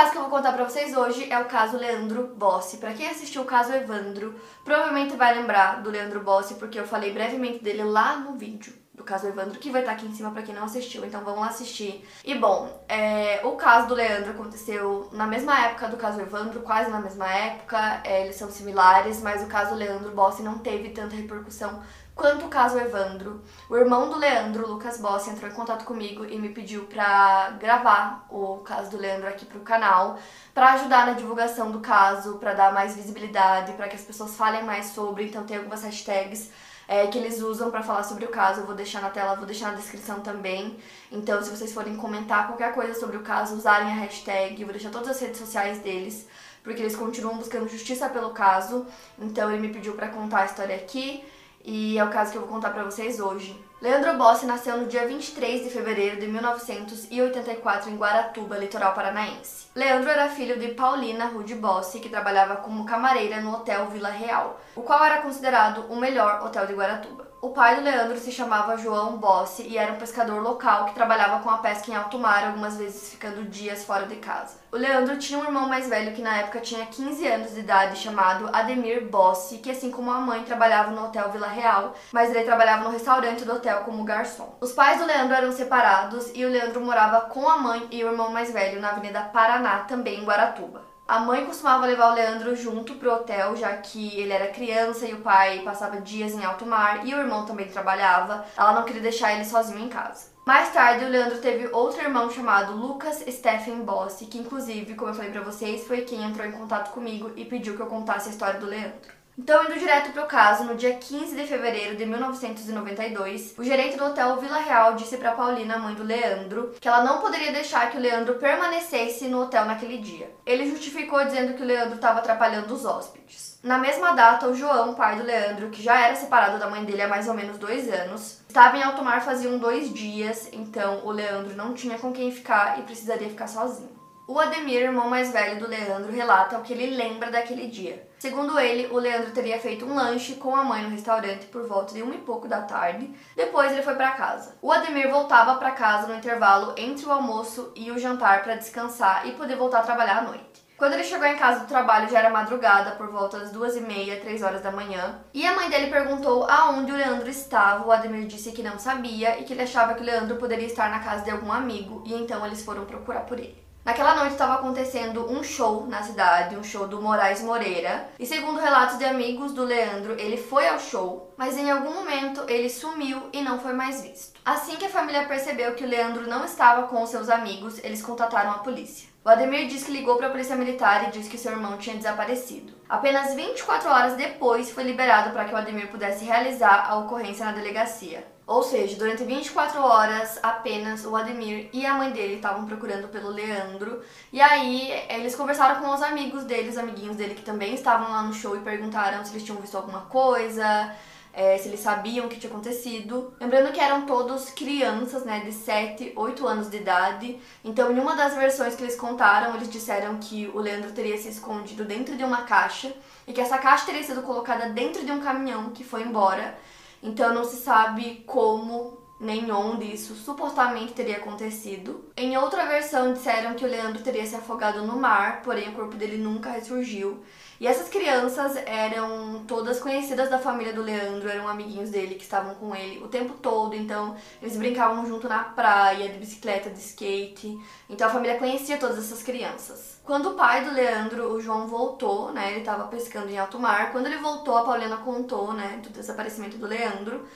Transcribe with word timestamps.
Caso 0.00 0.12
que 0.12 0.16
eu 0.16 0.22
vou 0.22 0.30
contar 0.30 0.54
pra 0.54 0.64
vocês 0.64 0.96
hoje 0.96 1.30
é 1.30 1.38
o 1.38 1.44
caso 1.44 1.76
Leandro 1.76 2.28
Bossi. 2.28 2.78
Pra 2.78 2.94
quem 2.94 3.06
assistiu 3.06 3.42
o 3.42 3.44
caso 3.44 3.70
Evandro, 3.70 4.34
provavelmente 4.64 5.14
vai 5.14 5.34
lembrar 5.34 5.82
do 5.82 5.90
Leandro 5.90 6.20
Bossi, 6.20 6.54
porque 6.54 6.80
eu 6.80 6.86
falei 6.86 7.12
brevemente 7.12 7.62
dele 7.62 7.84
lá 7.84 8.16
no 8.16 8.32
vídeo 8.32 8.72
do 8.94 9.04
caso 9.04 9.26
Evandro, 9.26 9.58
que 9.58 9.70
vai 9.70 9.82
estar 9.82 9.92
aqui 9.92 10.06
em 10.06 10.14
cima 10.14 10.30
para 10.30 10.40
quem 10.40 10.54
não 10.54 10.64
assistiu, 10.64 11.04
então 11.04 11.22
vamos 11.22 11.40
lá 11.40 11.48
assistir. 11.48 12.02
E 12.24 12.34
bom, 12.34 12.82
é, 12.88 13.40
o 13.44 13.52
caso 13.56 13.88
do 13.88 13.94
Leandro 13.94 14.30
aconteceu 14.30 15.10
na 15.12 15.26
mesma 15.26 15.58
época 15.66 15.88
do 15.88 15.98
caso 15.98 16.18
Evandro, 16.18 16.60
quase 16.60 16.90
na 16.90 17.00
mesma 17.00 17.30
época, 17.30 18.00
é, 18.02 18.24
eles 18.24 18.36
são 18.36 18.50
similares, 18.50 19.20
mas 19.20 19.42
o 19.42 19.46
caso 19.46 19.74
Leandro 19.74 20.12
Bossi 20.12 20.42
não 20.42 20.58
teve 20.58 20.90
tanta 20.90 21.14
repercussão 21.14 21.82
quanto 22.20 22.44
o 22.44 22.48
caso 22.50 22.78
Evandro. 22.78 23.40
O 23.66 23.74
irmão 23.74 24.10
do 24.10 24.18
Leandro, 24.18 24.68
Lucas 24.68 25.00
Bossi, 25.00 25.30
entrou 25.30 25.50
em 25.50 25.54
contato 25.54 25.86
comigo 25.86 26.22
e 26.26 26.38
me 26.38 26.50
pediu 26.50 26.84
para 26.84 27.52
gravar 27.58 28.26
o 28.28 28.58
caso 28.58 28.90
do 28.90 28.98
Leandro 28.98 29.26
aqui 29.26 29.46
pro 29.46 29.60
canal, 29.60 30.18
para 30.52 30.74
ajudar 30.74 31.06
na 31.06 31.14
divulgação 31.14 31.70
do 31.70 31.80
caso, 31.80 32.36
para 32.36 32.52
dar 32.52 32.74
mais 32.74 32.94
visibilidade, 32.94 33.72
para 33.72 33.88
que 33.88 33.96
as 33.96 34.02
pessoas 34.02 34.36
falem 34.36 34.62
mais 34.64 34.88
sobre, 34.88 35.24
então 35.24 35.44
tem 35.44 35.56
algumas 35.56 35.82
hashtags 35.82 36.50
é, 36.86 37.06
que 37.06 37.16
eles 37.16 37.40
usam 37.40 37.70
para 37.70 37.82
falar 37.82 38.02
sobre 38.02 38.26
o 38.26 38.28
caso. 38.28 38.60
Eu 38.60 38.66
vou 38.66 38.74
deixar 38.74 39.00
na 39.00 39.08
tela, 39.08 39.34
vou 39.34 39.46
deixar 39.46 39.70
na 39.70 39.78
descrição 39.78 40.20
também. 40.20 40.76
Então, 41.10 41.42
se 41.42 41.48
vocês 41.48 41.72
forem 41.72 41.96
comentar 41.96 42.48
qualquer 42.48 42.74
coisa 42.74 43.00
sobre 43.00 43.16
o 43.16 43.22
caso, 43.22 43.54
usarem 43.54 43.88
a 43.88 43.94
hashtag. 43.94 44.60
Eu 44.60 44.66
vou 44.66 44.74
deixar 44.74 44.90
todas 44.90 45.08
as 45.08 45.20
redes 45.20 45.38
sociais 45.38 45.78
deles, 45.78 46.28
porque 46.62 46.82
eles 46.82 46.94
continuam 46.94 47.38
buscando 47.38 47.66
justiça 47.66 48.10
pelo 48.10 48.30
caso. 48.30 48.84
Então, 49.18 49.50
ele 49.50 49.66
me 49.66 49.72
pediu 49.72 49.94
para 49.94 50.08
contar 50.08 50.40
a 50.40 50.44
história 50.44 50.76
aqui 50.76 51.24
e 51.64 51.98
é 51.98 52.04
o 52.04 52.10
caso 52.10 52.32
que 52.32 52.38
eu 52.38 52.42
vou 52.42 52.50
contar 52.50 52.70
para 52.70 52.84
vocês 52.84 53.20
hoje. 53.20 53.58
Leandro 53.80 54.14
Bossi 54.18 54.44
nasceu 54.44 54.76
no 54.76 54.86
dia 54.86 55.06
23 55.06 55.64
de 55.64 55.70
fevereiro 55.70 56.20
de 56.20 56.26
1984 56.26 57.90
em 57.90 57.96
Guaratuba, 57.96 58.58
litoral 58.58 58.92
paranaense. 58.92 59.68
Leandro 59.74 60.10
era 60.10 60.28
filho 60.28 60.58
de 60.58 60.68
Paulina 60.74 61.26
Rude 61.26 61.54
Bossi, 61.54 61.98
que 61.98 62.10
trabalhava 62.10 62.56
como 62.56 62.84
camareira 62.84 63.40
no 63.40 63.54
Hotel 63.54 63.86
Vila 63.86 64.10
Real, 64.10 64.60
o 64.76 64.82
qual 64.82 65.02
era 65.02 65.22
considerado 65.22 65.86
o 65.88 65.96
melhor 65.96 66.42
hotel 66.44 66.66
de 66.66 66.74
Guaratuba. 66.74 67.29
O 67.42 67.48
pai 67.48 67.76
do 67.76 67.80
Leandro 67.80 68.18
se 68.18 68.30
chamava 68.30 68.76
João 68.76 69.16
Bossi 69.16 69.62
e 69.62 69.78
era 69.78 69.94
um 69.94 69.98
pescador 69.98 70.42
local 70.42 70.84
que 70.84 70.94
trabalhava 70.94 71.42
com 71.42 71.48
a 71.48 71.56
pesca 71.56 71.90
em 71.90 71.96
alto 71.96 72.18
mar, 72.18 72.44
algumas 72.44 72.76
vezes 72.76 73.08
ficando 73.08 73.44
dias 73.44 73.82
fora 73.82 74.04
de 74.04 74.16
casa. 74.16 74.58
O 74.70 74.76
Leandro 74.76 75.16
tinha 75.16 75.38
um 75.38 75.44
irmão 75.44 75.66
mais 75.66 75.88
velho 75.88 76.12
que 76.12 76.20
na 76.20 76.36
época 76.36 76.60
tinha 76.60 76.84
15 76.84 77.26
anos 77.26 77.54
de 77.54 77.60
idade, 77.60 77.96
chamado 77.96 78.50
Ademir 78.52 79.08
Bossi, 79.08 79.56
que 79.56 79.70
assim 79.70 79.90
como 79.90 80.10
a 80.10 80.20
mãe 80.20 80.42
trabalhava 80.42 80.90
no 80.90 81.06
Hotel 81.06 81.30
Vila 81.30 81.48
Real, 81.48 81.94
mas 82.12 82.28
ele 82.28 82.44
trabalhava 82.44 82.84
no 82.84 82.90
restaurante 82.90 83.42
do 83.42 83.54
hotel 83.54 83.84
como 83.84 84.04
garçom. 84.04 84.54
Os 84.60 84.72
pais 84.72 85.00
do 85.00 85.06
Leandro 85.06 85.34
eram 85.34 85.50
separados 85.50 86.30
e 86.34 86.44
o 86.44 86.50
Leandro 86.50 86.82
morava 86.82 87.22
com 87.22 87.48
a 87.48 87.56
mãe 87.56 87.88
e 87.90 88.04
o 88.04 88.08
irmão 88.08 88.30
mais 88.30 88.52
velho 88.52 88.82
na 88.82 88.90
Avenida 88.90 89.22
Paraná, 89.22 89.78
também 89.84 90.20
em 90.20 90.26
Guaratuba. 90.26 90.89
A 91.10 91.18
mãe 91.18 91.44
costumava 91.44 91.86
levar 91.86 92.12
o 92.12 92.14
Leandro 92.14 92.54
junto 92.54 92.94
pro 92.94 93.12
hotel, 93.12 93.56
já 93.56 93.76
que 93.78 94.16
ele 94.16 94.32
era 94.32 94.52
criança 94.52 95.08
e 95.08 95.12
o 95.12 95.22
pai 95.22 95.58
passava 95.64 96.00
dias 96.00 96.34
em 96.34 96.44
alto 96.44 96.64
mar 96.64 97.04
e 97.04 97.12
o 97.12 97.18
irmão 97.18 97.44
também 97.44 97.66
trabalhava. 97.66 98.44
Ela 98.56 98.74
não 98.74 98.84
queria 98.84 99.02
deixar 99.02 99.34
ele 99.34 99.44
sozinho 99.44 99.80
em 99.80 99.88
casa. 99.88 100.26
Mais 100.46 100.72
tarde, 100.72 101.04
o 101.04 101.08
Leandro 101.08 101.38
teve 101.38 101.66
outro 101.72 102.00
irmão 102.00 102.30
chamado 102.30 102.76
Lucas 102.76 103.24
Stephen 103.28 103.82
Bossi, 103.82 104.26
que 104.26 104.38
inclusive, 104.38 104.94
como 104.94 105.10
eu 105.10 105.14
falei 105.16 105.32
para 105.32 105.42
vocês, 105.42 105.84
foi 105.84 106.02
quem 106.02 106.22
entrou 106.22 106.46
em 106.46 106.52
contato 106.52 106.92
comigo 106.92 107.32
e 107.34 107.44
pediu 107.44 107.74
que 107.74 107.82
eu 107.82 107.86
contasse 107.86 108.28
a 108.28 108.30
história 108.30 108.60
do 108.60 108.66
Leandro. 108.66 109.19
Então, 109.42 109.64
indo 109.64 109.78
direto 109.78 110.12
para 110.12 110.22
o 110.22 110.26
caso, 110.26 110.64
no 110.64 110.74
dia 110.74 110.92
15 110.92 111.34
de 111.34 111.46
fevereiro 111.46 111.96
de 111.96 112.04
1992, 112.04 113.54
o 113.56 113.64
gerente 113.64 113.96
do 113.96 114.04
hotel 114.04 114.36
Vila 114.36 114.58
Real 114.58 114.94
disse 114.96 115.16
para 115.16 115.32
Paulina, 115.32 115.78
mãe 115.78 115.94
do 115.94 116.02
Leandro, 116.02 116.74
que 116.78 116.86
ela 116.86 117.02
não 117.02 117.22
poderia 117.22 117.50
deixar 117.50 117.90
que 117.90 117.96
o 117.96 118.00
Leandro 118.00 118.34
permanecesse 118.34 119.28
no 119.28 119.40
hotel 119.40 119.64
naquele 119.64 119.96
dia. 119.96 120.30
Ele 120.44 120.68
justificou 120.68 121.24
dizendo 121.24 121.54
que 121.54 121.62
o 121.62 121.64
Leandro 121.64 121.94
estava 121.94 122.18
atrapalhando 122.18 122.74
os 122.74 122.84
hóspedes. 122.84 123.58
Na 123.62 123.78
mesma 123.78 124.12
data, 124.12 124.46
o 124.46 124.54
João, 124.54 124.92
pai 124.92 125.16
do 125.16 125.24
Leandro, 125.24 125.70
que 125.70 125.82
já 125.82 125.98
era 125.98 126.14
separado 126.14 126.58
da 126.58 126.68
mãe 126.68 126.84
dele 126.84 127.00
há 127.00 127.08
mais 127.08 127.26
ou 127.26 127.32
menos 127.32 127.56
dois 127.56 127.90
anos, 127.90 128.42
estava 128.46 128.76
em 128.76 128.82
alto 128.82 129.02
mar 129.02 129.22
faziam 129.22 129.56
dois 129.56 129.90
dias, 129.90 130.50
então 130.52 131.00
o 131.06 131.10
Leandro 131.10 131.56
não 131.56 131.72
tinha 131.72 131.98
com 131.98 132.12
quem 132.12 132.30
ficar 132.30 132.78
e 132.78 132.82
precisaria 132.82 133.30
ficar 133.30 133.48
sozinho. 133.48 133.99
O 134.30 134.38
Ademir, 134.38 134.82
irmão 134.82 135.10
mais 135.10 135.32
velho 135.32 135.58
do 135.58 135.66
Leandro, 135.66 136.12
relata 136.12 136.56
o 136.56 136.62
que 136.62 136.72
ele 136.72 136.94
lembra 136.94 137.32
daquele 137.32 137.66
dia. 137.66 138.08
Segundo 138.20 138.60
ele, 138.60 138.86
o 138.86 138.96
Leandro 138.96 139.32
teria 139.32 139.58
feito 139.58 139.84
um 139.84 139.92
lanche 139.92 140.36
com 140.36 140.54
a 140.54 140.62
mãe 140.62 140.84
no 140.84 140.90
restaurante 140.90 141.46
por 141.46 141.66
volta 141.66 141.92
de 141.92 142.00
uma 142.00 142.14
e 142.14 142.18
pouco 142.18 142.46
da 142.46 142.62
tarde. 142.62 143.12
Depois 143.34 143.72
ele 143.72 143.82
foi 143.82 143.96
para 143.96 144.12
casa. 144.12 144.54
O 144.62 144.70
Ademir 144.70 145.10
voltava 145.10 145.56
para 145.56 145.72
casa 145.72 146.06
no 146.06 146.14
intervalo 146.14 146.74
entre 146.76 147.06
o 147.06 147.10
almoço 147.10 147.72
e 147.74 147.90
o 147.90 147.98
jantar 147.98 148.44
para 148.44 148.54
descansar 148.54 149.26
e 149.26 149.32
poder 149.32 149.56
voltar 149.56 149.80
a 149.80 149.82
trabalhar 149.82 150.18
à 150.18 150.22
noite. 150.22 150.64
Quando 150.76 150.92
ele 150.92 151.02
chegou 151.02 151.26
em 151.26 151.36
casa 151.36 151.60
do 151.60 151.66
trabalho 151.66 152.08
já 152.08 152.20
era 152.20 152.30
madrugada, 152.30 152.92
por 152.92 153.10
volta 153.10 153.36
das 153.40 153.50
duas 153.50 153.76
e 153.76 153.80
meia, 153.80 154.20
três 154.20 154.44
horas 154.44 154.62
da 154.62 154.70
manhã. 154.70 155.18
E 155.34 155.44
a 155.44 155.56
mãe 155.56 155.68
dele 155.68 155.90
perguntou 155.90 156.48
aonde 156.48 156.92
o 156.92 156.96
Leandro 156.96 157.28
estava. 157.28 157.84
O 157.84 157.90
Ademir 157.90 158.28
disse 158.28 158.52
que 158.52 158.62
não 158.62 158.78
sabia 158.78 159.40
e 159.40 159.42
que 159.42 159.52
ele 159.52 159.62
achava 159.62 159.94
que 159.94 160.02
o 160.02 160.06
Leandro 160.06 160.36
poderia 160.36 160.66
estar 160.66 160.88
na 160.88 161.00
casa 161.00 161.24
de 161.24 161.32
algum 161.32 161.50
amigo. 161.52 162.04
E 162.06 162.14
então 162.14 162.46
eles 162.46 162.64
foram 162.64 162.84
procurar 162.84 163.22
por 163.22 163.36
ele. 163.36 163.69
Naquela 163.82 164.14
noite 164.14 164.32
estava 164.32 164.54
acontecendo 164.54 165.30
um 165.32 165.42
show 165.42 165.86
na 165.86 166.02
cidade, 166.02 166.54
um 166.54 166.62
show 166.62 166.86
do 166.86 167.00
Moraes 167.00 167.40
Moreira. 167.40 168.08
E 168.18 168.26
segundo 168.26 168.60
relatos 168.60 168.98
de 168.98 169.04
amigos 169.04 169.52
do 169.52 169.64
Leandro, 169.64 170.20
ele 170.20 170.36
foi 170.36 170.68
ao 170.68 170.78
show, 170.78 171.32
mas 171.36 171.56
em 171.56 171.70
algum 171.70 171.94
momento 171.94 172.44
ele 172.46 172.68
sumiu 172.68 173.30
e 173.32 173.40
não 173.40 173.58
foi 173.58 173.72
mais 173.72 174.02
visto. 174.02 174.38
Assim 174.44 174.76
que 174.76 174.84
a 174.84 174.90
família 174.90 175.24
percebeu 175.24 175.74
que 175.74 175.84
o 175.84 175.88
Leandro 175.88 176.28
não 176.28 176.44
estava 176.44 176.88
com 176.88 177.06
seus 177.06 177.30
amigos, 177.30 177.82
eles 177.82 178.02
contataram 178.02 178.50
a 178.50 178.58
polícia. 178.58 179.08
O 179.24 179.28
Ademir 179.28 179.66
disse 179.66 179.86
que 179.86 179.92
ligou 179.92 180.16
para 180.16 180.26
a 180.26 180.30
polícia 180.30 180.56
militar 180.56 181.08
e 181.08 181.10
disse 181.10 181.30
que 181.30 181.38
seu 181.38 181.52
irmão 181.52 181.78
tinha 181.78 181.96
desaparecido. 181.96 182.79
Apenas 182.90 183.36
24 183.36 183.88
horas 183.88 184.16
depois 184.16 184.72
foi 184.72 184.82
liberado 184.82 185.30
para 185.30 185.44
que 185.44 185.54
o 185.54 185.56
Ademir 185.56 185.86
pudesse 185.92 186.24
realizar 186.24 186.90
a 186.90 186.98
ocorrência 186.98 187.46
na 187.46 187.52
delegacia. 187.52 188.26
Ou 188.44 188.64
seja, 188.64 188.96
durante 188.96 189.22
24 189.22 189.80
horas 189.80 190.40
apenas 190.42 191.04
o 191.04 191.14
Ademir 191.14 191.70
e 191.72 191.86
a 191.86 191.94
mãe 191.94 192.10
dele 192.10 192.34
estavam 192.34 192.66
procurando 192.66 193.06
pelo 193.06 193.28
Leandro. 193.28 194.02
E 194.32 194.40
aí 194.40 194.90
eles 195.08 195.36
conversaram 195.36 195.80
com 195.80 195.88
os 195.94 196.02
amigos 196.02 196.42
dele, 196.42 196.68
os 196.68 196.76
amiguinhos 196.76 197.14
dele 197.14 197.36
que 197.36 197.42
também 197.42 197.74
estavam 197.74 198.10
lá 198.10 198.22
no 198.22 198.32
show 198.32 198.56
e 198.56 198.60
perguntaram 198.60 199.24
se 199.24 199.30
eles 199.30 199.44
tinham 199.44 199.60
visto 199.60 199.76
alguma 199.76 200.00
coisa, 200.06 200.92
é, 201.32 201.56
se 201.58 201.68
eles 201.68 201.80
sabiam 201.80 202.26
o 202.26 202.28
que 202.28 202.38
tinha 202.38 202.50
acontecido. 202.50 203.32
Lembrando 203.40 203.72
que 203.72 203.80
eram 203.80 204.06
todos 204.06 204.50
crianças, 204.50 205.24
né, 205.24 205.40
de 205.40 205.52
7, 205.52 206.12
8 206.16 206.46
anos 206.46 206.68
de 206.68 206.76
idade. 206.76 207.38
Então, 207.64 207.92
em 207.92 207.98
uma 207.98 208.14
das 208.14 208.34
versões 208.34 208.74
que 208.74 208.82
eles 208.82 208.96
contaram, 208.96 209.54
eles 209.54 209.70
disseram 209.70 210.18
que 210.18 210.50
o 210.54 210.58
Leandro 210.58 210.92
teria 210.92 211.16
se 211.16 211.28
escondido 211.28 211.84
dentro 211.84 212.16
de 212.16 212.24
uma 212.24 212.42
caixa 212.42 212.92
e 213.26 213.32
que 213.32 213.40
essa 213.40 213.58
caixa 213.58 213.86
teria 213.86 214.02
sido 214.02 214.22
colocada 214.22 214.68
dentro 214.70 215.04
de 215.04 215.12
um 215.12 215.20
caminhão 215.20 215.70
que 215.70 215.84
foi 215.84 216.02
embora. 216.02 216.58
Então 217.02 217.32
não 217.32 217.44
se 217.44 217.56
sabe 217.56 218.22
como 218.26 218.99
nem 219.20 219.52
onde 219.52 219.84
isso 219.84 220.14
supostamente 220.14 220.94
teria 220.94 221.18
acontecido. 221.18 222.10
Em 222.16 222.38
outra 222.38 222.64
versão 222.64 223.12
disseram 223.12 223.54
que 223.54 223.64
o 223.64 223.68
Leandro 223.68 224.02
teria 224.02 224.24
se 224.24 224.34
afogado 224.34 224.82
no 224.86 224.96
mar, 224.96 225.42
porém 225.42 225.68
o 225.68 225.72
corpo 225.72 225.94
dele 225.94 226.16
nunca 226.16 226.50
ressurgiu. 226.50 227.22
E 227.60 227.66
essas 227.66 227.90
crianças 227.90 228.56
eram 228.64 229.44
todas 229.46 229.78
conhecidas 229.78 230.30
da 230.30 230.38
família 230.38 230.72
do 230.72 230.80
Leandro, 230.80 231.28
eram 231.28 231.46
amiguinhos 231.46 231.90
dele 231.90 232.14
que 232.14 232.22
estavam 232.22 232.54
com 232.54 232.74
ele 232.74 233.04
o 233.04 233.08
tempo 233.08 233.34
todo, 233.34 233.76
então 233.76 234.16
eles 234.40 234.56
brincavam 234.56 235.04
junto 235.04 235.28
na 235.28 235.40
praia, 235.40 236.08
de 236.08 236.18
bicicleta, 236.18 236.70
de 236.70 236.80
skate. 236.80 237.60
Então 237.90 238.08
a 238.08 238.10
família 238.10 238.38
conhecia 238.38 238.78
todas 238.78 238.96
essas 238.96 239.22
crianças. 239.22 240.00
Quando 240.02 240.30
o 240.30 240.34
pai 240.34 240.64
do 240.64 240.72
Leandro, 240.72 241.34
o 241.34 241.40
João, 241.40 241.68
voltou, 241.68 242.32
né, 242.32 242.52
ele 242.52 242.60
estava 242.60 242.88
pescando 242.88 243.28
em 243.28 243.38
alto 243.38 243.58
mar, 243.58 243.92
quando 243.92 244.06
ele 244.06 244.16
voltou, 244.16 244.56
a 244.56 244.64
Paulina 244.64 244.96
contou, 244.96 245.52
né, 245.52 245.80
do 245.82 245.90
desaparecimento 245.90 246.56
do 246.56 246.66
Leandro. 246.66 247.28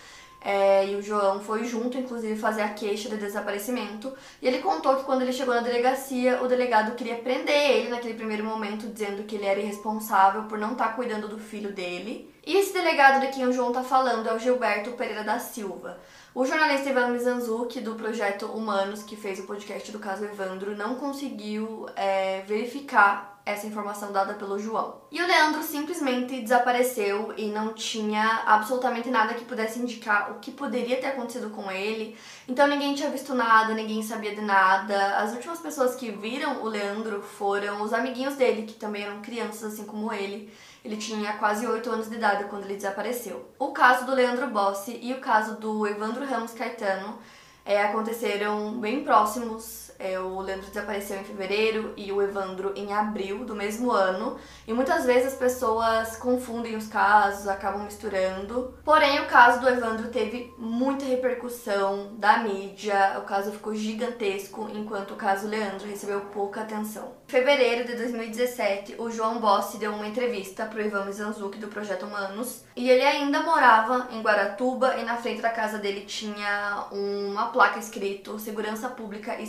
É, 0.44 0.86
e 0.86 0.94
o 0.94 1.00
João 1.00 1.40
foi 1.40 1.64
junto, 1.64 1.96
inclusive, 1.96 2.38
fazer 2.38 2.60
a 2.60 2.68
queixa 2.68 3.08
de 3.08 3.16
desaparecimento. 3.16 4.12
E 4.42 4.46
ele 4.46 4.58
contou 4.58 4.96
que 4.96 5.04
quando 5.04 5.22
ele 5.22 5.32
chegou 5.32 5.54
na 5.54 5.62
delegacia, 5.62 6.42
o 6.42 6.46
delegado 6.46 6.94
queria 6.94 7.16
prender 7.16 7.70
ele 7.70 7.88
naquele 7.88 8.12
primeiro 8.12 8.44
momento, 8.44 8.86
dizendo 8.86 9.22
que 9.22 9.36
ele 9.36 9.46
era 9.46 9.58
irresponsável 9.58 10.42
por 10.42 10.58
não 10.58 10.72
estar 10.72 10.88
tá 10.88 10.92
cuidando 10.92 11.28
do 11.28 11.38
filho 11.38 11.72
dele. 11.72 12.30
E 12.46 12.58
esse 12.58 12.74
delegado 12.74 13.22
de 13.22 13.28
quem 13.28 13.46
o 13.46 13.52
João 13.54 13.68
está 13.68 13.82
falando 13.82 14.28
é 14.28 14.34
o 14.34 14.38
Gilberto 14.38 14.90
Pereira 14.92 15.24
da 15.24 15.38
Silva. 15.38 15.98
O 16.34 16.44
jornalista 16.44 16.90
Ivan 16.90 17.10
Mizanzuki, 17.10 17.80
do 17.80 17.94
projeto 17.94 18.46
Humanos, 18.46 19.04
que 19.04 19.14
fez 19.14 19.38
o 19.38 19.44
podcast 19.44 19.92
do 19.92 20.00
caso 20.00 20.24
Evandro, 20.24 20.76
não 20.76 20.96
conseguiu 20.96 21.86
é, 21.94 22.40
verificar 22.40 23.40
essa 23.46 23.68
informação 23.68 24.10
dada 24.10 24.34
pelo 24.34 24.58
João. 24.58 24.96
E 25.12 25.22
o 25.22 25.26
Leandro 25.28 25.62
simplesmente 25.62 26.40
desapareceu 26.40 27.32
e 27.36 27.46
não 27.46 27.72
tinha 27.72 28.42
absolutamente 28.46 29.08
nada 29.10 29.34
que 29.34 29.44
pudesse 29.44 29.78
indicar 29.78 30.32
o 30.32 30.40
que 30.40 30.50
poderia 30.50 30.96
ter 30.96 31.06
acontecido 31.06 31.50
com 31.50 31.70
ele. 31.70 32.16
Então 32.48 32.66
ninguém 32.66 32.96
tinha 32.96 33.10
visto 33.10 33.32
nada, 33.32 33.72
ninguém 33.72 34.02
sabia 34.02 34.34
de 34.34 34.40
nada. 34.40 35.18
As 35.18 35.34
últimas 35.34 35.60
pessoas 35.60 35.94
que 35.94 36.10
viram 36.10 36.64
o 36.64 36.68
Leandro 36.68 37.22
foram 37.22 37.80
os 37.82 37.92
amiguinhos 37.92 38.34
dele, 38.34 38.62
que 38.62 38.74
também 38.74 39.04
eram 39.04 39.22
crianças 39.22 39.72
assim 39.72 39.84
como 39.84 40.12
ele. 40.12 40.50
Ele 40.84 40.96
tinha 40.96 41.32
quase 41.38 41.66
8 41.66 41.90
anos 41.90 42.10
de 42.10 42.16
idade 42.16 42.44
quando 42.44 42.64
ele 42.64 42.76
desapareceu. 42.76 43.48
O 43.58 43.72
caso 43.72 44.04
do 44.04 44.14
Leandro 44.14 44.46
Bossi 44.48 44.98
e 45.02 45.14
o 45.14 45.20
caso 45.20 45.56
do 45.56 45.86
Evandro 45.86 46.26
Ramos 46.26 46.52
Caetano 46.52 47.18
é, 47.64 47.82
aconteceram 47.82 48.78
bem 48.78 49.02
próximos 49.02 49.83
é, 50.04 50.20
o 50.20 50.40
Leandro 50.40 50.66
desapareceu 50.66 51.18
em 51.18 51.24
fevereiro 51.24 51.94
e 51.96 52.12
o 52.12 52.20
Evandro 52.20 52.72
em 52.76 52.92
abril 52.92 53.44
do 53.44 53.54
mesmo 53.54 53.90
ano. 53.90 54.36
E 54.66 54.72
muitas 54.72 55.06
vezes 55.06 55.32
as 55.32 55.38
pessoas 55.38 56.16
confundem 56.16 56.76
os 56.76 56.88
casos, 56.88 57.48
acabam 57.48 57.84
misturando. 57.84 58.74
Porém, 58.84 59.20
o 59.20 59.26
caso 59.26 59.60
do 59.60 59.68
Evandro 59.68 60.08
teve 60.08 60.52
muita 60.58 61.06
repercussão 61.06 62.14
da 62.18 62.38
mídia, 62.38 63.16
o 63.18 63.22
caso 63.22 63.52
ficou 63.52 63.74
gigantesco, 63.74 64.68
enquanto 64.74 65.12
o 65.12 65.16
caso 65.16 65.48
Leandro 65.48 65.88
recebeu 65.88 66.20
pouca 66.32 66.60
atenção. 66.60 67.14
Em 67.26 67.30
fevereiro 67.30 67.86
de 67.86 67.96
2017, 67.96 68.96
o 68.98 69.10
João 69.10 69.40
Bossi 69.40 69.78
deu 69.78 69.92
uma 69.92 70.06
entrevista 70.06 70.66
para 70.66 70.78
o 70.78 70.82
Ivan 70.82 71.06
Mizanzuki 71.06 71.58
do 71.58 71.68
Projeto 71.68 72.04
Humanos 72.06 72.64
e 72.76 72.90
ele 72.90 73.02
ainda 73.02 73.40
morava 73.40 74.08
em 74.10 74.20
Guaratuba 74.20 74.96
e 74.98 75.04
na 75.04 75.16
frente 75.16 75.40
da 75.40 75.50
casa 75.50 75.78
dele 75.78 76.02
tinha 76.02 76.86
uma 76.92 77.46
placa 77.46 77.78
escrito 77.78 78.38
Segurança 78.38 78.88
Pública 78.88 79.40
e 79.40 79.46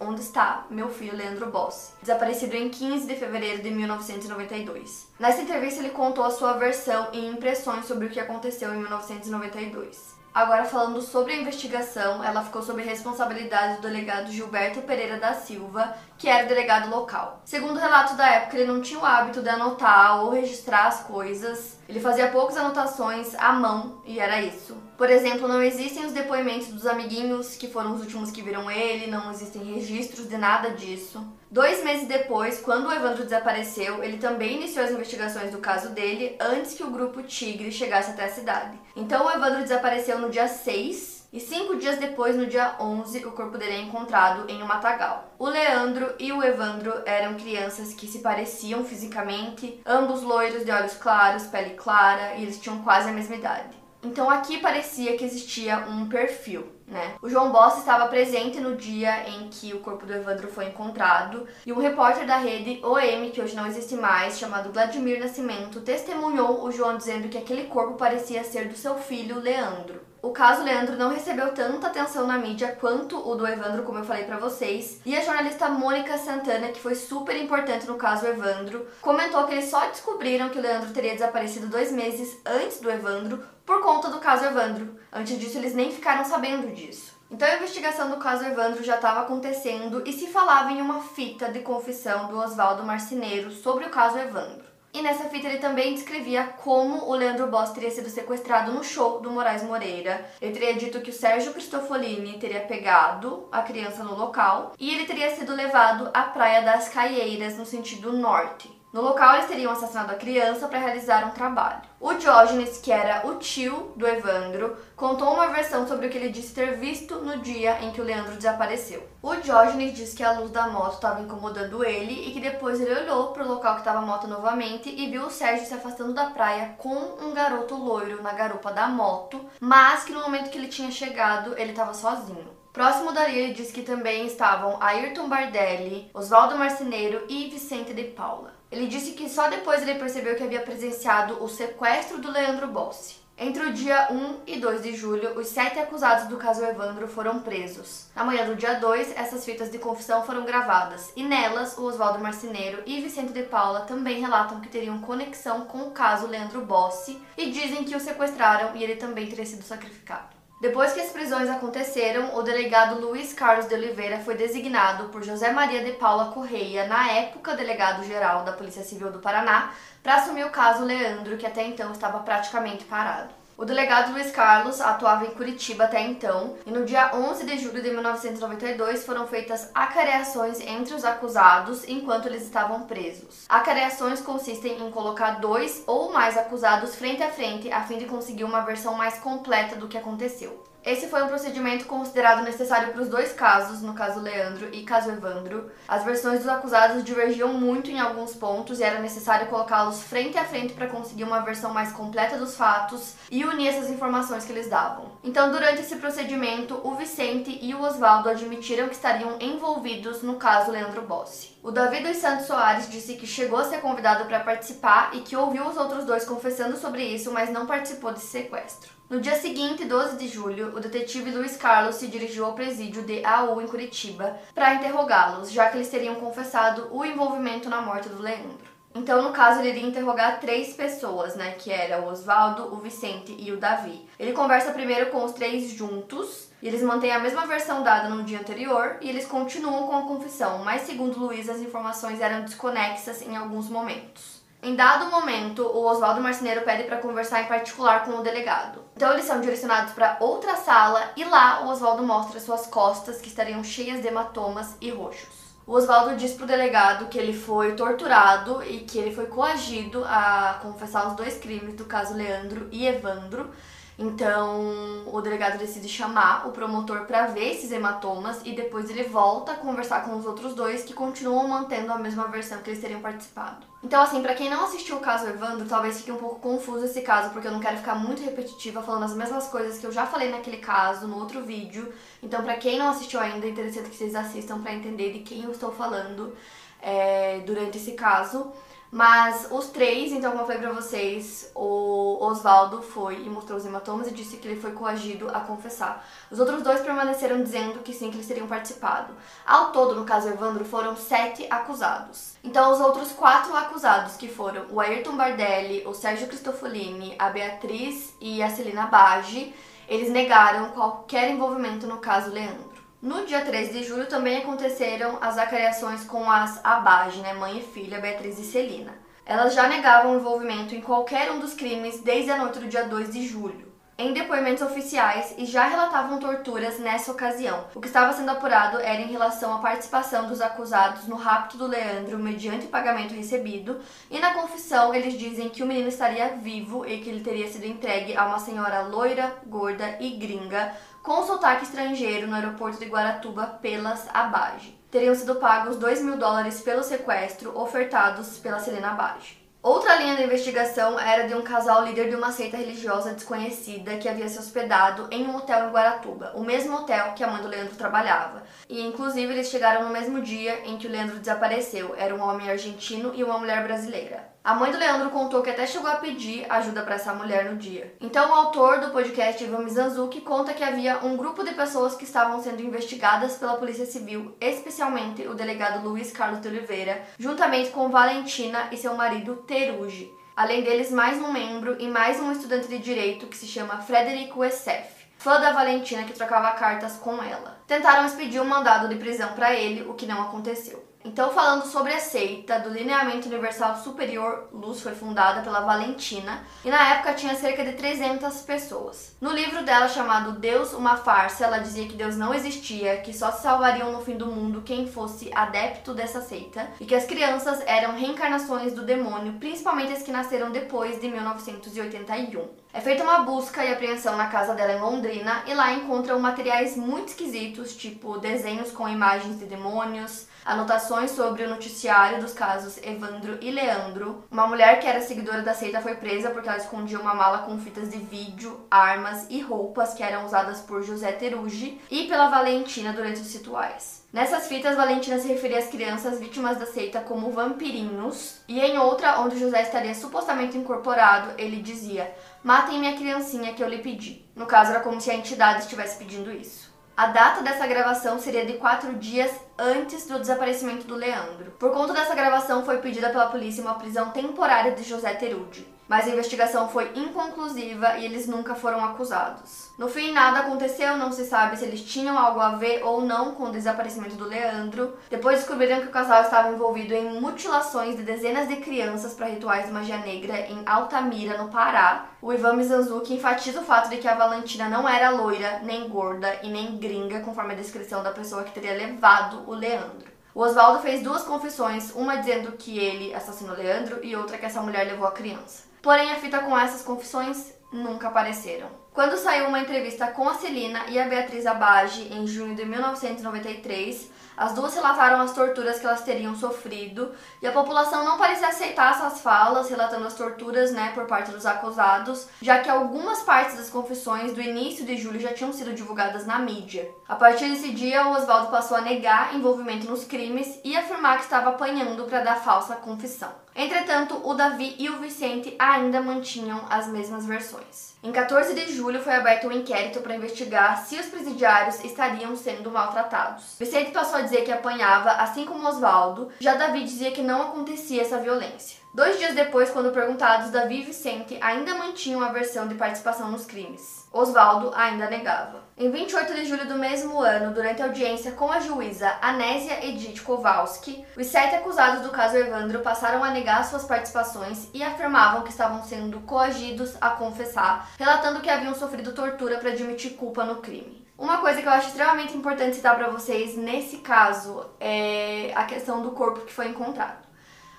Onde 0.00 0.20
está 0.20 0.66
meu 0.70 0.88
filho 0.88 1.16
Leandro 1.16 1.50
Bossi, 1.50 1.92
desaparecido 2.00 2.56
em 2.56 2.68
15 2.68 3.06
de 3.06 3.16
fevereiro 3.16 3.62
de 3.62 3.70
1992. 3.70 5.08
Nessa 5.18 5.42
entrevista 5.42 5.80
ele 5.80 5.90
contou 5.90 6.24
a 6.24 6.30
sua 6.30 6.54
versão 6.54 7.08
e 7.12 7.26
impressões 7.26 7.86
sobre 7.86 8.06
o 8.06 8.10
que 8.10 8.20
aconteceu 8.20 8.74
em 8.74 8.78
1992. 8.78 10.16
Agora 10.36 10.66
falando 10.66 11.00
sobre 11.00 11.32
a 11.32 11.36
investigação, 11.40 12.22
ela 12.22 12.44
ficou 12.44 12.60
sob 12.60 12.82
responsabilidade 12.82 13.76
do 13.76 13.88
delegado 13.88 14.30
Gilberto 14.30 14.82
Pereira 14.82 15.18
da 15.18 15.32
Silva, 15.32 15.96
que 16.18 16.28
era 16.28 16.44
o 16.44 16.48
delegado 16.48 16.90
local. 16.90 17.40
Segundo 17.42 17.78
relatos 17.78 18.18
da 18.18 18.28
época, 18.28 18.58
ele 18.58 18.70
não 18.70 18.82
tinha 18.82 19.00
o 19.00 19.04
hábito 19.06 19.40
de 19.40 19.48
anotar 19.48 20.22
ou 20.22 20.32
registrar 20.32 20.88
as 20.88 21.00
coisas. 21.04 21.78
Ele 21.88 22.00
fazia 22.00 22.28
poucas 22.28 22.58
anotações 22.58 23.34
à 23.36 23.50
mão 23.50 24.02
e 24.04 24.20
era 24.20 24.42
isso. 24.42 24.76
Por 24.96 25.10
exemplo, 25.10 25.46
não 25.46 25.62
existem 25.62 26.06
os 26.06 26.12
depoimentos 26.12 26.68
dos 26.68 26.86
amiguinhos 26.86 27.54
que 27.56 27.68
foram 27.68 27.94
os 27.94 28.00
últimos 28.00 28.30
que 28.30 28.40
viram 28.40 28.70
ele, 28.70 29.10
não 29.10 29.30
existem 29.30 29.62
registros 29.74 30.28
de 30.28 30.38
nada 30.38 30.70
disso. 30.70 31.22
Dois 31.50 31.84
meses 31.84 32.08
depois, 32.08 32.60
quando 32.60 32.86
o 32.86 32.92
Evandro 32.92 33.24
desapareceu, 33.24 34.02
ele 34.02 34.16
também 34.16 34.56
iniciou 34.56 34.84
as 34.84 34.90
investigações 34.90 35.50
do 35.50 35.58
caso 35.58 35.90
dele 35.90 36.36
antes 36.40 36.74
que 36.74 36.82
o 36.82 36.90
grupo 36.90 37.22
Tigre 37.22 37.70
chegasse 37.70 38.10
até 38.10 38.24
a 38.24 38.32
cidade. 38.32 38.78
Então 38.96 39.26
o 39.26 39.30
Evandro 39.30 39.62
desapareceu 39.62 40.18
no 40.18 40.30
dia 40.30 40.48
6 40.48 41.16
e 41.32 41.40
cinco 41.40 41.76
dias 41.76 41.98
depois, 41.98 42.34
no 42.34 42.46
dia 42.46 42.76
11, 42.80 43.26
o 43.26 43.32
corpo 43.32 43.58
dele 43.58 43.74
é 43.74 43.80
encontrado 43.82 44.48
em 44.48 44.62
um 44.62 44.66
matagal. 44.66 45.34
O 45.38 45.46
Leandro 45.46 46.14
e 46.18 46.32
o 46.32 46.42
Evandro 46.42 46.92
eram 47.04 47.34
crianças 47.34 47.92
que 47.92 48.06
se 48.06 48.20
pareciam 48.20 48.84
fisicamente, 48.84 49.78
ambos 49.84 50.22
loiros 50.22 50.64
de 50.64 50.70
olhos 50.70 50.94
claros, 50.94 51.44
pele 51.44 51.74
clara, 51.74 52.36
e 52.36 52.42
eles 52.42 52.58
tinham 52.58 52.82
quase 52.82 53.10
a 53.10 53.12
mesma 53.12 53.36
idade. 53.36 53.85
Então 54.06 54.30
aqui 54.30 54.58
parecia 54.58 55.16
que 55.16 55.24
existia 55.24 55.78
um 55.88 56.08
perfil, 56.08 56.64
né? 56.86 57.14
O 57.20 57.28
João 57.28 57.50
Bossa 57.50 57.80
estava 57.80 58.06
presente 58.06 58.60
no 58.60 58.76
dia 58.76 59.28
em 59.28 59.48
que 59.48 59.74
o 59.74 59.80
corpo 59.80 60.06
do 60.06 60.14
Evandro 60.14 60.48
foi 60.48 60.66
encontrado 60.66 61.46
e 61.64 61.72
um 61.72 61.80
repórter 61.80 62.26
da 62.26 62.36
rede 62.36 62.80
OM, 62.84 63.30
que 63.30 63.40
hoje 63.40 63.56
não 63.56 63.66
existe 63.66 63.96
mais, 63.96 64.38
chamado 64.38 64.72
Vladimir 64.72 65.18
Nascimento, 65.18 65.80
testemunhou 65.80 66.64
o 66.64 66.70
João 66.70 66.96
dizendo 66.96 67.28
que 67.28 67.38
aquele 67.38 67.64
corpo 67.64 67.94
parecia 67.94 68.44
ser 68.44 68.68
do 68.68 68.76
seu 68.76 68.96
filho 68.96 69.40
Leandro. 69.40 70.00
O 70.22 70.32
caso 70.32 70.64
Leandro 70.64 70.96
não 70.96 71.10
recebeu 71.10 71.52
tanta 71.54 71.86
atenção 71.86 72.26
na 72.26 72.36
mídia 72.36 72.76
quanto 72.80 73.16
o 73.16 73.36
do 73.36 73.46
Evandro, 73.46 73.84
como 73.84 73.98
eu 73.98 74.04
falei 74.04 74.24
para 74.24 74.38
vocês. 74.38 75.00
E 75.06 75.16
a 75.16 75.22
jornalista 75.22 75.68
Mônica 75.68 76.18
Santana, 76.18 76.68
que 76.68 76.80
foi 76.80 76.96
super 76.96 77.36
importante 77.40 77.86
no 77.86 77.94
caso 77.94 78.26
Evandro, 78.26 78.86
comentou 79.00 79.44
que 79.44 79.52
eles 79.52 79.70
só 79.70 79.86
descobriram 79.86 80.48
que 80.48 80.58
o 80.58 80.62
Leandro 80.62 80.92
teria 80.92 81.12
desaparecido 81.12 81.68
dois 81.68 81.92
meses 81.92 82.40
antes 82.44 82.80
do 82.80 82.90
Evandro 82.90 83.40
por 83.64 83.82
conta 83.82 84.08
do 84.08 84.18
caso 84.18 84.44
Evandro. 84.44 84.96
Antes 85.16 85.38
disso, 85.38 85.56
eles 85.56 85.74
nem 85.74 85.90
ficaram 85.90 86.26
sabendo 86.26 86.74
disso. 86.74 87.16
Então 87.30 87.48
a 87.48 87.56
investigação 87.56 88.10
do 88.10 88.18
caso 88.18 88.44
Evandro 88.44 88.84
já 88.84 88.96
estava 88.96 89.20
acontecendo 89.20 90.02
e 90.04 90.12
se 90.12 90.26
falava 90.26 90.70
em 90.70 90.82
uma 90.82 91.00
fita 91.00 91.48
de 91.50 91.60
confissão 91.60 92.28
do 92.28 92.38
Oswaldo 92.38 92.84
Marceneiro 92.84 93.50
sobre 93.50 93.86
o 93.86 93.90
caso 93.90 94.18
Evandro. 94.18 94.66
E 94.92 95.00
nessa 95.00 95.24
fita 95.24 95.48
ele 95.48 95.58
também 95.58 95.94
descrevia 95.94 96.44
como 96.44 97.08
o 97.08 97.14
Leandro 97.14 97.46
Boss 97.46 97.70
teria 97.70 97.90
sido 97.90 98.10
sequestrado 98.10 98.72
no 98.72 98.84
show 98.84 99.18
do 99.20 99.30
Moraes 99.30 99.62
Moreira. 99.62 100.30
Ele 100.38 100.52
teria 100.52 100.74
dito 100.74 101.00
que 101.00 101.10
o 101.10 101.14
Sérgio 101.14 101.54
Cristofolini 101.54 102.38
teria 102.38 102.60
pegado 102.60 103.48
a 103.50 103.62
criança 103.62 104.04
no 104.04 104.14
local 104.14 104.74
e 104.78 104.94
ele 104.94 105.06
teria 105.06 105.34
sido 105.34 105.54
levado 105.54 106.10
à 106.12 106.24
Praia 106.24 106.60
das 106.60 106.90
Caieiras, 106.90 107.56
no 107.56 107.64
sentido 107.64 108.12
norte. 108.12 108.70
No 108.96 109.02
local, 109.02 109.34
eles 109.34 109.46
teriam 109.46 109.72
assassinado 109.72 110.12
a 110.12 110.14
criança 110.14 110.68
para 110.68 110.78
realizar 110.78 111.26
um 111.26 111.32
trabalho. 111.32 111.82
O 112.00 112.14
Diógenes, 112.14 112.78
que 112.78 112.90
era 112.90 113.26
o 113.26 113.34
tio 113.34 113.92
do 113.94 114.08
Evandro, 114.08 114.74
contou 114.96 115.34
uma 115.34 115.48
versão 115.48 115.86
sobre 115.86 116.06
o 116.06 116.10
que 116.10 116.16
ele 116.16 116.30
disse 116.30 116.54
ter 116.54 116.78
visto 116.78 117.16
no 117.16 117.36
dia 117.40 117.78
em 117.82 117.90
que 117.90 118.00
o 118.00 118.04
Leandro 118.04 118.34
desapareceu. 118.36 119.06
O 119.20 119.34
Diógenes 119.34 119.94
disse 119.94 120.16
que 120.16 120.22
a 120.22 120.32
luz 120.32 120.50
da 120.50 120.68
moto 120.68 120.94
estava 120.94 121.20
incomodando 121.20 121.84
ele 121.84 122.26
e 122.26 122.32
que 122.32 122.40
depois 122.40 122.80
ele 122.80 122.98
olhou 122.98 123.34
para 123.34 123.44
o 123.44 123.48
local 123.48 123.74
que 123.74 123.80
estava 123.80 123.98
a 123.98 124.00
moto 124.00 124.26
novamente 124.26 124.88
e 124.88 125.10
viu 125.10 125.26
o 125.26 125.30
Sérgio 125.30 125.66
se 125.66 125.74
afastando 125.74 126.14
da 126.14 126.30
praia 126.30 126.74
com 126.78 127.18
um 127.20 127.34
garoto 127.34 127.74
loiro 127.74 128.22
na 128.22 128.32
garupa 128.32 128.72
da 128.72 128.88
moto, 128.88 129.44
mas 129.60 130.04
que 130.04 130.12
no 130.14 130.22
momento 130.22 130.48
que 130.48 130.56
ele 130.56 130.68
tinha 130.68 130.90
chegado, 130.90 131.52
ele 131.58 131.72
estava 131.72 131.92
sozinho. 131.92 132.48
Próximo 132.72 133.12
dali, 133.12 133.38
ele 133.38 133.52
disse 133.52 133.74
que 133.74 133.82
também 133.82 134.26
estavam 134.26 134.82
Ayrton 134.82 135.28
Bardelli, 135.28 136.10
Oswaldo 136.14 136.56
Marceneiro 136.56 137.26
e 137.28 137.50
Vicente 137.50 137.92
de 137.92 138.04
Paula. 138.04 138.55
Ele 138.70 138.86
disse 138.86 139.12
que 139.12 139.28
só 139.28 139.48
depois 139.48 139.82
ele 139.82 139.98
percebeu 139.98 140.34
que 140.34 140.42
havia 140.42 140.60
presenciado 140.60 141.42
o 141.42 141.48
sequestro 141.48 142.18
do 142.18 142.30
Leandro 142.30 142.66
Bossi. 142.68 143.26
Entre 143.38 143.62
o 143.66 143.72
dia 143.72 144.08
1 144.10 144.40
e 144.46 144.58
2 144.58 144.82
de 144.82 144.96
julho, 144.96 145.38
os 145.38 145.48
sete 145.48 145.78
acusados 145.78 146.26
do 146.26 146.38
caso 146.38 146.64
Evandro 146.64 147.06
foram 147.06 147.40
presos. 147.40 148.06
Na 148.16 148.24
manhã 148.24 148.46
do 148.46 148.56
dia 148.56 148.80
2, 148.80 149.14
essas 149.14 149.44
fitas 149.44 149.70
de 149.70 149.78
confissão 149.78 150.24
foram 150.24 150.46
gravadas, 150.46 151.12
e 151.14 151.22
nelas, 151.22 151.76
o 151.76 151.82
Oswaldo 151.82 152.18
Marceneiro 152.18 152.82
e 152.86 152.98
Vicente 153.02 153.34
de 153.34 153.42
Paula 153.42 153.80
também 153.80 154.22
relatam 154.22 154.60
que 154.62 154.70
teriam 154.70 155.02
conexão 155.02 155.66
com 155.66 155.82
o 155.82 155.90
caso 155.90 156.26
Leandro 156.26 156.62
Bossi 156.64 157.20
e 157.36 157.50
dizem 157.50 157.84
que 157.84 157.94
o 157.94 158.00
sequestraram 158.00 158.74
e 158.74 158.82
ele 158.82 158.96
também 158.96 159.26
teria 159.26 159.44
sido 159.44 159.62
sacrificado. 159.62 160.35
Depois 160.58 160.94
que 160.94 161.00
as 161.00 161.10
prisões 161.10 161.50
aconteceram, 161.50 162.34
o 162.34 162.42
delegado 162.42 162.98
Luiz 162.98 163.34
Carlos 163.34 163.66
de 163.66 163.74
Oliveira 163.74 164.20
foi 164.20 164.36
designado 164.36 165.10
por 165.10 165.22
José 165.22 165.52
Maria 165.52 165.84
de 165.84 165.92
Paula 165.92 166.32
Correia, 166.32 166.86
na 166.86 167.10
época 167.12 167.54
delegado-geral 167.54 168.42
da 168.42 168.52
Polícia 168.52 168.82
Civil 168.82 169.12
do 169.12 169.18
Paraná, 169.18 169.74
para 170.02 170.14
assumir 170.14 170.46
o 170.46 170.50
caso 170.50 170.82
Leandro, 170.82 171.36
que 171.36 171.44
até 171.44 171.62
então 171.66 171.92
estava 171.92 172.20
praticamente 172.20 172.84
parado. 172.84 173.34
O 173.58 173.64
delegado 173.64 174.12
Luiz 174.12 174.30
Carlos 174.30 174.82
atuava 174.82 175.24
em 175.24 175.30
Curitiba 175.30 175.84
até 175.84 176.02
então, 176.02 176.56
e 176.66 176.70
no 176.70 176.84
dia 176.84 177.10
11 177.14 177.46
de 177.46 177.58
julho 177.58 177.82
de 177.82 177.88
1992 177.88 179.06
foram 179.06 179.26
feitas 179.26 179.70
acareações 179.74 180.60
entre 180.60 180.92
os 180.92 181.06
acusados 181.06 181.82
enquanto 181.88 182.26
eles 182.26 182.42
estavam 182.42 182.82
presos. 182.82 183.46
Acareações 183.48 184.20
consistem 184.20 184.86
em 184.86 184.90
colocar 184.90 185.40
dois 185.40 185.82
ou 185.86 186.12
mais 186.12 186.36
acusados 186.36 186.96
frente 186.96 187.22
a 187.22 187.30
frente 187.30 187.72
a 187.72 187.80
fim 187.80 187.96
de 187.96 188.04
conseguir 188.04 188.44
uma 188.44 188.60
versão 188.60 188.92
mais 188.92 189.18
completa 189.20 189.74
do 189.74 189.88
que 189.88 189.96
aconteceu. 189.96 190.62
Esse 190.86 191.08
foi 191.08 191.20
um 191.24 191.26
procedimento 191.26 191.84
considerado 191.86 192.44
necessário 192.44 192.92
para 192.92 193.02
os 193.02 193.08
dois 193.08 193.32
casos, 193.32 193.82
no 193.82 193.92
caso 193.92 194.20
Leandro 194.20 194.68
e 194.72 194.84
caso 194.84 195.10
Evandro. 195.10 195.68
As 195.88 196.04
versões 196.04 196.38
dos 196.38 196.48
acusados 196.48 197.02
divergiam 197.02 197.52
muito 197.54 197.90
em 197.90 197.98
alguns 197.98 198.36
pontos 198.36 198.78
e 198.78 198.84
era 198.84 199.00
necessário 199.00 199.48
colocá-los 199.48 200.04
frente 200.04 200.38
a 200.38 200.44
frente 200.44 200.74
para 200.74 200.86
conseguir 200.86 201.24
uma 201.24 201.40
versão 201.40 201.74
mais 201.74 201.90
completa 201.90 202.38
dos 202.38 202.56
fatos 202.56 203.14
e 203.28 203.44
unir 203.44 203.66
essas 203.66 203.90
informações 203.90 204.44
que 204.44 204.52
eles 204.52 204.70
davam. 204.70 205.06
Então, 205.24 205.50
durante 205.50 205.80
esse 205.80 205.96
procedimento, 205.96 206.80
o 206.84 206.94
Vicente 206.94 207.58
e 207.60 207.74
o 207.74 207.82
Oswaldo 207.82 208.28
admitiram 208.28 208.86
que 208.86 208.94
estariam 208.94 209.38
envolvidos 209.40 210.22
no 210.22 210.36
caso 210.36 210.70
Leandro 210.70 211.02
Bossi. 211.02 211.55
O 211.66 211.72
Davi 211.72 211.98
dos 211.98 212.18
Santos 212.18 212.46
Soares 212.46 212.88
disse 212.88 213.14
que 213.14 213.26
chegou 213.26 213.58
a 213.58 213.64
ser 213.64 213.80
convidado 213.80 214.24
para 214.26 214.38
participar 214.38 215.10
e 215.16 215.22
que 215.22 215.34
ouviu 215.34 215.66
os 215.66 215.76
outros 215.76 216.04
dois 216.04 216.24
confessando 216.24 216.76
sobre 216.76 217.02
isso, 217.02 217.32
mas 217.32 217.50
não 217.50 217.66
participou 217.66 218.12
desse 218.12 218.28
sequestro. 218.28 218.92
No 219.10 219.20
dia 219.20 219.34
seguinte, 219.34 219.84
12 219.84 220.16
de 220.16 220.28
julho, 220.28 220.76
o 220.76 220.78
detetive 220.78 221.32
Luiz 221.32 221.56
Carlos 221.56 221.96
se 221.96 222.06
dirigiu 222.06 222.44
ao 222.44 222.52
presídio 222.52 223.02
de 223.02 223.20
AU 223.24 223.60
em 223.60 223.66
Curitiba 223.66 224.38
para 224.54 224.74
interrogá-los, 224.74 225.50
já 225.50 225.68
que 225.68 225.76
eles 225.76 225.90
teriam 225.90 226.14
confessado 226.14 226.86
o 226.92 227.04
envolvimento 227.04 227.68
na 227.68 227.82
morte 227.82 228.08
do 228.08 228.22
Leandro. 228.22 228.75
Então, 228.96 229.20
no 229.20 229.30
caso, 229.30 229.60
ele 229.60 229.68
iria 229.68 229.86
interrogar 229.86 230.40
três 230.40 230.72
pessoas, 230.72 231.36
né? 231.36 231.52
Que 231.58 231.70
era 231.70 232.00
o 232.00 232.08
Oswaldo, 232.08 232.74
o 232.74 232.78
Vicente 232.78 233.36
e 233.38 233.52
o 233.52 233.58
Davi. 233.58 234.08
Ele 234.18 234.32
conversa 234.32 234.72
primeiro 234.72 235.10
com 235.10 235.22
os 235.22 235.32
três 235.32 235.70
juntos, 235.70 236.48
e 236.62 236.66
eles 236.66 236.82
mantêm 236.82 237.12
a 237.12 237.18
mesma 237.18 237.46
versão 237.46 237.82
dada 237.82 238.08
no 238.08 238.24
dia 238.24 238.40
anterior, 238.40 238.96
e 239.02 239.08
eles 239.10 239.26
continuam 239.26 239.86
com 239.86 239.96
a 239.96 240.02
confissão, 240.02 240.60
mas 240.64 240.82
segundo 240.82 241.18
Luiz, 241.18 241.48
as 241.48 241.58
informações 241.58 242.22
eram 242.22 242.40
desconexas 242.40 243.20
em 243.20 243.36
alguns 243.36 243.68
momentos. 243.68 244.36
Em 244.62 244.74
dado 244.74 245.10
momento, 245.10 245.62
o 245.62 245.84
Oswaldo 245.84 246.22
Marceneiro 246.22 246.62
pede 246.62 246.84
para 246.84 246.96
conversar 246.96 247.42
em 247.42 247.46
particular 247.46 248.04
com 248.04 248.12
o 248.12 248.22
delegado. 248.22 248.82
Então 248.96 249.12
eles 249.12 249.26
são 249.26 249.40
direcionados 249.40 249.92
para 249.92 250.16
outra 250.18 250.56
sala 250.56 251.12
e 251.14 251.24
lá 251.24 251.60
o 251.62 251.68
Oswaldo 251.68 252.02
mostra 252.02 252.40
suas 252.40 252.66
costas 252.66 253.20
que 253.20 253.28
estariam 253.28 253.62
cheias 253.62 254.00
de 254.00 254.08
hematomas 254.08 254.74
e 254.80 254.90
roxos. 254.90 255.45
O 255.66 255.72
Oswaldo 255.72 256.14
diz 256.14 256.32
pro 256.32 256.46
delegado 256.46 257.08
que 257.08 257.18
ele 257.18 257.32
foi 257.32 257.74
torturado 257.74 258.62
e 258.62 258.78
que 258.78 258.98
ele 258.98 259.12
foi 259.12 259.26
coagido 259.26 260.04
a 260.04 260.60
confessar 260.62 261.08
os 261.08 261.16
dois 261.16 261.38
crimes 261.38 261.74
do 261.74 261.84
caso 261.84 262.14
Leandro 262.14 262.68
e 262.70 262.86
Evandro. 262.86 263.50
Então, 263.98 265.04
o 265.06 265.22
delegado 265.22 265.56
decide 265.56 265.88
chamar 265.88 266.46
o 266.46 266.52
promotor 266.52 267.06
para 267.06 267.28
ver 267.28 267.52
esses 267.52 267.72
hematomas 267.72 268.42
e 268.44 268.52
depois 268.52 268.90
ele 268.90 269.04
volta 269.04 269.52
a 269.52 269.56
conversar 269.56 270.04
com 270.04 270.18
os 270.18 270.26
outros 270.26 270.54
dois 270.54 270.82
que 270.82 270.92
continuam 270.92 271.48
mantendo 271.48 271.90
a 271.90 271.98
mesma 271.98 272.28
versão 272.28 272.58
que 272.58 272.68
eles 272.68 272.80
teriam 272.80 273.00
participado. 273.00 273.64
Então, 273.82 274.02
assim, 274.02 274.20
para 274.20 274.34
quem 274.34 274.50
não 274.50 274.64
assistiu 274.64 274.96
o 274.96 275.00
caso 275.00 275.26
Evandro, 275.26 275.66
talvez 275.66 275.98
fique 275.98 276.12
um 276.12 276.16
pouco 276.16 276.40
confuso 276.40 276.84
esse 276.84 277.00
caso, 277.00 277.30
porque 277.30 277.48
eu 277.48 277.52
não 277.52 277.60
quero 277.60 277.78
ficar 277.78 277.94
muito 277.94 278.22
repetitiva 278.22 278.82
falando 278.82 279.04
as 279.04 279.14
mesmas 279.14 279.48
coisas 279.48 279.78
que 279.78 279.86
eu 279.86 279.92
já 279.92 280.06
falei 280.06 280.30
naquele 280.30 280.58
caso, 280.58 281.06
no 281.06 281.18
outro 281.18 281.42
vídeo. 281.42 281.90
Então, 282.22 282.42
para 282.42 282.56
quem 282.56 282.78
não 282.78 282.88
assistiu 282.88 283.18
ainda, 283.18 283.46
é 283.46 283.50
interessante 283.50 283.88
que 283.88 283.96
vocês 283.96 284.14
assistam 284.14 284.60
para 284.60 284.74
entender 284.74 285.12
de 285.12 285.20
quem 285.20 285.44
eu 285.44 285.52
estou 285.52 285.72
falando 285.72 286.36
é, 286.82 287.40
durante 287.46 287.78
esse 287.78 287.92
caso. 287.92 288.52
Mas 288.90 289.48
os 289.50 289.66
três, 289.66 290.12
então, 290.12 290.30
como 290.30 290.42
eu 290.42 290.46
falei 290.46 290.62
pra 290.62 290.72
vocês, 290.72 291.50
o 291.54 292.18
Oswaldo 292.20 292.80
foi 292.80 293.16
e 293.16 293.28
mostrou 293.28 293.58
os 293.58 293.66
hematomas 293.66 294.06
e 294.06 294.14
disse 294.14 294.36
que 294.36 294.46
ele 294.46 294.60
foi 294.60 294.72
coagido 294.72 295.28
a 295.28 295.40
confessar. 295.40 296.06
Os 296.30 296.38
outros 296.38 296.62
dois 296.62 296.80
permaneceram 296.80 297.42
dizendo 297.42 297.80
que 297.80 297.92
sim, 297.92 298.10
que 298.10 298.16
eles 298.16 298.28
teriam 298.28 298.46
participado. 298.46 299.12
Ao 299.44 299.72
todo, 299.72 299.96
no 299.96 300.04
caso 300.04 300.28
Evandro, 300.28 300.64
foram 300.64 300.96
sete 300.96 301.46
acusados. 301.50 302.36
Então, 302.44 302.72
os 302.72 302.80
outros 302.80 303.12
quatro 303.12 303.56
acusados, 303.56 304.16
que 304.16 304.28
foram 304.28 304.66
o 304.70 304.80
Ayrton 304.80 305.16
Bardelli, 305.16 305.84
o 305.86 305.92
Sérgio 305.92 306.28
Cristofolini, 306.28 307.16
a 307.18 307.28
Beatriz 307.28 308.14
e 308.20 308.40
a 308.42 308.48
Celina 308.48 308.86
Bage, 308.86 309.52
eles 309.88 310.10
negaram 310.10 310.70
qualquer 310.70 311.30
envolvimento 311.30 311.86
no 311.86 311.98
caso 311.98 312.30
Leandro. 312.30 312.65
No 313.02 313.26
dia 313.26 313.42
13 313.44 313.72
de 313.72 313.84
julho 313.84 314.06
também 314.06 314.38
aconteceram 314.38 315.18
as 315.20 315.36
acariações 315.36 316.04
com 316.04 316.30
as 316.30 316.58
Abage, 316.64 317.20
né, 317.20 317.34
mãe 317.34 317.58
e 317.58 317.62
filha, 317.62 318.00
Beatriz 318.00 318.38
e 318.38 318.44
Celina. 318.44 318.94
Elas 319.26 319.54
já 319.54 319.68
negavam 319.68 320.16
envolvimento 320.16 320.74
em 320.74 320.80
qualquer 320.80 321.30
um 321.30 321.38
dos 321.38 321.52
crimes 321.52 322.00
desde 322.00 322.30
a 322.30 322.38
noite 322.38 322.58
do 322.58 322.68
dia 322.68 322.84
2 322.84 323.12
de 323.12 323.26
julho 323.26 323.66
em 323.98 324.12
depoimentos 324.12 324.62
oficiais 324.62 325.34
e 325.38 325.46
já 325.46 325.66
relatavam 325.66 326.18
torturas 326.18 326.78
nessa 326.78 327.10
ocasião. 327.10 327.64
O 327.74 327.80
que 327.80 327.86
estava 327.86 328.12
sendo 328.12 328.30
apurado 328.30 328.78
era 328.78 329.00
em 329.00 329.10
relação 329.10 329.54
à 329.54 329.58
participação 329.58 330.28
dos 330.28 330.42
acusados 330.42 331.06
no 331.06 331.16
rapto 331.16 331.56
do 331.56 331.66
Leandro 331.66 332.18
mediante 332.18 332.66
pagamento 332.66 333.14
recebido, 333.14 333.80
e 334.10 334.18
na 334.18 334.34
confissão 334.34 334.94
eles 334.94 335.18
dizem 335.18 335.48
que 335.48 335.62
o 335.62 335.66
menino 335.66 335.88
estaria 335.88 336.36
vivo 336.36 336.84
e 336.84 336.98
que 336.98 337.08
ele 337.08 337.24
teria 337.24 337.48
sido 337.48 337.64
entregue 337.64 338.14
a 338.14 338.26
uma 338.26 338.38
senhora 338.38 338.82
loira, 338.82 339.34
gorda 339.46 339.96
e 339.98 340.10
gringa 340.10 340.74
com 341.06 341.24
sotaque 341.24 341.62
estrangeiro 341.62 342.26
no 342.26 342.34
aeroporto 342.34 342.80
de 342.80 342.86
Guaratuba 342.86 343.46
pelas 343.62 344.08
Abage. 344.12 344.76
Teriam 344.90 345.14
sido 345.14 345.36
pagos 345.36 345.76
2 345.76 346.02
mil 346.02 346.16
dólares 346.16 346.60
pelo 346.60 346.82
sequestro 346.82 347.56
ofertados 347.56 348.38
pela 348.38 348.58
Selena 348.58 348.90
Abage. 348.90 349.40
Outra 349.62 349.94
linha 349.94 350.16
da 350.16 350.24
investigação 350.24 350.98
era 350.98 351.28
de 351.28 351.34
um 351.34 351.42
casal 351.42 351.84
líder 351.84 352.08
de 352.08 352.16
uma 352.16 352.32
seita 352.32 352.56
religiosa 352.56 353.12
desconhecida 353.12 353.98
que 353.98 354.08
havia 354.08 354.28
se 354.28 354.36
hospedado 354.36 355.06
em 355.12 355.24
um 355.28 355.36
hotel 355.36 355.68
em 355.68 355.72
Guaratuba, 355.72 356.32
o 356.34 356.42
mesmo 356.42 356.76
hotel 356.76 357.12
que 357.14 357.22
a 357.22 357.28
mãe 357.28 357.40
do 357.40 357.48
Leandro 357.48 357.76
trabalhava. 357.76 358.42
E 358.68 358.84
inclusive 358.84 359.32
eles 359.32 359.48
chegaram 359.48 359.84
no 359.84 359.90
mesmo 359.90 360.20
dia 360.20 360.60
em 360.64 360.76
que 360.76 360.88
o 360.88 360.90
Leandro 360.90 361.20
desapareceu. 361.20 361.94
Era 361.96 362.16
um 362.16 362.20
homem 362.20 362.50
argentino 362.50 363.12
e 363.14 363.22
uma 363.22 363.38
mulher 363.38 363.62
brasileira. 363.62 364.34
A 364.46 364.54
mãe 364.54 364.70
do 364.70 364.78
Leandro 364.78 365.10
contou 365.10 365.42
que 365.42 365.50
até 365.50 365.66
chegou 365.66 365.90
a 365.90 365.96
pedir 365.96 366.46
ajuda 366.48 366.80
para 366.82 366.94
essa 366.94 367.12
mulher 367.12 367.46
no 367.46 367.56
dia. 367.56 367.92
Então, 368.00 368.30
o 368.30 368.32
autor 368.32 368.78
do 368.78 368.92
podcast, 368.92 369.42
Ivan 369.42 369.64
Mizanzuki, 369.64 370.20
conta 370.20 370.54
que 370.54 370.62
havia 370.62 371.04
um 371.04 371.16
grupo 371.16 371.42
de 371.42 371.52
pessoas 371.52 371.96
que 371.96 372.04
estavam 372.04 372.40
sendo 372.40 372.62
investigadas 372.62 373.38
pela 373.38 373.56
Polícia 373.56 373.84
Civil, 373.84 374.36
especialmente 374.40 375.26
o 375.26 375.34
delegado 375.34 375.84
Luiz 375.84 376.12
Carlos 376.12 376.40
de 376.40 376.46
Oliveira, 376.46 377.02
juntamente 377.18 377.70
com 377.70 377.88
Valentina 377.88 378.68
e 378.70 378.76
seu 378.76 378.94
marido 378.94 379.34
Teruji. 379.48 380.12
Além 380.36 380.62
deles, 380.62 380.92
mais 380.92 381.20
um 381.20 381.32
membro 381.32 381.76
e 381.80 381.88
mais 381.88 382.20
um 382.20 382.30
estudante 382.30 382.68
de 382.68 382.78
direito 382.78 383.26
que 383.26 383.36
se 383.36 383.48
chama 383.48 383.82
Frederico 383.82 384.44
Essef 384.44 384.96
fã 385.18 385.40
da 385.40 385.52
Valentina 385.52 386.04
que 386.04 386.12
trocava 386.12 386.52
cartas 386.52 386.96
com 386.96 387.22
ela. 387.22 387.58
Tentaram 387.66 388.06
expedir 388.06 388.40
um 388.40 388.44
mandado 388.44 388.88
de 388.88 388.94
prisão 388.94 389.32
para 389.32 389.52
ele, 389.54 389.82
o 389.82 389.94
que 389.94 390.06
não 390.06 390.22
aconteceu. 390.22 390.84
Então, 391.06 391.30
falando 391.30 391.64
sobre 391.66 391.92
a 391.92 392.00
seita 392.00 392.58
do 392.58 392.68
Lineamento 392.68 393.28
Universal 393.28 393.76
Superior, 393.76 394.48
Luz 394.52 394.80
foi 394.80 394.92
fundada 394.92 395.40
pela 395.40 395.60
Valentina 395.60 396.42
e 396.64 396.68
na 396.68 396.94
época 396.94 397.14
tinha 397.14 397.36
cerca 397.36 397.64
de 397.64 397.74
300 397.74 398.42
pessoas. 398.42 399.14
No 399.20 399.30
livro 399.30 399.64
dela 399.64 399.88
chamado 399.88 400.32
Deus, 400.32 400.72
uma 400.72 400.96
farsa, 400.96 401.44
ela 401.44 401.58
dizia 401.58 401.86
que 401.86 401.94
Deus 401.94 402.16
não 402.16 402.34
existia, 402.34 402.96
que 402.96 403.16
só 403.16 403.30
se 403.30 403.42
salvariam 403.42 403.92
no 403.92 404.00
fim 404.00 404.16
do 404.16 404.26
mundo 404.26 404.62
quem 404.62 404.88
fosse 404.88 405.30
adepto 405.32 405.94
dessa 405.94 406.20
seita 406.20 406.68
e 406.80 406.84
que 406.84 406.94
as 406.94 407.04
crianças 407.04 407.62
eram 407.66 407.96
reencarnações 407.96 408.72
do 408.72 408.82
demônio, 408.82 409.34
principalmente 409.34 409.92
as 409.92 410.02
que 410.02 410.10
nasceram 410.10 410.50
depois 410.50 411.00
de 411.00 411.08
1981. 411.08 412.48
É 412.74 412.80
feita 412.80 413.04
uma 413.04 413.20
busca 413.20 413.64
e 413.64 413.72
apreensão 413.72 414.16
na 414.16 414.26
casa 414.26 414.54
dela 414.54 414.72
em 414.72 414.80
Londrina 414.80 415.44
e 415.46 415.54
lá 415.54 415.72
encontram 415.72 416.18
materiais 416.18 416.76
muito 416.76 417.10
esquisitos, 417.10 417.76
tipo 417.76 418.18
desenhos 418.18 418.72
com 418.72 418.88
imagens 418.88 419.38
de 419.38 419.46
demônios, 419.46 420.26
anotações 420.46 421.10
sobre 421.10 421.42
o 421.42 421.48
noticiário 421.50 422.20
dos 422.20 422.32
casos 422.32 422.78
Evandro 422.82 423.36
e 423.40 423.50
Leandro. 423.50 424.24
Uma 424.30 424.46
mulher 424.46 424.78
que 424.80 424.86
era 424.86 425.00
seguidora 425.00 425.42
da 425.42 425.52
seita 425.52 425.80
foi 425.80 425.96
presa 425.96 426.30
porque 426.30 426.48
ela 426.48 426.58
escondia 426.58 427.00
uma 427.00 427.14
mala 427.14 427.38
com 427.38 427.58
fitas 427.58 427.90
de 427.90 427.98
vídeo, 427.98 428.64
armas 428.70 429.26
e 429.28 429.40
roupas 429.40 429.92
que 429.92 430.02
eram 430.02 430.24
usadas 430.24 430.60
por 430.60 430.82
José 430.82 431.12
Teruji 431.12 431.80
e 431.90 432.06
pela 432.06 432.28
Valentina 432.28 432.92
durante 432.92 433.20
os 433.20 433.34
rituais. 433.34 434.06
Nessas 434.12 434.46
fitas, 434.46 434.76
Valentina 434.76 435.18
se 435.18 435.28
referia 435.28 435.58
às 435.58 435.66
crianças 435.66 436.18
vítimas 436.18 436.56
da 436.56 436.64
seita 436.64 437.00
como 437.00 437.32
vampirinhos, 437.32 438.40
e 438.48 438.60
em 438.60 438.78
outra, 438.78 439.20
onde 439.20 439.38
José 439.38 439.60
estaria 439.60 439.94
supostamente 439.94 440.56
incorporado, 440.56 441.34
ele 441.36 441.60
dizia: 441.60 442.10
Matem 442.42 442.78
minha 442.78 442.96
criancinha 442.96 443.52
que 443.52 443.62
eu 443.62 443.68
lhe 443.68 443.82
pedi. 443.82 444.24
No 444.34 444.46
caso, 444.46 444.70
era 444.70 444.80
como 444.80 445.00
se 445.00 445.10
a 445.10 445.14
entidade 445.14 445.64
estivesse 445.64 445.98
pedindo 445.98 446.32
isso. 446.32 446.65
A 446.96 447.08
data 447.08 447.42
dessa 447.42 447.66
gravação 447.66 448.18
seria 448.18 448.46
de 448.46 448.54
quatro 448.54 448.94
dias 448.94 449.30
antes 449.58 450.06
do 450.06 450.18
desaparecimento 450.18 450.86
do 450.86 450.94
Leandro. 450.94 451.50
Por 451.58 451.70
conta 451.70 451.92
dessa 451.92 452.14
gravação, 452.14 452.64
foi 452.64 452.78
pedida 452.78 453.10
pela 453.10 453.26
polícia 453.26 453.62
uma 453.62 453.74
prisão 453.74 454.12
temporária 454.12 454.72
de 454.72 454.82
José 454.82 455.12
Terudi 455.12 455.75
mas 455.88 456.06
a 456.06 456.10
investigação 456.10 456.68
foi 456.68 456.90
inconclusiva 456.94 457.98
e 457.98 458.04
eles 458.04 458.26
nunca 458.26 458.54
foram 458.54 458.84
acusados. 458.84 459.70
No 459.78 459.88
fim, 459.88 460.12
nada 460.12 460.40
aconteceu, 460.40 460.96
não 460.96 461.12
se 461.12 461.24
sabe 461.26 461.56
se 461.56 461.64
eles 461.64 461.82
tinham 461.82 462.18
algo 462.18 462.40
a 462.40 462.56
ver 462.56 462.82
ou 462.82 463.02
não 463.02 463.34
com 463.34 463.44
o 463.44 463.52
desaparecimento 463.52 464.16
do 464.16 464.24
Leandro. 464.24 464.96
Depois 465.10 465.38
descobriram 465.38 465.80
que 465.80 465.86
o 465.86 465.90
casal 465.90 466.22
estava 466.22 466.52
envolvido 466.52 466.94
em 466.94 467.20
mutilações 467.20 467.96
de 467.96 468.02
dezenas 468.02 468.48
de 468.48 468.56
crianças 468.56 469.14
para 469.14 469.26
rituais 469.26 469.66
de 469.66 469.72
magia 469.72 469.98
negra 469.98 470.40
em 470.40 470.62
Altamira, 470.64 471.36
no 471.36 471.48
Pará. 471.48 472.06
O 472.22 472.32
Ivan 472.32 472.54
Mizanzuki 472.54 473.14
enfatiza 473.14 473.60
o 473.60 473.64
fato 473.64 473.90
de 473.90 473.98
que 473.98 474.08
a 474.08 474.14
Valentina 474.14 474.68
não 474.68 474.88
era 474.88 475.10
loira, 475.10 475.60
nem 475.62 475.88
gorda 475.88 476.40
e 476.42 476.48
nem 476.48 476.78
gringa, 476.78 477.20
conforme 477.20 477.52
a 477.52 477.56
descrição 477.56 478.02
da 478.02 478.10
pessoa 478.10 478.44
que 478.44 478.52
teria 478.52 478.72
levado 478.72 479.44
o 479.46 479.54
Leandro. 479.54 480.16
O 480.34 480.40
Oswaldo 480.40 480.80
fez 480.80 481.02
duas 481.02 481.22
confissões, 481.22 481.92
uma 481.94 482.16
dizendo 482.16 482.52
que 482.52 482.78
ele 482.78 483.14
assassinou 483.14 483.56
Leandro 483.56 484.00
e 484.02 484.14
outra 484.14 484.36
que 484.36 484.44
essa 484.44 484.60
mulher 484.60 484.84
levou 484.84 485.06
a 485.06 485.12
criança. 485.12 485.64
Porém, 485.86 486.10
a 486.10 486.16
fita 486.16 486.40
com 486.40 486.58
essas 486.58 486.82
confissões 486.82 487.54
nunca 487.70 488.08
apareceram. 488.08 488.68
Quando 488.92 489.16
saiu 489.16 489.46
uma 489.46 489.60
entrevista 489.60 490.08
com 490.08 490.28
a 490.28 490.34
Celina 490.34 490.80
e 490.88 490.98
a 490.98 491.06
Beatriz 491.06 491.46
Abage 491.46 492.12
em 492.12 492.26
junho 492.26 492.56
de 492.56 492.64
1993, 492.64 494.10
as 494.36 494.52
duas 494.52 494.74
relataram 494.74 495.20
as 495.20 495.32
torturas 495.32 495.78
que 495.78 495.86
elas 495.86 496.02
teriam 496.02 496.34
sofrido 496.34 497.14
e 497.40 497.46
a 497.46 497.52
população 497.52 498.04
não 498.04 498.18
parecia 498.18 498.48
aceitar 498.48 498.96
essas 498.96 499.20
falas, 499.20 499.70
relatando 499.70 500.08
as 500.08 500.14
torturas 500.14 500.72
né, 500.72 500.90
por 500.92 501.06
parte 501.06 501.30
dos 501.30 501.46
acusados, 501.46 502.26
já 502.42 502.58
que 502.58 502.68
algumas 502.68 503.22
partes 503.22 503.56
das 503.56 503.70
confissões 503.70 504.32
do 504.32 504.40
início 504.40 504.84
de 504.84 504.96
julho 504.96 505.20
já 505.20 505.32
tinham 505.34 505.52
sido 505.52 505.72
divulgadas 505.72 506.26
na 506.26 506.40
mídia. 506.40 506.90
A 507.06 507.14
partir 507.14 507.48
desse 507.48 507.70
dia, 507.70 508.08
o 508.08 508.16
Oswaldo 508.16 508.48
passou 508.48 508.76
a 508.76 508.80
negar 508.80 509.36
envolvimento 509.36 509.86
nos 509.86 510.04
crimes 510.04 510.58
e 510.64 510.76
afirmar 510.76 511.18
que 511.18 511.24
estava 511.24 511.50
apanhando 511.50 512.06
para 512.06 512.24
dar 512.24 512.42
falsa 512.42 512.74
confissão. 512.74 513.45
Entretanto, 513.56 514.20
o 514.22 514.34
Davi 514.34 514.76
e 514.78 514.90
o 514.90 514.98
Vicente 514.98 515.56
ainda 515.58 516.02
mantinham 516.02 516.60
as 516.68 516.88
mesmas 516.88 517.24
versões. 517.24 517.94
Em 518.02 518.12
14 518.12 518.54
de 518.54 518.70
julho 518.70 519.00
foi 519.00 519.14
aberto 519.14 519.48
um 519.48 519.52
inquérito 519.52 520.00
para 520.00 520.14
investigar 520.14 520.84
se 520.84 520.96
os 520.96 521.06
presidiários 521.06 521.82
estariam 521.82 522.36
sendo 522.36 522.70
maltratados. 522.70 523.56
Vicente 523.58 523.92
passou 523.92 524.18
a 524.18 524.22
dizer 524.22 524.44
que 524.44 524.52
apanhava, 524.52 525.10
assim 525.12 525.46
como 525.46 525.66
Oswaldo, 525.66 526.30
já 526.38 526.54
Davi 526.54 526.84
dizia 526.84 527.12
que 527.12 527.22
não 527.22 527.40
acontecia 527.40 528.02
essa 528.02 528.18
violência. 528.18 528.78
Dois 528.92 529.18
dias 529.18 529.34
depois, 529.34 529.70
quando 529.70 529.92
perguntados, 529.92 530.50
Davi 530.50 530.80
e 530.80 530.84
Vicente 530.84 531.38
ainda 531.40 531.74
mantinham 531.74 532.22
a 532.22 532.32
versão 532.32 532.68
de 532.68 532.74
participação 532.74 533.30
nos 533.30 533.44
crimes. 533.44 534.05
Oswaldo 534.16 534.72
ainda 534.74 535.10
negava. 535.10 535.66
Em 535.78 535.90
28 535.90 536.34
de 536.34 536.46
julho 536.46 536.66
do 536.66 536.76
mesmo 536.76 537.20
ano, 537.20 537.52
durante 537.52 537.82
audiência 537.82 538.32
com 538.32 538.50
a 538.50 538.60
juíza 538.60 539.14
Anésia 539.20 539.84
Edith 539.86 540.22
Kowalski, 540.22 541.04
os 541.16 541.26
sete 541.26 541.54
acusados 541.54 542.02
do 542.02 542.08
caso 542.08 542.36
Evandro 542.36 542.80
passaram 542.80 543.22
a 543.22 543.30
negar 543.30 543.62
suas 543.64 543.84
participações 543.84 544.70
e 544.72 544.82
afirmavam 544.82 545.42
que 545.42 545.50
estavam 545.50 545.84
sendo 545.84 546.20
coagidos 546.20 546.96
a 546.98 547.10
confessar, 547.10 547.90
relatando 547.98 548.40
que 548.40 548.48
haviam 548.48 548.74
sofrido 548.74 549.12
tortura 549.12 549.58
para 549.58 549.70
admitir 549.70 550.14
culpa 550.14 550.44
no 550.44 550.56
crime. 550.56 551.06
Uma 551.18 551.38
coisa 551.38 551.60
que 551.60 551.68
eu 551.68 551.72
acho 551.72 551.88
extremamente 551.88 552.36
importante 552.36 552.76
citar 552.76 552.94
para 552.94 553.08
vocês 553.08 553.56
nesse 553.56 553.98
caso 553.98 554.66
é 554.78 555.50
a 555.54 555.64
questão 555.64 556.02
do 556.02 556.10
corpo 556.10 556.40
que 556.40 556.52
foi 556.52 556.68
encontrado. 556.68 557.25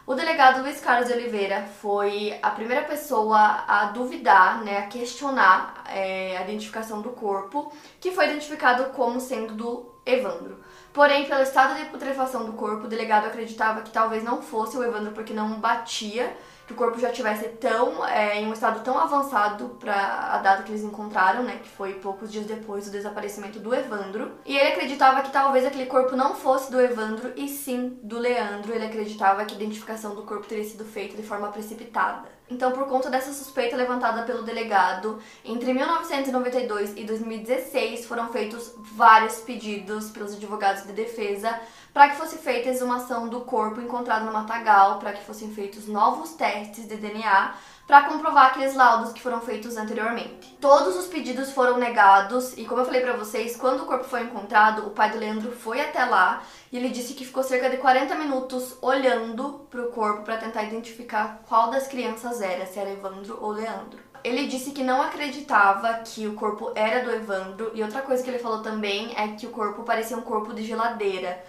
O 0.08 0.16
delegado 0.16 0.62
Luiz 0.62 0.80
Carlos 0.80 1.12
Oliveira 1.12 1.68
foi 1.82 2.40
a 2.42 2.50
primeira 2.50 2.86
pessoa 2.86 3.66
a 3.68 3.92
duvidar, 3.92 4.64
né, 4.64 4.78
a 4.78 4.88
questionar 4.88 5.84
é, 5.86 6.38
a 6.38 6.44
identificação 6.44 7.02
do 7.02 7.10
corpo, 7.10 7.74
que 8.00 8.12
foi 8.12 8.28
identificado 8.28 8.86
como 8.94 9.20
sendo 9.20 9.54
do 9.54 9.86
Evandro. 10.06 10.64
Porém, 10.94 11.26
pelo 11.26 11.42
estado 11.42 11.76
de 11.76 11.90
putrefação 11.90 12.46
do 12.46 12.54
corpo, 12.54 12.86
o 12.86 12.88
delegado 12.88 13.26
acreditava 13.26 13.82
que 13.82 13.92
talvez 13.92 14.24
não 14.24 14.42
fosse 14.42 14.78
o 14.78 14.84
Evandro 14.84 15.12
porque 15.12 15.34
não 15.34 15.60
batia 15.60 16.34
que 16.68 16.74
o 16.74 16.76
corpo 16.76 17.00
já 17.00 17.10
tivesse 17.10 17.48
tão 17.48 18.06
é, 18.06 18.42
em 18.42 18.48
um 18.48 18.52
estado 18.52 18.84
tão 18.84 19.00
avançado 19.00 19.78
para 19.80 19.96
a 20.34 20.38
data 20.40 20.64
que 20.64 20.72
eles 20.72 20.84
encontraram, 20.84 21.42
né, 21.42 21.60
que 21.64 21.70
foi 21.70 21.94
poucos 21.94 22.30
dias 22.30 22.46
depois 22.46 22.86
do 22.86 22.92
desaparecimento 22.92 23.58
do 23.58 23.74
Evandro. 23.74 24.34
E 24.46 24.56
ele 24.56 24.74
acreditava 24.74 25.22
que 25.22 25.32
talvez 25.32 25.66
aquele 25.66 25.86
corpo 25.86 26.16
não 26.16 26.36
fosse 26.36 26.70
do 26.70 26.82
Evandro 26.82 27.32
e 27.38 27.48
sim 27.48 27.98
do 28.04 28.20
Leandro. 28.20 28.74
Ele 28.74 28.86
acreditava 28.86 29.46
que 29.46 29.54
a 29.54 29.58
identificação 29.58 30.14
do 30.14 30.24
corpo 30.24 30.46
teria 30.46 30.66
sido 30.66 30.84
feita 30.84 31.16
de 31.16 31.24
forma 31.24 31.48
precipitada. 31.48 32.37
Então, 32.50 32.72
por 32.72 32.88
conta 32.88 33.10
dessa 33.10 33.34
suspeita 33.34 33.76
levantada 33.76 34.24
pelo 34.24 34.42
delegado, 34.42 35.22
entre 35.44 35.74
1992 35.74 36.94
e 36.96 37.04
2016 37.04 38.06
foram 38.06 38.30
feitos 38.30 38.74
vários 38.78 39.36
pedidos 39.40 40.10
pelos 40.12 40.34
advogados 40.34 40.84
de 40.84 40.94
defesa 40.94 41.60
para 41.94 42.10
que 42.10 42.16
fosse 42.16 42.38
feita 42.38 42.70
a 42.70 42.72
exumação 42.72 43.28
do 43.28 43.42
corpo 43.42 43.82
encontrado 43.82 44.26
no 44.26 44.32
matagal, 44.32 45.00
para 45.00 45.14
que 45.14 45.26
fossem 45.26 45.52
feitos 45.52 45.88
novos 45.88 46.34
testes 46.34 46.88
de 46.88 46.96
DNA 46.96 47.56
para 47.88 48.04
comprovar 48.04 48.48
aqueles 48.48 48.76
laudos 48.76 49.14
que 49.14 49.22
foram 49.22 49.40
feitos 49.42 49.78
anteriormente. 49.78 50.58
Todos 50.60 50.96
os 50.98 51.08
pedidos 51.08 51.52
foram 51.52 51.78
negados 51.78 52.56
e, 52.58 52.66
como 52.66 52.82
eu 52.82 52.86
falei 52.86 53.02
para 53.02 53.14
vocês, 53.14 53.56
quando 53.56 53.84
o 53.84 53.86
corpo 53.86 54.04
foi 54.04 54.24
encontrado, 54.24 54.86
o 54.86 54.92
pai 54.92 55.10
do 55.10 55.18
Leandro 55.18 55.54
foi 55.54 55.80
até 55.80 56.04
lá 56.04 56.44
e 56.72 56.78
ele 56.78 56.90
disse 56.90 57.14
que 57.14 57.26
ficou 57.26 57.44
cerca 57.44 57.70
de 57.70 57.78
40 57.78 58.16
minutos 58.16 58.78
olhando 58.82 59.66
para 59.70 59.82
o 59.82 59.92
corpo 59.92 60.24
para 60.24 60.38
tentar 60.38 60.64
identificar 60.64 61.42
qual 61.48 61.70
das 61.70 61.88
crianças 61.88 62.42
era, 62.42 62.66
se 62.66 62.80
era 62.80 62.92
Evandro 62.92 63.38
ou 63.42 63.52
Leandro. 63.52 64.00
Ele 64.24 64.48
disse 64.48 64.72
que 64.72 64.84
não 64.84 65.02
acreditava 65.02 65.94
que 66.04 66.28
o 66.28 66.34
corpo 66.34 66.72
era 66.76 67.04
do 67.04 67.12
Evandro 67.12 67.72
e 67.74 67.82
outra 67.82 68.02
coisa 68.02 68.24
que 68.24 68.30
ele 68.30 68.40
falou 68.40 68.62
também 68.62 69.14
é 69.16 69.30
que 69.30 69.46
o 69.46 69.52
corpo 69.52 69.84
parecia 69.84 70.18
um 70.18 70.22
corpo 70.22 70.54
de 70.54 70.64
geladeira 70.64 71.42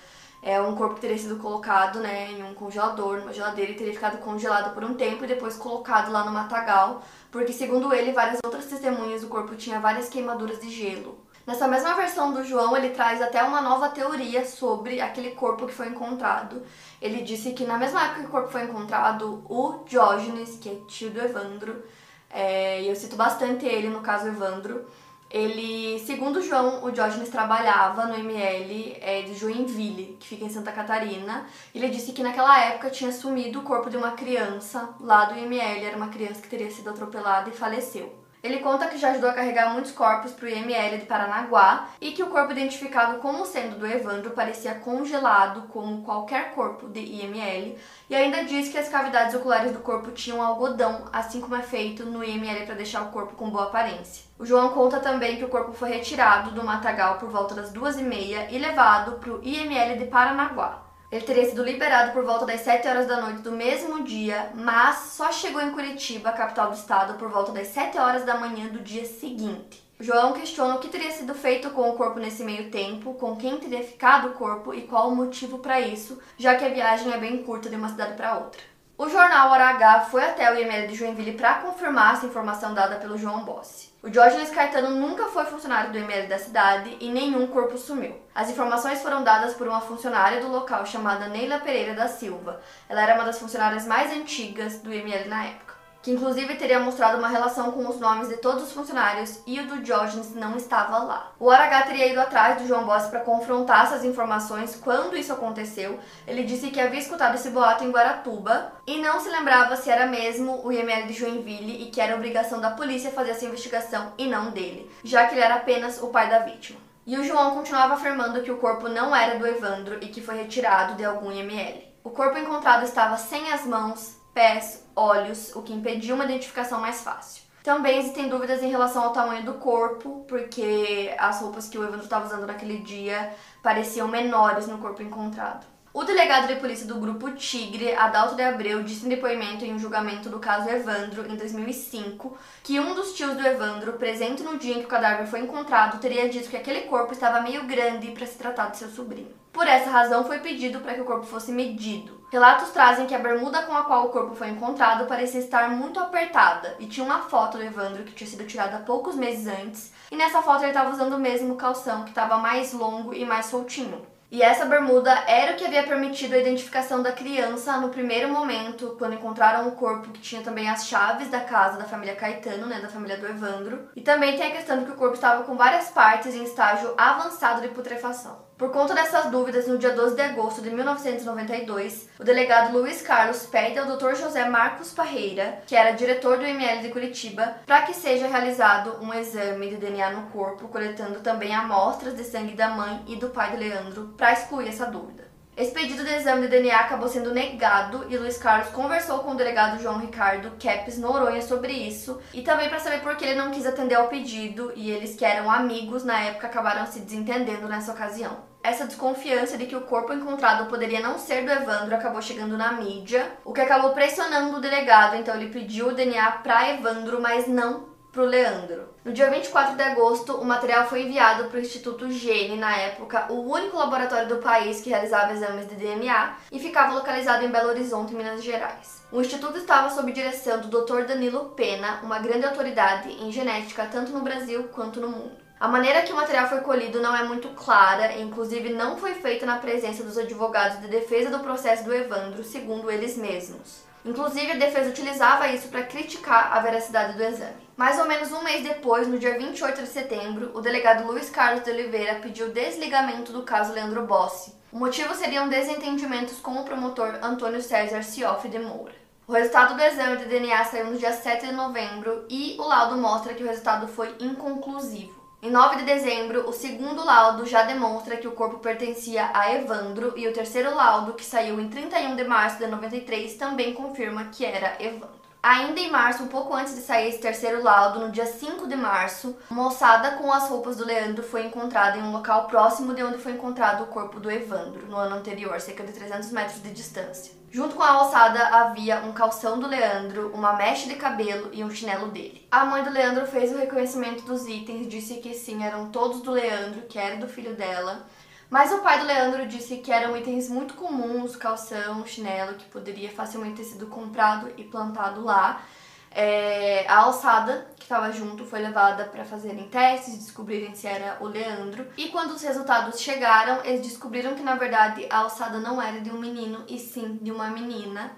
é 0.43 0.61
um 0.61 0.77
corpo 0.77 0.95
que 0.95 1.01
teria 1.01 1.19
sido 1.19 1.37
colocado 1.37 1.99
né, 1.99 2.31
em 2.31 2.43
um 2.45 2.55
congelador, 2.55 3.19
numa 3.19 3.33
geladeira, 3.33 3.73
e 3.73 3.75
teria 3.75 3.93
ficado 3.93 4.19
congelado 4.19 4.73
por 4.73 4.85
um 4.85 4.95
tempo 4.95 5.25
e 5.25 5.27
depois 5.27 5.57
colocado 5.57 6.13
lá 6.13 6.25
no 6.25 6.31
matagal, 6.31 7.03
porque, 7.31 7.53
segundo 7.53 7.93
ele, 7.93 8.13
várias 8.13 8.39
outras 8.45 8.67
testemunhas 8.67 9.23
do 9.23 9.29
corpo 9.29 9.57
tinha 9.57 9.81
várias 9.81 10.09
queimaduras 10.09 10.61
de 10.61 10.71
gelo. 10.71 11.19
Nessa 11.49 11.67
mesma 11.67 11.95
versão 11.95 12.35
do 12.35 12.45
João, 12.45 12.77
ele 12.77 12.91
traz 12.91 13.23
até 13.23 13.43
uma 13.43 13.63
nova 13.63 13.89
teoria 13.89 14.45
sobre 14.45 15.01
aquele 15.01 15.31
corpo 15.31 15.67
que 15.67 15.73
foi 15.73 15.89
encontrado. 15.89 16.63
Ele 17.01 17.23
disse 17.23 17.53
que 17.53 17.65
na 17.65 17.79
mesma 17.79 18.05
época 18.05 18.21
que 18.21 18.27
o 18.27 18.31
corpo 18.31 18.51
foi 18.51 18.65
encontrado, 18.65 19.43
o 19.49 19.83
Diógenes, 19.87 20.59
que 20.61 20.69
é 20.69 20.75
tio 20.87 21.09
do 21.09 21.19
Evandro, 21.19 21.83
é, 22.29 22.83
eu 22.83 22.95
cito 22.95 23.17
bastante 23.17 23.65
ele 23.65 23.89
no 23.89 24.03
caso 24.03 24.29
Evandro, 24.29 24.85
ele, 25.31 25.99
segundo 26.01 26.43
João, 26.43 26.85
o 26.85 26.91
Diógenes 26.91 27.31
trabalhava 27.31 28.05
no 28.05 28.15
ML 28.19 28.99
é, 29.01 29.23
de 29.23 29.33
Joinville, 29.33 30.19
que 30.21 30.29
fica 30.29 30.45
em 30.45 30.51
Santa 30.51 30.71
Catarina. 30.71 31.47
Ele 31.75 31.89
disse 31.89 32.13
que 32.13 32.23
naquela 32.23 32.63
época 32.63 32.91
tinha 32.91 33.11
sumido 33.11 33.61
o 33.61 33.63
corpo 33.63 33.89
de 33.89 33.97
uma 33.97 34.11
criança 34.11 34.91
lá 35.01 35.25
do 35.25 35.39
ML, 35.39 35.83
era 35.83 35.97
uma 35.97 36.09
criança 36.09 36.43
que 36.43 36.49
teria 36.49 36.71
sido 36.71 36.91
atropelada 36.91 37.49
e 37.49 37.55
faleceu. 37.55 38.28
Ele 38.49 38.61
conta 38.61 38.87
que 38.87 38.97
já 38.97 39.11
ajudou 39.11 39.29
a 39.29 39.35
carregar 39.35 39.75
muitos 39.75 39.93
corpos 39.93 40.33
para 40.33 40.47
o 40.47 40.49
IML 40.49 40.97
de 40.97 41.05
Paranaguá 41.05 41.91
e 42.01 42.13
que 42.13 42.23
o 42.23 42.29
corpo 42.29 42.53
identificado 42.53 43.19
como 43.19 43.45
sendo 43.45 43.79
do 43.79 43.87
Evandro 43.87 44.31
parecia 44.31 44.75
congelado 44.77 45.69
como 45.69 46.03
qualquer 46.03 46.53
corpo 46.55 46.89
de 46.89 46.99
IML 46.99 47.77
e 48.09 48.17
ainda 48.17 48.45
diz 48.45 48.71
que 48.71 48.79
as 48.79 48.89
cavidades 48.89 49.35
oculares 49.35 49.73
do 49.73 49.81
corpo 49.81 50.13
tinham 50.13 50.43
algodão, 50.43 51.05
assim 51.13 51.43
como 51.43 51.57
é 51.57 51.63
feito 51.63 52.07
no 52.07 52.25
IML 52.25 52.65
para 52.65 52.75
deixar 52.75 53.03
o 53.03 53.11
corpo 53.11 53.35
com 53.35 53.51
boa 53.51 53.65
aparência. 53.65 54.25
O 54.39 54.47
João 54.47 54.71
conta 54.71 54.99
também 54.99 55.37
que 55.37 55.45
o 55.45 55.51
corpo 55.51 55.75
foi 55.75 55.91
retirado 55.91 56.53
do 56.53 56.65
matagal 56.65 57.19
por 57.19 57.29
volta 57.29 57.55
das 57.55 57.71
duas 57.71 57.99
e 57.99 58.03
meia 58.03 58.49
e 58.51 58.59
levado 58.59 59.19
para 59.19 59.31
o 59.31 59.45
IML 59.45 59.99
de 59.99 60.07
Paranaguá. 60.07 60.88
Ele 61.11 61.25
teria 61.25 61.49
sido 61.49 61.65
liberado 61.65 62.13
por 62.13 62.23
volta 62.23 62.45
das 62.45 62.61
7 62.61 62.87
horas 62.87 63.07
da 63.07 63.19
noite 63.19 63.41
do 63.41 63.53
mesmo 63.53 64.05
dia, 64.05 64.51
mas 64.55 65.13
só 65.13 65.33
chegou 65.33 65.63
em 65.63 65.73
Curitiba, 65.73 66.33
capital 66.33 66.69
do 66.69 66.77
estado, 66.77 67.15
por 67.15 67.31
volta 67.31 67.51
das 67.51 67.69
7 67.69 67.97
horas 67.97 68.25
da 68.25 68.37
manhã 68.37 68.69
do 68.69 68.81
dia 68.81 69.07
seguinte. 69.07 69.83
João 69.99 70.35
questiona 70.35 70.77
o 70.77 70.79
que 70.79 70.89
teria 70.89 71.11
sido 71.11 71.35
feito 71.35 71.71
com 71.71 71.89
o 71.89 71.95
corpo 71.95 72.21
nesse 72.21 72.45
meio 72.45 72.71
tempo, 72.71 73.15
com 73.15 73.37
quem 73.37 73.57
teria 73.57 73.83
ficado 73.83 74.29
o 74.29 74.33
corpo 74.35 74.75
e 74.75 74.83
qual 74.83 75.09
o 75.09 75.17
motivo 75.17 75.59
para 75.59 75.81
isso, 75.81 76.21
já 76.37 76.57
que 76.57 76.65
a 76.65 76.69
viagem 76.69 77.11
é 77.11 77.17
bem 77.17 77.43
curta 77.43 77.71
de 77.71 77.77
uma 77.77 77.89
cidade 77.89 78.13
para 78.13 78.37
outra. 78.37 78.61
O 78.99 79.09
jornal 79.09 79.51
Hora 79.51 79.71
H 79.71 80.01
foi 80.11 80.23
até 80.25 80.53
o 80.53 80.59
IML 80.59 80.89
de 80.89 80.95
Joinville 80.95 81.33
para 81.33 81.55
confirmar 81.61 82.15
essa 82.15 82.27
informação 82.27 82.75
dada 82.75 82.97
pelo 82.97 83.17
João 83.17 83.45
Bossi. 83.45 83.88
O 84.09 84.11
Diógenes 84.11 84.49
Caetano 84.49 84.89
nunca 84.89 85.27
foi 85.27 85.45
funcionário 85.45 85.93
do 85.93 85.99
ML 85.99 86.29
da 86.29 86.39
cidade 86.39 86.97
e 86.99 87.11
nenhum 87.11 87.47
corpo 87.49 87.77
sumiu. 87.77 88.17
As 88.35 88.49
informações 88.49 89.03
foram 89.03 89.23
dadas 89.23 89.53
por 89.53 89.69
uma 89.69 89.83
funcionária 89.83 90.41
do 90.41 90.51
local 90.51 90.87
chamada 90.87 91.29
Neila 91.29 91.59
Pereira 91.59 91.93
da 91.93 92.09
Silva. 92.09 92.59
Ela 92.89 93.03
era 93.03 93.17
uma 93.17 93.25
das 93.25 93.39
funcionárias 93.39 93.87
mais 93.87 94.11
antigas 94.11 94.79
do 94.79 94.91
ML 94.91 95.29
na 95.29 95.45
época 95.45 95.68
que 96.09 96.15
inclusive 96.15 96.55
teria 96.55 96.81
mostrado 96.81 97.19
uma 97.19 97.29
relação 97.29 97.71
com 97.71 97.87
os 97.87 98.01
nomes 98.01 98.31
de 98.31 98.39
todos 98.39 98.63
os 98.63 98.73
funcionários 98.73 99.41
e 99.47 99.61
o 99.61 99.67
do 99.67 99.83
Diógenes 99.83 100.35
não 100.35 100.57
estava 100.57 100.97
lá. 101.01 101.33
O 101.39 101.53
RH 101.53 101.83
teria 101.83 102.11
ido 102.11 102.19
atrás 102.19 102.57
do 102.57 102.67
João 102.67 102.87
Bossi 102.87 103.11
para 103.11 103.21
confrontar 103.21 103.85
essas 103.85 104.07
informações 104.07 104.75
quando 104.75 105.19
isso 105.19 105.35
aconteceu. 105.35 106.01
Ele 106.27 106.45
disse 106.45 106.71
que 106.71 106.81
havia 106.81 106.99
escutado 106.99 107.35
esse 107.35 107.51
boato 107.51 107.85
em 107.85 107.91
Guaratuba 107.91 108.73
e 108.87 109.03
não 109.03 109.21
se 109.21 109.29
lembrava 109.29 109.77
se 109.77 109.91
era 109.91 110.07
mesmo 110.07 110.65
o 110.65 110.73
IML 110.73 111.07
de 111.09 111.13
Joinville 111.13 111.83
e 111.83 111.91
que 111.91 112.01
era 112.01 112.17
obrigação 112.17 112.59
da 112.59 112.71
polícia 112.71 113.11
fazer 113.11 113.33
essa 113.33 113.45
investigação 113.45 114.15
e 114.17 114.27
não 114.27 114.51
dele, 114.51 114.91
já 115.05 115.27
que 115.27 115.35
ele 115.35 115.45
era 115.45 115.57
apenas 115.57 116.03
o 116.03 116.07
pai 116.07 116.31
da 116.31 116.39
vítima. 116.39 116.81
E 117.07 117.19
o 117.19 117.25
João 117.25 117.51
continuava 117.51 117.93
afirmando 117.93 118.41
que 118.41 118.51
o 118.51 118.57
corpo 118.57 118.89
não 118.89 119.15
era 119.15 119.39
do 119.39 119.47
Evandro 119.47 119.99
e 120.01 120.09
que 120.09 120.23
foi 120.23 120.37
retirado 120.37 120.95
de 120.95 121.05
algum 121.05 121.31
IML. 121.31 121.87
O 122.03 122.09
corpo 122.09 122.39
encontrado 122.39 122.85
estava 122.85 123.19
sem 123.19 123.53
as 123.53 123.67
mãos, 123.67 124.18
pés, 124.39 124.85
olhos, 124.95 125.53
o 125.57 125.63
que 125.63 125.73
impediu 125.73 126.15
uma 126.15 126.25
identificação 126.25 126.81
mais 126.81 127.01
fácil. 127.01 127.43
Também 127.65 127.99
existem 127.99 128.29
dúvidas 128.29 128.63
em 128.63 128.71
relação 128.71 129.03
ao 129.03 129.13
tamanho 129.13 129.45
do 129.45 129.55
corpo, 129.55 130.25
porque 130.29 131.13
as 131.19 131.41
roupas 131.41 131.69
que 131.69 131.77
o 131.77 131.83
Evandro 131.83 132.05
estava 132.05 132.25
usando 132.25 132.47
naquele 132.47 132.79
dia 132.79 133.35
pareciam 133.65 134.07
menores 134.07 134.69
no 134.69 134.79
corpo 134.79 135.03
encontrado. 135.03 135.67
O 135.99 136.05
delegado 136.05 136.47
de 136.47 136.55
polícia 136.55 136.87
do 136.87 136.95
grupo 137.01 137.33
Tigre, 137.33 137.93
Adalto 137.93 138.37
de 138.37 138.43
Abreu, 138.45 138.85
disse 138.85 139.05
em 139.05 139.09
depoimento 139.09 139.65
em 139.65 139.75
um 139.75 139.81
julgamento 139.81 140.29
do 140.29 140.39
caso 140.39 140.71
Evandro 140.71 141.27
em 141.29 141.35
2005 141.35 142.39
que 142.63 142.79
um 142.79 142.95
dos 142.95 143.15
tios 143.15 143.37
do 143.37 143.45
Evandro, 143.45 143.95
presente 143.95 144.45
no 144.45 144.57
dia 144.57 144.77
em 144.77 144.79
que 144.79 144.85
o 144.85 144.89
cadáver 144.89 145.27
foi 145.27 145.41
encontrado, 145.41 145.99
teria 145.99 146.29
dito 146.29 146.49
que 146.49 146.57
aquele 146.57 146.83
corpo 146.83 147.13
estava 147.13 147.41
meio 147.41 147.65
grande 147.65 148.13
para 148.13 148.25
se 148.29 148.39
tratar 148.39 148.69
de 148.69 148.77
seu 148.77 148.89
sobrinho. 148.91 149.35
Por 149.53 149.67
essa 149.67 149.91
razão, 149.91 150.25
foi 150.25 150.39
pedido 150.39 150.79
para 150.79 150.95
que 150.95 151.01
o 151.01 151.05
corpo 151.05 151.27
fosse 151.27 151.51
medido. 151.51 152.25
Relatos 152.31 152.71
trazem 152.71 153.09
que 153.09 153.15
a 153.17 153.19
bermuda 153.19 153.63
com 153.63 153.77
a 153.77 153.83
qual 153.83 154.07
o 154.07 154.11
corpo 154.11 154.37
foi 154.37 154.51
encontrado 154.51 155.09
parecia 155.09 155.41
estar 155.41 155.69
muito 155.69 155.99
apertada 155.99 156.77
e 156.79 156.87
tinha 156.87 157.05
uma 157.05 157.23
foto 157.23 157.59
do 157.59 157.65
Evandro 157.65 158.05
que 158.05 158.13
tinha 158.13 158.31
sido 158.31 158.47
tirada 158.47 158.79
poucos 158.87 159.17
meses 159.17 159.49
antes, 159.49 159.93
e 160.13 160.17
nessa 160.17 160.43
foto 160.43 160.61
ele 160.61 160.69
estava 160.69 160.93
usando 160.93 161.15
o 161.15 161.19
mesmo 161.19 161.57
calção 161.57 162.05
que 162.05 162.11
estava 162.11 162.39
mais 162.39 162.73
longo 162.73 163.13
e 163.13 163.25
mais 163.25 163.47
soltinho. 163.47 164.07
E 164.31 164.43
essa 164.43 164.67
bermuda 164.67 165.11
era 165.27 165.53
o 165.53 165.57
que 165.57 165.65
havia 165.65 165.85
permitido 165.85 166.35
a 166.35 166.39
identificação 166.39 167.03
da 167.03 167.13
criança 167.13 167.79
no 167.79 167.89
primeiro 167.89 168.29
momento, 168.29 168.95
quando 168.99 169.15
encontraram 169.15 169.67
o 169.67 169.73
corpo 169.73 170.11
que 170.11 170.21
tinha 170.21 170.43
também 170.43 170.69
as 170.69 170.87
chaves 170.87 171.29
da 171.29 171.41
casa 171.41 171.79
da 171.79 171.85
família 171.85 172.15
Caetano, 172.15 172.67
né, 172.67 172.79
da 172.79 172.89
família 172.89 173.17
do 173.17 173.27
Evandro. 173.27 173.89
E 173.97 174.03
também 174.03 174.37
tem 174.37 174.49
a 174.49 174.55
questão 174.55 174.79
de 174.79 174.85
que 174.85 174.93
o 174.93 174.97
corpo 174.97 175.15
estava 175.15 175.45
com 175.45 175.57
várias 175.57 175.89
partes 175.89 176.35
em 176.35 176.45
estágio 176.45 176.93
avançado 176.99 177.63
de 177.63 177.69
putrefação. 177.69 178.48
Por 178.59 178.73
conta 178.73 178.93
dessas 178.93 179.31
dúvidas, 179.31 179.69
no 179.69 179.79
dia 179.79 179.93
12 179.93 180.17
de 180.17 180.21
agosto 180.21 180.61
de 180.61 180.71
1992, 180.71 182.09
o 182.19 182.25
delegado 182.25 182.77
Luiz 182.77 183.01
Carlos 183.03 183.47
pede 183.47 183.79
ao 183.79 183.87
Dr. 183.87 184.17
José 184.17 184.49
Marcos 184.49 184.91
Parreira, 184.91 185.63
que 185.65 185.77
era 185.77 185.93
diretor 185.93 186.39
do 186.39 186.45
ML 186.45 186.83
de 186.83 186.89
Curitiba, 186.89 187.55
para 187.65 187.83
que 187.83 187.95
seja 187.95 188.27
realizado 188.27 188.99
um 189.01 189.15
exame 189.15 189.69
de 189.69 189.77
DNA 189.77 190.11
no 190.11 190.31
corpo, 190.31 190.67
coletando 190.67 191.21
também 191.21 191.55
amostras 191.55 192.17
de 192.17 192.25
sangue 192.25 192.55
da 192.55 192.71
mãe 192.71 193.05
e 193.07 193.15
do 193.15 193.29
pai 193.29 193.53
de 193.53 193.59
Leandro 193.59 194.13
para 194.19 194.33
excluir 194.33 194.67
essa 194.67 194.87
dúvida. 194.87 195.28
Esse 195.59 195.73
pedido 195.73 196.05
de 196.05 196.15
exame 196.15 196.43
de 196.43 196.49
DNA 196.51 196.79
acabou 196.79 197.09
sendo 197.09 197.35
negado 197.35 198.07
e 198.09 198.17
Luiz 198.17 198.39
Carlos 198.39 198.69
conversou 198.69 199.19
com 199.19 199.33
o 199.33 199.35
delegado 199.35 199.83
João 199.83 199.99
Ricardo 199.99 200.53
Kepes 200.57 200.97
Noronha 200.97 201.43
sobre 201.43 201.73
isso 201.73 202.21
e 202.33 202.43
também 202.43 202.69
para 202.69 202.79
saber 202.79 203.01
por 203.01 203.17
que 203.17 203.25
ele 203.25 203.35
não 203.35 203.51
quis 203.51 203.67
atender 203.67 203.97
ao 203.97 204.07
pedido 204.07 204.73
e 204.77 204.89
eles 204.89 205.17
que 205.17 205.25
eram 205.25 205.51
amigos 205.51 206.05
na 206.05 206.17
época 206.21 206.47
acabaram 206.47 206.87
se 206.87 207.01
desentendendo 207.01 207.67
nessa 207.67 207.91
ocasião. 207.91 208.37
Essa 208.63 208.87
desconfiança 208.87 209.59
de 209.59 209.67
que 209.67 209.75
o 209.75 209.81
corpo 209.81 210.13
encontrado 210.13 210.69
poderia 210.69 211.01
não 211.01 211.19
ser 211.19 211.45
do 211.45 211.51
Evandro 211.51 211.97
acabou 211.97 212.23
chegando 212.23 212.57
na 212.57 212.75
mídia, 212.75 213.29
o 213.45 213.53
que 213.53 213.61
acabou 213.61 213.91
pressionando 213.91 214.59
o 214.59 214.61
delegado, 214.61 215.17
então 215.17 215.35
ele 215.35 215.51
pediu 215.51 215.89
o 215.89 215.93
DNA 215.93 216.31
para 216.31 216.71
Evandro, 216.71 217.21
mas 217.21 217.49
não 217.49 217.89
para 218.13 218.23
o 218.23 218.27
Leandro. 218.27 218.89
No 219.09 219.15
dia 219.15 219.31
24 219.31 219.75
de 219.75 219.83
agosto, 219.83 220.35
o 220.35 220.45
material 220.45 220.87
foi 220.87 221.05
enviado 221.05 221.45
para 221.45 221.57
o 221.57 221.63
Instituto 221.63 222.11
Gene, 222.11 222.59
na 222.59 222.77
época 222.77 223.33
o 223.33 223.51
único 223.51 223.79
laboratório 223.79 224.29
do 224.29 224.37
país 224.37 224.83
que 224.83 224.91
realizava 224.91 225.33
exames 225.33 225.67
de 225.67 225.77
DNA 225.77 226.37
e 226.53 226.59
ficava 226.59 226.93
localizado 226.93 227.43
em 227.43 227.49
Belo 227.49 227.71
Horizonte, 227.71 228.15
Minas 228.15 228.45
Gerais. 228.45 229.03
O 229.11 229.23
instituto 229.23 229.57
estava 229.57 229.89
sob 229.89 230.13
direção 230.13 230.61
do 230.61 230.69
Dr. 230.69 231.07
Danilo 231.07 231.55
Pena, 231.57 232.01
uma 232.03 232.19
grande 232.19 232.45
autoridade 232.45 233.11
em 233.11 233.33
genética 233.33 233.89
tanto 233.91 234.13
no 234.13 234.21
Brasil 234.21 234.65
quanto 234.75 235.01
no 235.01 235.09
mundo. 235.09 235.39
A 235.59 235.67
maneira 235.67 236.03
que 236.03 236.13
o 236.13 236.17
material 236.17 236.47
foi 236.47 236.61
colhido 236.61 237.01
não 237.01 237.17
é 237.17 237.25
muito 237.25 237.49
clara, 237.55 238.13
inclusive 238.21 238.75
não 238.75 238.99
foi 238.99 239.15
feita 239.15 239.47
na 239.47 239.57
presença 239.57 240.05
dos 240.05 240.19
advogados 240.19 240.83
de 240.83 240.87
defesa 240.87 241.31
do 241.31 241.43
processo 241.43 241.83
do 241.83 241.95
Evandro, 241.95 242.45
segundo 242.45 242.91
eles 242.91 243.17
mesmos. 243.17 243.88
Inclusive, 244.09 244.53
a 244.53 244.57
defesa 244.57 244.89
utilizava 244.89 245.49
isso 245.49 245.69
para 245.69 245.83
criticar 245.83 246.57
a 246.57 246.61
veracidade 246.61 247.13
do 247.13 247.23
exame. 247.23 247.69
Mais 247.77 247.99
ou 247.99 248.09
menos 248.09 248.33
um 248.33 248.43
mês 248.43 248.63
depois, 248.63 249.07
no 249.07 249.19
dia 249.19 249.37
28 249.39 249.83
de 249.83 249.89
setembro, 249.89 250.51
o 250.55 250.63
delegado 250.63 251.07
Luiz 251.07 251.29
Carlos 251.29 251.63
de 251.63 251.71
Oliveira 251.71 252.15
pediu 252.15 252.49
desligamento 252.49 253.33
do 253.33 253.43
caso 253.43 253.75
Leandro 253.75 254.07
Bossi. 254.07 254.55
O 254.73 254.79
motivo 254.79 255.15
seriam 255.15 255.47
desentendimentos 255.47 256.39
com 256.39 256.53
o 256.53 256.65
promotor 256.65 257.19
Antônio 257.23 257.61
César 257.61 258.03
Cioff 258.03 258.49
de 258.49 258.59
Moura. 258.59 258.95
O 259.27 259.33
resultado 259.35 259.77
do 259.77 259.83
exame 259.83 260.17
de 260.17 260.25
DNA 260.25 260.65
saiu 260.65 260.87
no 260.87 260.97
dia 260.97 261.13
7 261.13 261.47
de 261.47 261.53
novembro 261.53 262.25
e 262.31 262.57
o 262.59 262.67
laudo 262.67 262.97
mostra 262.97 263.35
que 263.35 263.45
o 263.45 263.47
resultado 263.47 263.87
foi 263.89 264.17
inconclusivo. 264.21 265.18
Em 265.41 265.53
9 265.53 265.77
de 265.77 265.85
dezembro, 265.85 266.49
o 266.49 266.53
segundo 266.53 267.05
laudo 267.05 267.47
já 267.47 267.63
demonstra 267.63 268.17
que 268.17 268.27
o 268.27 268.33
corpo 268.33 268.59
pertencia 268.59 269.31
a 269.33 269.55
Evandro 269.55 270.13
e 270.17 270.27
o 270.27 270.33
terceiro 270.33 270.75
laudo, 270.75 271.13
que 271.13 271.25
saiu 271.25 271.61
em 271.61 271.69
31 271.69 272.17
de 272.17 272.25
março 272.25 272.59
de 272.59 272.67
93, 272.67 273.37
também 273.37 273.73
confirma 273.73 274.25
que 274.33 274.45
era 274.45 274.75
Evandro. 274.83 275.17
Ainda 275.41 275.79
em 275.79 275.93
março, 275.93 276.25
um 276.25 276.27
pouco 276.27 276.53
antes 276.53 276.75
de 276.75 276.81
sair 276.81 277.11
esse 277.11 277.21
terceiro 277.21 277.63
laudo, 277.63 278.01
no 278.01 278.11
dia 278.11 278.27
5 278.27 278.67
de 278.67 278.75
março, 278.75 279.37
uma 279.49 279.69
ossada 279.69 280.17
com 280.17 280.33
as 280.33 280.49
roupas 280.49 280.77
do 280.77 280.85
Leandro 280.85 281.23
foi 281.23 281.47
encontrada 281.47 281.97
em 281.97 282.03
um 282.03 282.11
local 282.11 282.49
próximo 282.49 282.93
de 282.93 283.05
onde 283.05 283.19
foi 283.19 283.31
encontrado 283.31 283.85
o 283.85 283.87
corpo 283.87 284.19
do 284.19 284.29
Evandro, 284.29 284.89
no 284.89 284.97
ano 284.97 285.15
anterior, 285.15 285.61
cerca 285.61 285.85
de 285.85 285.93
300 285.93 286.33
metros 286.33 286.61
de 286.61 286.73
distância. 286.73 287.38
Junto 287.51 287.77
com 287.77 287.83
a 287.83 288.03
ossada 288.03 288.47
havia 288.49 288.99
um 289.01 289.13
calção 289.13 289.59
do 289.59 289.67
Leandro, 289.67 290.31
uma 290.35 290.53
mecha 290.53 290.87
de 290.87 290.97
cabelo 290.97 291.49
e 291.51 291.65
um 291.65 291.71
chinelo 291.71 292.09
dele. 292.09 292.47
A 292.51 292.67
mãe 292.67 292.85
do 292.85 292.91
Leandro 292.91 293.27
fez 293.27 293.51
o 293.53 293.59
reconhecimento 293.59 294.23
dos 294.25 294.47
itens, 294.47 294.87
disse 294.87 295.15
que 295.15 295.33
sim, 295.33 295.65
eram 295.65 295.91
todos 295.91 296.21
do 296.21 296.31
Leandro, 296.31 296.83
que 296.83 296.99
era 296.99 297.17
do 297.17 297.27
filho 297.27 297.55
dela. 297.55 298.07
Mas 298.51 298.71
o 298.71 298.79
pai 298.79 299.01
do 299.01 299.07
Leandro 299.07 299.47
disse 299.47 299.79
que 299.79 299.91
eram 299.91 300.15
itens 300.17 300.51
muito 300.51 300.75
comuns, 300.75 301.37
calção, 301.37 302.05
chinelo, 302.07 302.55
que 302.55 302.67
poderia 302.67 303.11
facilmente 303.11 303.57
ter 303.57 303.65
sido 303.65 303.87
comprado 303.87 304.53
e 304.59 304.65
plantado 304.65 305.25
lá. 305.25 305.63
É, 306.11 306.87
a 306.87 306.99
alçada 306.99 307.67
estava 307.89 308.13
junto 308.13 308.45
foi 308.45 308.61
levada 308.61 309.05
para 309.05 309.25
fazerem 309.25 309.67
testes, 309.69 310.19
descobrirem 310.19 310.75
se 310.75 310.87
era 310.87 311.17
o 311.21 311.27
Leandro. 311.27 311.87
E 311.97 312.11
quando 312.11 312.33
os 312.33 312.43
resultados 312.43 313.01
chegaram, 313.01 313.65
eles 313.65 313.81
descobriram 313.81 314.35
que 314.35 314.43
na 314.43 314.57
verdade 314.57 315.07
a 315.09 315.21
alçada 315.21 315.59
não 315.59 315.81
era 315.81 315.99
de 315.99 316.11
um 316.11 316.21
menino 316.21 316.65
e 316.69 316.79
sim 316.79 317.19
de 317.23 317.33
uma 317.33 317.49
menina, 317.49 318.13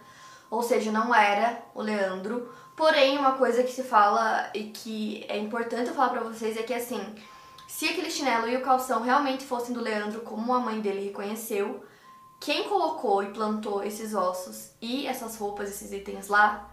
ou 0.51 0.61
seja, 0.61 0.91
não 0.91 1.15
era 1.15 1.63
o 1.73 1.81
Leandro. 1.81 2.53
Porém, 2.75 3.17
uma 3.17 3.33
coisa 3.33 3.63
que 3.63 3.71
se 3.71 3.85
fala 3.85 4.51
e 4.53 4.65
que 4.65 5.25
é 5.29 5.39
importante 5.39 5.89
eu 5.89 5.95
falar 5.95 6.09
para 6.09 6.23
vocês 6.23 6.57
é 6.57 6.65
que 6.65 6.75
assim, 6.75 7.01
se 7.69 7.89
aquele 7.89 8.11
chinelo 8.11 8.49
e 8.49 8.57
o 8.57 8.63
calção 8.63 9.03
realmente 9.03 9.45
fossem 9.45 9.73
do 9.73 9.81
Leandro, 9.81 10.23
como 10.23 10.53
a 10.53 10.59
mãe 10.59 10.81
dele 10.81 11.05
reconheceu, 11.05 11.85
quem 12.41 12.65
colocou 12.65 13.23
e 13.23 13.31
plantou 13.31 13.85
esses 13.85 14.15
ossos 14.15 14.73
e 14.83 15.07
essas 15.07 15.37
roupas, 15.37 15.71
esses 15.71 15.93
itens 15.93 16.27
lá, 16.27 16.69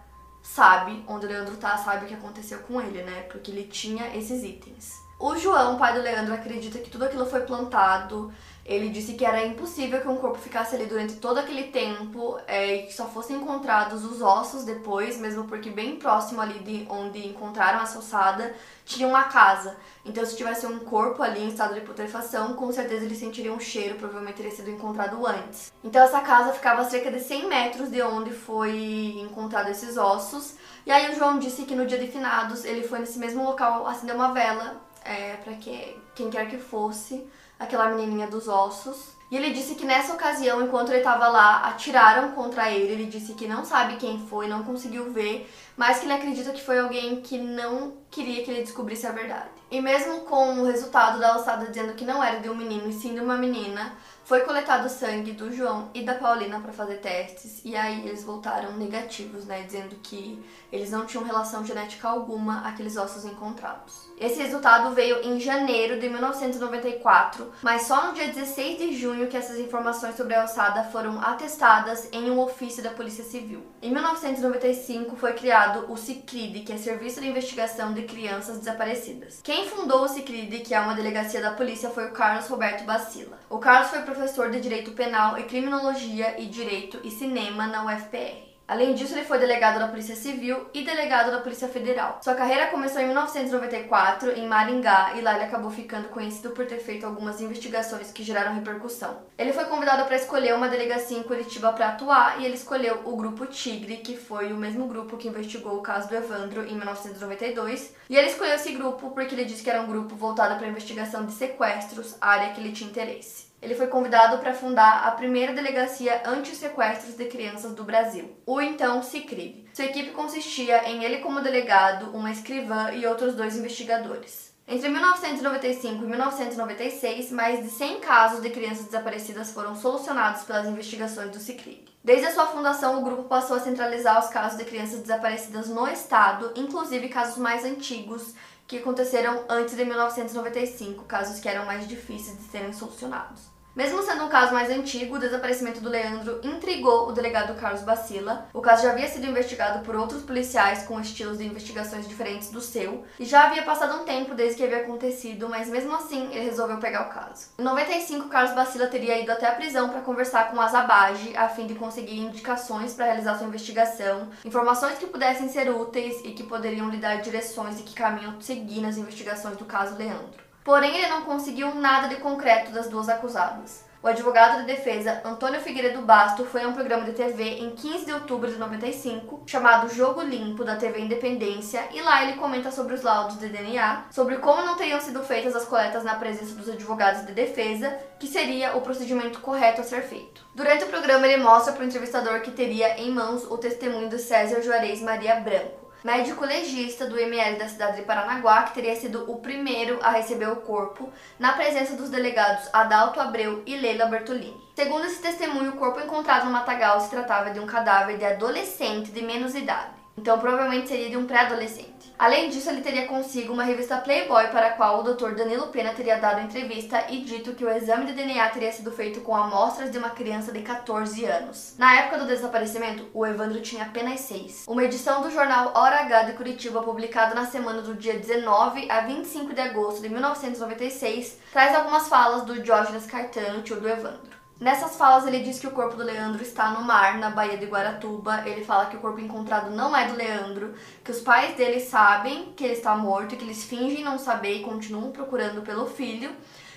sabe 0.54 1.04
onde 1.06 1.26
o 1.26 1.28
Leandro 1.28 1.56
tá, 1.56 1.76
sabe 1.76 2.04
o 2.04 2.08
que 2.08 2.14
aconteceu 2.14 2.58
com 2.60 2.80
ele, 2.80 3.02
né? 3.02 3.22
Porque 3.30 3.50
ele 3.50 3.64
tinha 3.64 4.16
esses 4.16 4.42
itens. 4.42 5.02
O 5.18 5.36
João, 5.36 5.76
pai 5.76 5.92
do 5.94 6.00
Leandro, 6.00 6.32
acredita 6.32 6.78
que 6.78 6.90
tudo 6.90 7.04
aquilo 7.04 7.26
foi 7.26 7.40
plantado. 7.40 8.32
Ele 8.68 8.90
disse 8.90 9.14
que 9.14 9.24
era 9.24 9.46
impossível 9.46 9.98
que 9.98 10.08
um 10.08 10.16
corpo 10.16 10.36
ficasse 10.36 10.76
ali 10.76 10.84
durante 10.84 11.14
todo 11.14 11.38
aquele 11.38 11.64
tempo 11.64 12.38
é, 12.46 12.74
e 12.74 12.82
que 12.82 12.92
só 12.92 13.06
fossem 13.06 13.36
encontrados 13.36 14.04
os 14.04 14.20
ossos 14.20 14.62
depois, 14.62 15.16
mesmo 15.16 15.44
porque 15.44 15.70
bem 15.70 15.96
próximo 15.96 16.42
ali 16.42 16.58
de 16.58 16.86
onde 16.90 17.26
encontraram 17.26 17.80
essa 17.82 17.98
ossada 17.98 18.54
tinha 18.84 19.08
uma 19.08 19.24
casa. 19.24 19.74
Então, 20.04 20.24
se 20.24 20.36
tivesse 20.36 20.66
um 20.66 20.80
corpo 20.80 21.22
ali 21.22 21.40
em 21.40 21.48
estado 21.48 21.74
de 21.74 21.80
putrefação, 21.80 22.52
com 22.54 22.70
certeza 22.70 23.06
ele 23.06 23.14
sentiria 23.14 23.52
um 23.52 23.58
cheiro, 23.58 23.94
provavelmente 23.94 24.36
teria 24.36 24.52
sido 24.52 24.70
encontrado 24.70 25.26
antes. 25.26 25.72
Então, 25.82 26.02
essa 26.02 26.20
casa 26.20 26.52
ficava 26.52 26.82
a 26.82 26.84
cerca 26.84 27.10
de 27.10 27.20
100 27.20 27.48
metros 27.48 27.90
de 27.90 28.02
onde 28.02 28.32
foi 28.32 29.16
encontrado 29.18 29.70
esses 29.70 29.96
ossos. 29.96 30.56
E 30.84 30.90
aí, 30.90 31.10
o 31.10 31.14
João 31.16 31.38
disse 31.38 31.64
que 31.64 31.74
no 31.74 31.86
dia 31.86 31.98
de 31.98 32.08
finados 32.08 32.66
ele 32.66 32.86
foi 32.86 32.98
nesse 32.98 33.18
mesmo 33.18 33.42
local 33.44 33.86
acender 33.86 34.14
uma 34.14 34.34
vela 34.34 34.76
é, 35.04 35.36
para 35.36 35.54
que 35.54 35.96
quem 36.14 36.28
quer 36.28 36.50
que 36.50 36.58
fosse 36.58 37.26
aquela 37.58 37.88
menininha 37.88 38.26
dos 38.26 38.48
ossos. 38.48 39.16
E 39.30 39.36
ele 39.36 39.50
disse 39.50 39.74
que 39.74 39.84
nessa 39.84 40.14
ocasião, 40.14 40.62
enquanto 40.62 40.88
ele 40.88 40.98
estava 40.98 41.28
lá, 41.28 41.58
atiraram 41.64 42.32
contra 42.32 42.70
ele. 42.70 42.92
Ele 42.92 43.06
disse 43.06 43.34
que 43.34 43.46
não 43.46 43.62
sabe 43.64 43.96
quem 43.96 44.26
foi, 44.26 44.48
não 44.48 44.62
conseguiu 44.62 45.12
ver, 45.12 45.50
mas 45.76 45.98
que 45.98 46.06
ele 46.06 46.14
acredita 46.14 46.52
que 46.52 46.64
foi 46.64 46.78
alguém 46.78 47.20
que 47.20 47.36
não 47.36 47.92
queria 48.10 48.42
que 48.42 48.50
ele 48.50 48.62
descobrisse 48.62 49.06
a 49.06 49.12
verdade. 49.12 49.50
E 49.70 49.82
mesmo 49.82 50.20
com 50.20 50.60
o 50.60 50.64
resultado 50.64 51.20
da 51.20 51.34
alçada 51.34 51.66
dizendo 51.66 51.92
que 51.92 52.06
não 52.06 52.24
era 52.24 52.40
de 52.40 52.48
um 52.48 52.54
menino 52.54 52.88
e 52.88 52.92
sim 52.94 53.12
de 53.12 53.20
uma 53.20 53.36
menina, 53.36 53.92
foi 54.28 54.40
coletado 54.40 54.90
sangue 54.90 55.32
do 55.32 55.50
João 55.50 55.88
e 55.94 56.02
da 56.02 56.14
Paulina 56.14 56.60
para 56.60 56.70
fazer 56.70 56.96
testes 56.96 57.62
e 57.64 57.74
aí 57.74 58.06
eles 58.06 58.22
voltaram 58.22 58.76
negativos, 58.76 59.46
né, 59.46 59.62
dizendo 59.62 59.96
que 60.02 60.44
eles 60.70 60.90
não 60.90 61.06
tinham 61.06 61.24
relação 61.24 61.64
genética 61.64 62.06
alguma 62.06 62.68
àqueles 62.68 62.98
ossos 62.98 63.24
encontrados. 63.24 64.06
Esse 64.20 64.42
resultado 64.42 64.94
veio 64.94 65.24
em 65.24 65.40
janeiro 65.40 65.98
de 65.98 66.10
1994, 66.10 67.50
mas 67.62 67.82
só 67.82 68.08
no 68.08 68.12
dia 68.12 68.28
16 68.28 68.76
de 68.76 68.94
junho 68.98 69.28
que 69.28 69.36
essas 69.36 69.58
informações 69.58 70.14
sobre 70.14 70.34
a 70.34 70.44
ossada 70.44 70.84
foram 70.84 71.18
atestadas 71.22 72.06
em 72.12 72.30
um 72.30 72.38
ofício 72.38 72.82
da 72.82 72.90
Polícia 72.90 73.24
Civil. 73.24 73.62
Em 73.80 73.90
1995 73.90 75.16
foi 75.16 75.32
criado 75.32 75.90
o 75.90 75.96
CICRID, 75.96 76.64
que 76.64 76.72
é 76.74 76.76
Serviço 76.76 77.22
de 77.22 77.28
Investigação 77.28 77.94
de 77.94 78.02
Crianças 78.02 78.58
Desaparecidas. 78.58 79.40
Quem 79.42 79.66
fundou 79.66 80.02
o 80.02 80.08
CICRID, 80.08 80.58
que 80.60 80.74
é 80.74 80.80
uma 80.80 80.94
delegacia 80.94 81.40
da 81.40 81.52
polícia, 81.52 81.88
foi 81.88 82.08
o 82.08 82.12
Carlos 82.12 82.46
Roberto 82.46 82.84
Bacila. 82.84 83.38
O 83.48 83.58
Carlos 83.58 83.88
foi 83.88 84.02
professor 84.18 84.50
de 84.50 84.60
Direito 84.60 84.90
Penal 84.90 85.38
e 85.38 85.44
Criminologia 85.44 86.40
e 86.40 86.46
Direito 86.46 86.98
e 87.04 87.10
Cinema 87.10 87.68
na 87.68 87.86
UFPR. 87.86 88.48
Além 88.66 88.92
disso, 88.92 89.14
ele 89.14 89.24
foi 89.24 89.38
delegado 89.38 89.78
da 89.78 89.86
Polícia 89.86 90.16
Civil 90.16 90.68
e 90.74 90.82
delegado 90.82 91.30
da 91.30 91.38
Polícia 91.40 91.68
Federal. 91.68 92.18
Sua 92.20 92.34
carreira 92.34 92.66
começou 92.66 93.00
em 93.00 93.06
1994 93.06 94.32
em 94.32 94.48
Maringá 94.48 95.12
e 95.14 95.20
lá 95.20 95.36
ele 95.36 95.44
acabou 95.44 95.70
ficando 95.70 96.08
conhecido 96.08 96.50
por 96.50 96.66
ter 96.66 96.80
feito 96.80 97.06
algumas 97.06 97.40
investigações 97.40 98.10
que 98.10 98.24
geraram 98.24 98.56
repercussão. 98.56 99.18
Ele 99.38 99.52
foi 99.52 99.66
convidado 99.66 100.04
para 100.04 100.16
escolher 100.16 100.52
uma 100.52 100.68
delegacia 100.68 101.16
em 101.16 101.22
Curitiba 101.22 101.72
para 101.72 101.90
atuar 101.90 102.40
e 102.40 102.44
ele 102.44 102.56
escolheu 102.56 103.02
o 103.04 103.16
Grupo 103.16 103.46
Tigre, 103.46 103.98
que 103.98 104.16
foi 104.16 104.52
o 104.52 104.56
mesmo 104.56 104.88
grupo 104.88 105.16
que 105.16 105.28
investigou 105.28 105.76
o 105.76 105.82
caso 105.82 106.08
do 106.08 106.16
Evandro 106.16 106.64
em 106.66 106.74
1992. 106.74 107.94
E 108.10 108.16
ele 108.16 108.26
escolheu 108.26 108.56
esse 108.56 108.72
grupo 108.72 109.12
porque 109.12 109.32
ele 109.32 109.44
disse 109.44 109.62
que 109.62 109.70
era 109.70 109.80
um 109.80 109.86
grupo 109.86 110.16
voltado 110.16 110.56
para 110.56 110.66
a 110.66 110.70
investigação 110.70 111.24
de 111.24 111.32
sequestros, 111.32 112.16
área 112.20 112.52
que 112.52 112.60
ele 112.60 112.72
tinha 112.72 112.90
interesse 112.90 113.47
ele 113.60 113.74
foi 113.74 113.88
convidado 113.88 114.38
para 114.38 114.54
fundar 114.54 115.06
a 115.06 115.10
primeira 115.10 115.52
delegacia 115.52 116.22
anti-sequestros 116.24 117.14
de 117.14 117.24
crianças 117.26 117.74
do 117.74 117.84
Brasil, 117.84 118.36
o 118.46 118.60
então 118.60 119.02
CICRIB. 119.02 119.68
Sua 119.74 119.86
equipe 119.86 120.10
consistia 120.10 120.88
em 120.88 121.04
ele 121.04 121.18
como 121.18 121.40
delegado, 121.40 122.10
uma 122.16 122.30
escrivã 122.30 122.92
e 122.92 123.06
outros 123.06 123.34
dois 123.34 123.56
investigadores. 123.56 124.48
Entre 124.70 124.86
1995 124.88 126.04
e 126.04 126.06
1996, 126.06 127.32
mais 127.32 127.64
de 127.64 127.70
100 127.70 128.00
casos 128.00 128.42
de 128.42 128.50
crianças 128.50 128.84
desaparecidas 128.84 129.50
foram 129.50 129.74
solucionados 129.74 130.42
pelas 130.42 130.66
investigações 130.66 131.30
do 131.30 131.38
CICRIB. 131.38 131.88
Desde 132.04 132.26
a 132.26 132.34
sua 132.34 132.46
fundação, 132.46 132.98
o 132.98 133.02
grupo 133.02 133.24
passou 133.24 133.56
a 133.56 133.60
centralizar 133.60 134.22
os 134.22 134.30
casos 134.30 134.58
de 134.58 134.64
crianças 134.64 135.00
desaparecidas 135.00 135.68
no 135.68 135.88
estado, 135.88 136.52
inclusive 136.54 137.08
casos 137.08 137.38
mais 137.38 137.64
antigos 137.64 138.34
que 138.68 138.76
aconteceram 138.76 139.44
antes 139.48 139.74
de 139.74 139.82
1995, 139.82 141.04
casos 141.04 141.40
que 141.40 141.48
eram 141.48 141.64
mais 141.64 141.88
difíceis 141.88 142.36
de 142.36 142.44
serem 142.44 142.72
solucionados. 142.74 143.57
Mesmo 143.78 144.02
sendo 144.02 144.24
um 144.24 144.28
caso 144.28 144.52
mais 144.52 144.70
antigo, 144.70 145.14
o 145.14 145.18
desaparecimento 145.20 145.80
do 145.80 145.88
Leandro 145.88 146.40
intrigou 146.42 147.06
o 147.08 147.12
delegado 147.12 147.54
Carlos 147.54 147.82
Bacila. 147.82 148.48
O 148.52 148.60
caso 148.60 148.82
já 148.82 148.90
havia 148.90 149.06
sido 149.06 149.28
investigado 149.28 149.84
por 149.84 149.94
outros 149.94 150.24
policiais 150.24 150.82
com 150.82 150.98
estilos 150.98 151.38
de 151.38 151.46
investigações 151.46 152.08
diferentes 152.08 152.50
do 152.50 152.60
seu, 152.60 153.04
e 153.20 153.24
já 153.24 153.44
havia 153.44 153.62
passado 153.62 154.02
um 154.02 154.04
tempo 154.04 154.34
desde 154.34 154.56
que 154.56 154.64
havia 154.64 154.78
acontecido, 154.78 155.48
mas 155.48 155.68
mesmo 155.68 155.94
assim 155.94 156.28
ele 156.32 156.46
resolveu 156.46 156.78
pegar 156.78 157.02
o 157.02 157.14
caso. 157.14 157.50
Em 157.56 157.62
95, 157.62 158.28
Carlos 158.28 158.52
Bacila 158.52 158.88
teria 158.88 159.22
ido 159.22 159.30
até 159.30 159.46
a 159.46 159.54
prisão 159.54 159.90
para 159.90 160.00
conversar 160.00 160.50
com 160.50 160.60
Azabage 160.60 161.36
a 161.36 161.48
fim 161.48 161.68
de 161.68 161.76
conseguir 161.76 162.18
indicações 162.18 162.94
para 162.94 163.04
realizar 163.04 163.38
sua 163.38 163.46
investigação, 163.46 164.28
informações 164.44 164.98
que 164.98 165.06
pudessem 165.06 165.48
ser 165.48 165.70
úteis 165.70 166.20
e 166.24 166.32
que 166.32 166.42
poderiam 166.42 166.90
lhe 166.90 166.96
dar 166.96 167.20
direções 167.20 167.76
de 167.76 167.84
que 167.84 167.94
caminho 167.94 168.42
seguir 168.42 168.80
nas 168.80 168.96
investigações 168.96 169.56
do 169.56 169.64
caso 169.64 169.96
Leandro. 169.96 170.47
Porém, 170.68 170.98
ele 170.98 171.06
não 171.06 171.22
conseguiu 171.22 171.74
nada 171.74 172.08
de 172.08 172.16
concreto 172.16 172.70
das 172.72 172.90
duas 172.90 173.08
acusadas. 173.08 173.86
O 174.02 174.06
advogado 174.06 174.60
de 174.60 174.66
defesa 174.66 175.22
Antônio 175.24 175.62
Figueiredo 175.62 176.02
Basto 176.02 176.44
foi 176.44 176.62
a 176.62 176.68
um 176.68 176.74
programa 176.74 177.06
de 177.06 177.12
TV 177.12 177.42
em 177.60 177.70
15 177.70 178.04
de 178.04 178.12
outubro 178.12 178.52
de 178.52 178.58
95, 178.58 179.44
chamado 179.46 179.88
Jogo 179.88 180.20
Limpo 180.20 180.66
da 180.66 180.76
TV 180.76 181.00
Independência, 181.00 181.88
e 181.90 182.02
lá 182.02 182.22
ele 182.22 182.36
comenta 182.36 182.70
sobre 182.70 182.92
os 182.92 183.02
laudos 183.02 183.38
de 183.38 183.48
DNA, 183.48 184.08
sobre 184.10 184.36
como 184.36 184.62
não 184.62 184.76
teriam 184.76 185.00
sido 185.00 185.22
feitas 185.22 185.56
as 185.56 185.64
coletas 185.64 186.04
na 186.04 186.16
presença 186.16 186.54
dos 186.54 186.68
advogados 186.68 187.24
de 187.24 187.32
defesa, 187.32 187.98
que 188.20 188.26
seria 188.26 188.76
o 188.76 188.82
procedimento 188.82 189.40
correto 189.40 189.80
a 189.80 189.84
ser 189.84 190.02
feito. 190.02 190.44
Durante 190.54 190.84
o 190.84 190.88
programa, 190.88 191.26
ele 191.26 191.42
mostra 191.42 191.72
para 191.72 191.82
o 191.82 191.86
entrevistador 191.86 192.42
que 192.42 192.50
teria 192.50 193.00
em 193.00 193.10
mãos 193.10 193.50
o 193.50 193.56
testemunho 193.56 194.10
de 194.10 194.18
César 194.18 194.60
Juarez 194.60 195.00
Maria 195.00 195.36
Branco 195.36 195.87
médico 196.04 196.44
legista 196.44 197.06
do 197.06 197.18
ML 197.18 197.58
da 197.58 197.68
cidade 197.68 197.96
de 197.96 198.02
Paranaguá, 198.02 198.62
que 198.62 198.74
teria 198.74 198.94
sido 198.94 199.30
o 199.30 199.40
primeiro 199.40 199.98
a 200.02 200.10
receber 200.10 200.48
o 200.48 200.56
corpo, 200.56 201.12
na 201.38 201.52
presença 201.52 201.94
dos 201.96 202.08
delegados 202.08 202.68
Adalto 202.72 203.20
Abreu 203.20 203.62
e 203.66 203.76
Leila 203.76 204.06
Bertolini. 204.06 204.68
Segundo 204.76 205.06
esse 205.06 205.20
testemunho, 205.20 205.72
o 205.72 205.76
corpo 205.76 206.00
encontrado 206.00 206.44
no 206.44 206.52
matagal 206.52 207.00
se 207.00 207.10
tratava 207.10 207.50
de 207.50 207.58
um 207.58 207.66
cadáver 207.66 208.16
de 208.16 208.24
adolescente 208.24 209.10
de 209.10 209.22
menos 209.22 209.54
idade. 209.54 209.97
Então 210.18 210.36
provavelmente 210.36 210.88
seria 210.88 211.08
de 211.08 211.16
um 211.16 211.26
pré-adolescente. 211.26 212.12
Além 212.18 212.50
disso, 212.50 212.68
ele 212.68 212.80
teria 212.80 213.06
consigo 213.06 213.52
uma 213.52 213.62
revista 213.62 213.98
Playboy 213.98 214.48
para 214.48 214.66
a 214.66 214.72
qual 214.72 214.98
o 214.98 215.02
Dr. 215.04 215.36
Danilo 215.36 215.68
Pena 215.68 215.94
teria 215.94 216.18
dado 216.18 216.40
entrevista 216.40 217.04
e 217.08 217.20
dito 217.20 217.54
que 217.54 217.64
o 217.64 217.70
exame 217.70 218.06
de 218.06 218.14
DNA 218.14 218.48
teria 218.48 218.72
sido 218.72 218.90
feito 218.90 219.20
com 219.20 219.36
amostras 219.36 219.92
de 219.92 219.98
uma 219.98 220.10
criança 220.10 220.50
de 220.50 220.60
14 220.62 221.24
anos. 221.24 221.76
Na 221.78 221.94
época 221.94 222.18
do 222.18 222.26
desaparecimento, 222.26 223.06
o 223.14 223.24
Evandro 223.24 223.60
tinha 223.60 223.84
apenas 223.84 224.18
6. 224.22 224.64
Uma 224.66 224.82
edição 224.82 225.22
do 225.22 225.30
jornal 225.30 225.70
Hora 225.76 226.00
H 226.00 226.24
de 226.24 226.32
Curitiba, 226.32 226.82
publicada 226.82 227.36
na 227.36 227.46
semana 227.46 227.80
do 227.80 227.94
dia 227.94 228.18
19 228.18 228.90
a 228.90 229.02
25 229.02 229.54
de 229.54 229.60
agosto 229.60 230.02
de 230.02 230.08
1996, 230.08 231.38
traz 231.52 231.76
algumas 231.76 232.08
falas 232.08 232.42
do 232.42 232.60
Diógenes 232.60 233.06
Caetano, 233.06 233.62
tio 233.62 233.80
do 233.80 233.88
Evandro. 233.88 234.37
Nessas 234.60 234.96
falas, 234.96 235.26
ele 235.26 235.40
diz 235.40 235.60
que 235.60 235.66
o 235.66 235.70
corpo 235.70 235.96
do 235.96 236.02
Leandro 236.02 236.42
está 236.42 236.70
no 236.70 236.82
mar, 236.82 237.16
na 237.18 237.30
Baía 237.30 237.56
de 237.56 237.66
Guaratuba. 237.66 238.42
Ele 238.44 238.64
fala 238.64 238.86
que 238.86 238.96
o 238.96 239.00
corpo 239.00 239.20
encontrado 239.20 239.70
não 239.70 239.96
é 239.96 240.08
do 240.08 240.16
Leandro, 240.16 240.74
que 241.04 241.12
os 241.12 241.20
pais 241.20 241.56
dele 241.56 241.78
sabem 241.80 242.52
que 242.56 242.64
ele 242.64 242.72
está 242.72 242.96
morto, 242.96 243.36
que 243.36 243.44
eles 243.44 243.64
fingem 243.64 244.02
não 244.02 244.18
saber 244.18 244.56
e 244.56 244.64
continuam 244.64 245.12
procurando 245.12 245.62
pelo 245.62 245.86
filho. 245.86 246.30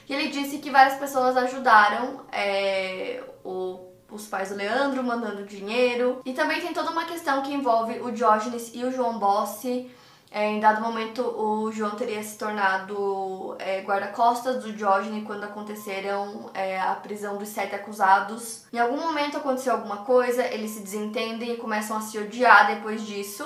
E 0.07 0.13
ele 0.13 0.27
disse 0.27 0.59
que 0.59 0.69
várias 0.69 0.99
pessoas 0.99 1.35
ajudaram 1.37 2.21
é, 2.31 3.23
o 3.43 3.91
os 4.11 4.27
pais 4.27 4.49
do 4.49 4.55
Leandro 4.55 5.03
mandando 5.03 5.45
dinheiro. 5.45 6.21
E 6.25 6.33
também 6.33 6.59
tem 6.59 6.73
toda 6.73 6.91
uma 6.91 7.05
questão 7.05 7.41
que 7.41 7.53
envolve 7.53 7.99
o 8.01 8.11
Diógenes 8.11 8.71
e 8.73 8.83
o 8.83 8.91
João 8.91 9.17
Bossi, 9.17 9.89
é, 10.33 10.49
em 10.49 10.61
dado 10.61 10.81
momento, 10.81 11.21
o 11.21 11.69
João 11.73 11.91
teria 11.91 12.23
se 12.23 12.37
tornado 12.37 13.53
é, 13.59 13.81
guarda-costas 13.81 14.63
do 14.63 14.71
Diógenes 14.71 15.25
quando 15.25 15.43
aconteceram 15.43 16.49
é, 16.53 16.79
a 16.79 16.95
prisão 16.95 17.37
dos 17.37 17.49
sete 17.49 17.75
acusados. 17.75 18.65
Em 18.71 18.79
algum 18.79 18.95
momento 18.95 19.35
aconteceu 19.35 19.73
alguma 19.73 19.97
coisa, 19.97 20.47
eles 20.47 20.71
se 20.71 20.79
desentendem 20.79 21.51
e 21.51 21.57
começam 21.57 21.97
a 21.97 22.01
se 22.01 22.17
odiar 22.17 22.73
depois 22.73 23.05
disso. 23.05 23.45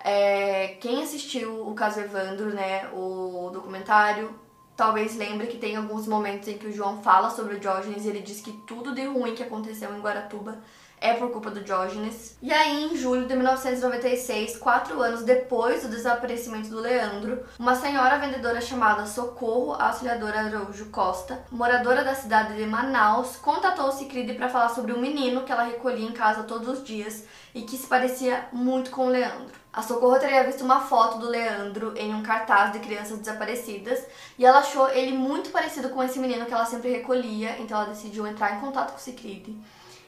É, 0.00 0.76
quem 0.80 1.00
assistiu 1.00 1.68
o 1.68 1.74
caso 1.74 2.00
Evandro, 2.00 2.52
né, 2.52 2.88
o 2.92 3.48
documentário, 3.52 4.36
talvez 4.76 5.16
lembre 5.16 5.46
que 5.46 5.58
tem 5.58 5.76
alguns 5.76 6.08
momentos 6.08 6.48
em 6.48 6.58
que 6.58 6.66
o 6.66 6.72
João 6.72 7.00
fala 7.02 7.30
sobre 7.30 7.54
o 7.54 7.60
Diógenes 7.60 8.04
e 8.04 8.08
ele 8.08 8.20
diz 8.20 8.40
que 8.40 8.50
tudo 8.66 8.92
de 8.92 9.06
ruim 9.06 9.36
que 9.36 9.44
aconteceu 9.44 9.96
em 9.96 10.00
Guaratuba 10.00 10.58
é 11.00 11.12
por 11.14 11.30
culpa 11.30 11.50
do 11.50 11.60
Diógenes. 11.60 12.36
E 12.40 12.52
aí, 12.52 12.84
em 12.84 12.96
julho 12.96 13.26
de 13.26 13.34
1996, 13.34 14.56
quatro 14.58 15.00
anos 15.00 15.22
depois 15.22 15.82
do 15.82 15.88
desaparecimento 15.88 16.68
do 16.68 16.80
Leandro, 16.80 17.44
uma 17.58 17.74
senhora 17.74 18.18
vendedora 18.18 18.60
chamada 18.60 19.06
Socorro 19.06 19.74
Auxiliadora 19.74 20.40
Araújo 20.40 20.86
Costa, 20.86 21.44
moradora 21.50 22.04
da 22.04 22.14
cidade 22.14 22.56
de 22.56 22.66
Manaus, 22.66 23.36
contatou 23.36 23.88
o 23.88 23.92
Cicride 23.92 24.34
para 24.34 24.48
falar 24.48 24.70
sobre 24.70 24.92
um 24.92 25.00
menino 25.00 25.42
que 25.42 25.52
ela 25.52 25.64
recolhia 25.64 26.08
em 26.08 26.12
casa 26.12 26.44
todos 26.44 26.68
os 26.68 26.84
dias 26.84 27.24
e 27.54 27.62
que 27.62 27.76
se 27.76 27.86
parecia 27.86 28.46
muito 28.52 28.90
com 28.90 29.06
o 29.06 29.10
Leandro. 29.10 29.66
A 29.72 29.82
Socorro 29.82 30.18
teria 30.18 30.42
visto 30.44 30.64
uma 30.64 30.80
foto 30.80 31.18
do 31.18 31.28
Leandro 31.28 31.92
em 31.96 32.14
um 32.14 32.22
cartaz 32.22 32.72
de 32.72 32.78
crianças 32.78 33.18
desaparecidas 33.18 34.02
e 34.38 34.46
ela 34.46 34.60
achou 34.60 34.88
ele 34.88 35.12
muito 35.12 35.50
parecido 35.50 35.90
com 35.90 36.02
esse 36.02 36.18
menino 36.18 36.46
que 36.46 36.54
ela 36.54 36.64
sempre 36.64 36.90
recolhia, 36.90 37.58
então 37.58 37.78
ela 37.78 37.90
decidiu 37.90 38.26
entrar 38.26 38.56
em 38.56 38.60
contato 38.60 38.92
com 38.92 38.96
o 38.96 39.00
Cicride 39.00 39.54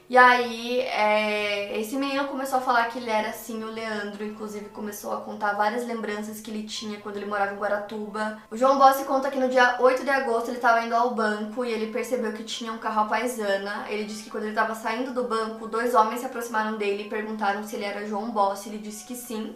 e 0.09 0.17
aí, 0.17 0.79
é, 0.79 1.79
esse 1.79 1.95
menino 1.95 2.27
começou 2.27 2.57
a 2.57 2.61
falar 2.61 2.85
que 2.85 2.97
ele 2.97 3.11
era 3.11 3.29
assim, 3.29 3.63
o 3.63 3.67
Leandro, 3.67 4.23
inclusive 4.25 4.65
começou 4.69 5.13
a 5.13 5.21
contar 5.21 5.53
várias 5.53 5.85
lembranças 5.85 6.41
que 6.41 6.49
ele 6.49 6.63
tinha 6.63 6.99
quando 6.99 7.17
ele 7.17 7.27
morava 7.27 7.53
em 7.53 7.57
Guaratuba. 7.57 8.41
O 8.49 8.57
João 8.57 8.79
Bossi 8.79 9.05
conta 9.05 9.29
que 9.29 9.37
no 9.37 9.47
dia 9.47 9.77
8 9.79 10.03
de 10.03 10.09
agosto 10.09 10.47
ele 10.49 10.57
estava 10.57 10.83
indo 10.83 10.95
ao 10.95 11.13
banco 11.13 11.63
e 11.63 11.71
ele 11.71 11.91
percebeu 11.91 12.33
que 12.33 12.43
tinha 12.43 12.73
um 12.73 12.79
carro 12.79 13.01
à 13.01 13.05
paisana. 13.05 13.85
Ele 13.87 14.05
disse 14.05 14.23
que 14.23 14.31
quando 14.31 14.45
ele 14.45 14.53
estava 14.53 14.73
saindo 14.73 15.13
do 15.13 15.25
banco, 15.25 15.67
dois 15.67 15.93
homens 15.93 16.21
se 16.21 16.25
aproximaram 16.25 16.75
dele 16.75 17.03
e 17.03 17.09
perguntaram 17.09 17.63
se 17.63 17.75
ele 17.75 17.85
era 17.85 18.07
João 18.07 18.31
Bossi. 18.31 18.69
Ele 18.69 18.79
disse 18.79 19.05
que 19.05 19.15
sim. 19.15 19.55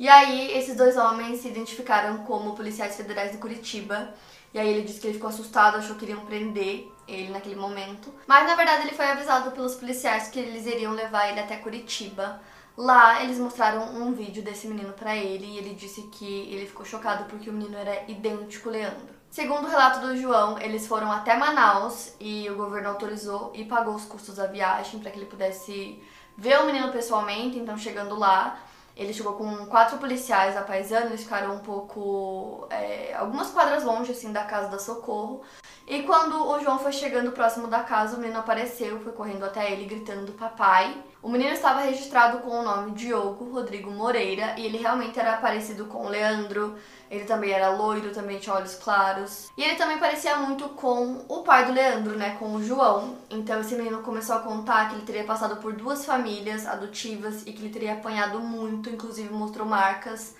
E 0.00 0.08
aí, 0.08 0.50
esses 0.58 0.76
dois 0.76 0.96
homens 0.96 1.42
se 1.42 1.48
identificaram 1.48 2.24
como 2.24 2.56
policiais 2.56 2.96
federais 2.96 3.30
de 3.30 3.38
Curitiba. 3.38 4.12
E 4.52 4.58
aí 4.58 4.68
ele 4.68 4.82
disse 4.82 5.00
que 5.00 5.06
ele 5.06 5.14
ficou 5.14 5.30
assustado, 5.30 5.76
achou 5.76 5.94
que 5.94 6.04
iriam 6.04 6.26
prender 6.26 6.90
ele 7.06 7.30
naquele 7.30 7.56
momento. 7.56 8.12
Mas 8.26 8.46
na 8.46 8.54
verdade 8.54 8.86
ele 8.86 8.96
foi 8.96 9.06
avisado 9.06 9.50
pelos 9.52 9.74
policiais 9.74 10.28
que 10.28 10.38
eles 10.38 10.66
iriam 10.66 10.92
levar 10.92 11.28
ele 11.28 11.40
até 11.40 11.56
Curitiba. 11.56 12.40
Lá 12.76 13.22
eles 13.22 13.38
mostraram 13.38 13.94
um 13.94 14.12
vídeo 14.12 14.42
desse 14.42 14.66
menino 14.66 14.92
para 14.92 15.16
ele 15.16 15.44
e 15.44 15.58
ele 15.58 15.74
disse 15.74 16.02
que 16.04 16.52
ele 16.52 16.66
ficou 16.66 16.86
chocado 16.86 17.24
porque 17.24 17.50
o 17.50 17.52
menino 17.52 17.76
era 17.76 18.04
idêntico 18.10 18.68
ao 18.68 18.74
Leandro. 18.74 19.22
Segundo 19.30 19.64
o 19.64 19.70
relato 19.70 20.00
do 20.06 20.16
João, 20.16 20.58
eles 20.58 20.86
foram 20.86 21.10
até 21.10 21.34
Manaus 21.36 22.14
e 22.20 22.50
o 22.50 22.56
governo 22.56 22.90
autorizou 22.90 23.50
e 23.54 23.64
pagou 23.64 23.94
os 23.94 24.04
custos 24.04 24.36
da 24.36 24.46
viagem 24.46 25.00
para 25.00 25.10
que 25.10 25.18
ele 25.18 25.26
pudesse 25.26 26.02
ver 26.36 26.60
o 26.60 26.66
menino 26.66 26.92
pessoalmente. 26.92 27.58
Então, 27.58 27.78
chegando 27.78 28.18
lá, 28.18 28.58
ele 28.96 29.12
chegou 29.12 29.34
com 29.34 29.66
quatro 29.66 29.98
policiais 29.98 30.56
a 30.56 30.62
paisano, 30.62 31.06
eles 31.06 31.22
ficaram 31.22 31.54
um 31.54 31.60
pouco. 31.60 32.66
É, 32.70 33.14
algumas 33.14 33.50
quadras 33.50 33.84
longe, 33.84 34.12
assim, 34.12 34.32
da 34.32 34.44
casa 34.44 34.68
da 34.68 34.78
Socorro. 34.78 35.42
E 35.86 36.02
quando 36.02 36.46
o 36.48 36.60
João 36.60 36.78
foi 36.78 36.92
chegando 36.92 37.32
próximo 37.32 37.66
da 37.66 37.80
casa, 37.80 38.16
o 38.16 38.20
menino 38.20 38.38
apareceu, 38.38 39.00
foi 39.00 39.12
correndo 39.12 39.44
até 39.44 39.72
ele, 39.72 39.84
gritando 39.86 40.32
papai. 40.32 40.96
O 41.22 41.28
menino 41.28 41.52
estava 41.52 41.80
registrado 41.80 42.38
com 42.38 42.50
o 42.50 42.62
nome 42.62 42.92
Diogo 42.92 43.50
Rodrigo 43.50 43.90
Moreira 43.90 44.54
e 44.58 44.66
ele 44.66 44.78
realmente 44.78 45.18
era 45.18 45.36
parecido 45.36 45.86
com 45.86 46.06
o 46.06 46.08
Leandro. 46.08 46.76
Ele 47.12 47.26
também 47.26 47.52
era 47.52 47.68
loiro, 47.68 48.10
também 48.10 48.38
tinha 48.38 48.56
olhos 48.56 48.74
claros. 48.74 49.50
E 49.54 49.62
ele 49.62 49.74
também 49.74 49.98
parecia 49.98 50.34
muito 50.38 50.70
com 50.70 51.22
o 51.28 51.42
pai 51.42 51.66
do 51.66 51.72
Leandro, 51.72 52.16
né? 52.16 52.36
Com 52.38 52.54
o 52.54 52.64
João. 52.64 53.18
Então 53.28 53.60
esse 53.60 53.74
menino 53.74 54.00
começou 54.00 54.34
a 54.34 54.40
contar 54.40 54.88
que 54.88 54.94
ele 54.94 55.04
teria 55.04 55.24
passado 55.24 55.56
por 55.56 55.74
duas 55.74 56.06
famílias 56.06 56.66
adotivas 56.66 57.42
e 57.42 57.52
que 57.52 57.60
ele 57.60 57.68
teria 57.68 57.92
apanhado 57.92 58.40
muito, 58.40 58.88
inclusive 58.88 59.28
mostrou 59.30 59.66
marcas 59.66 60.34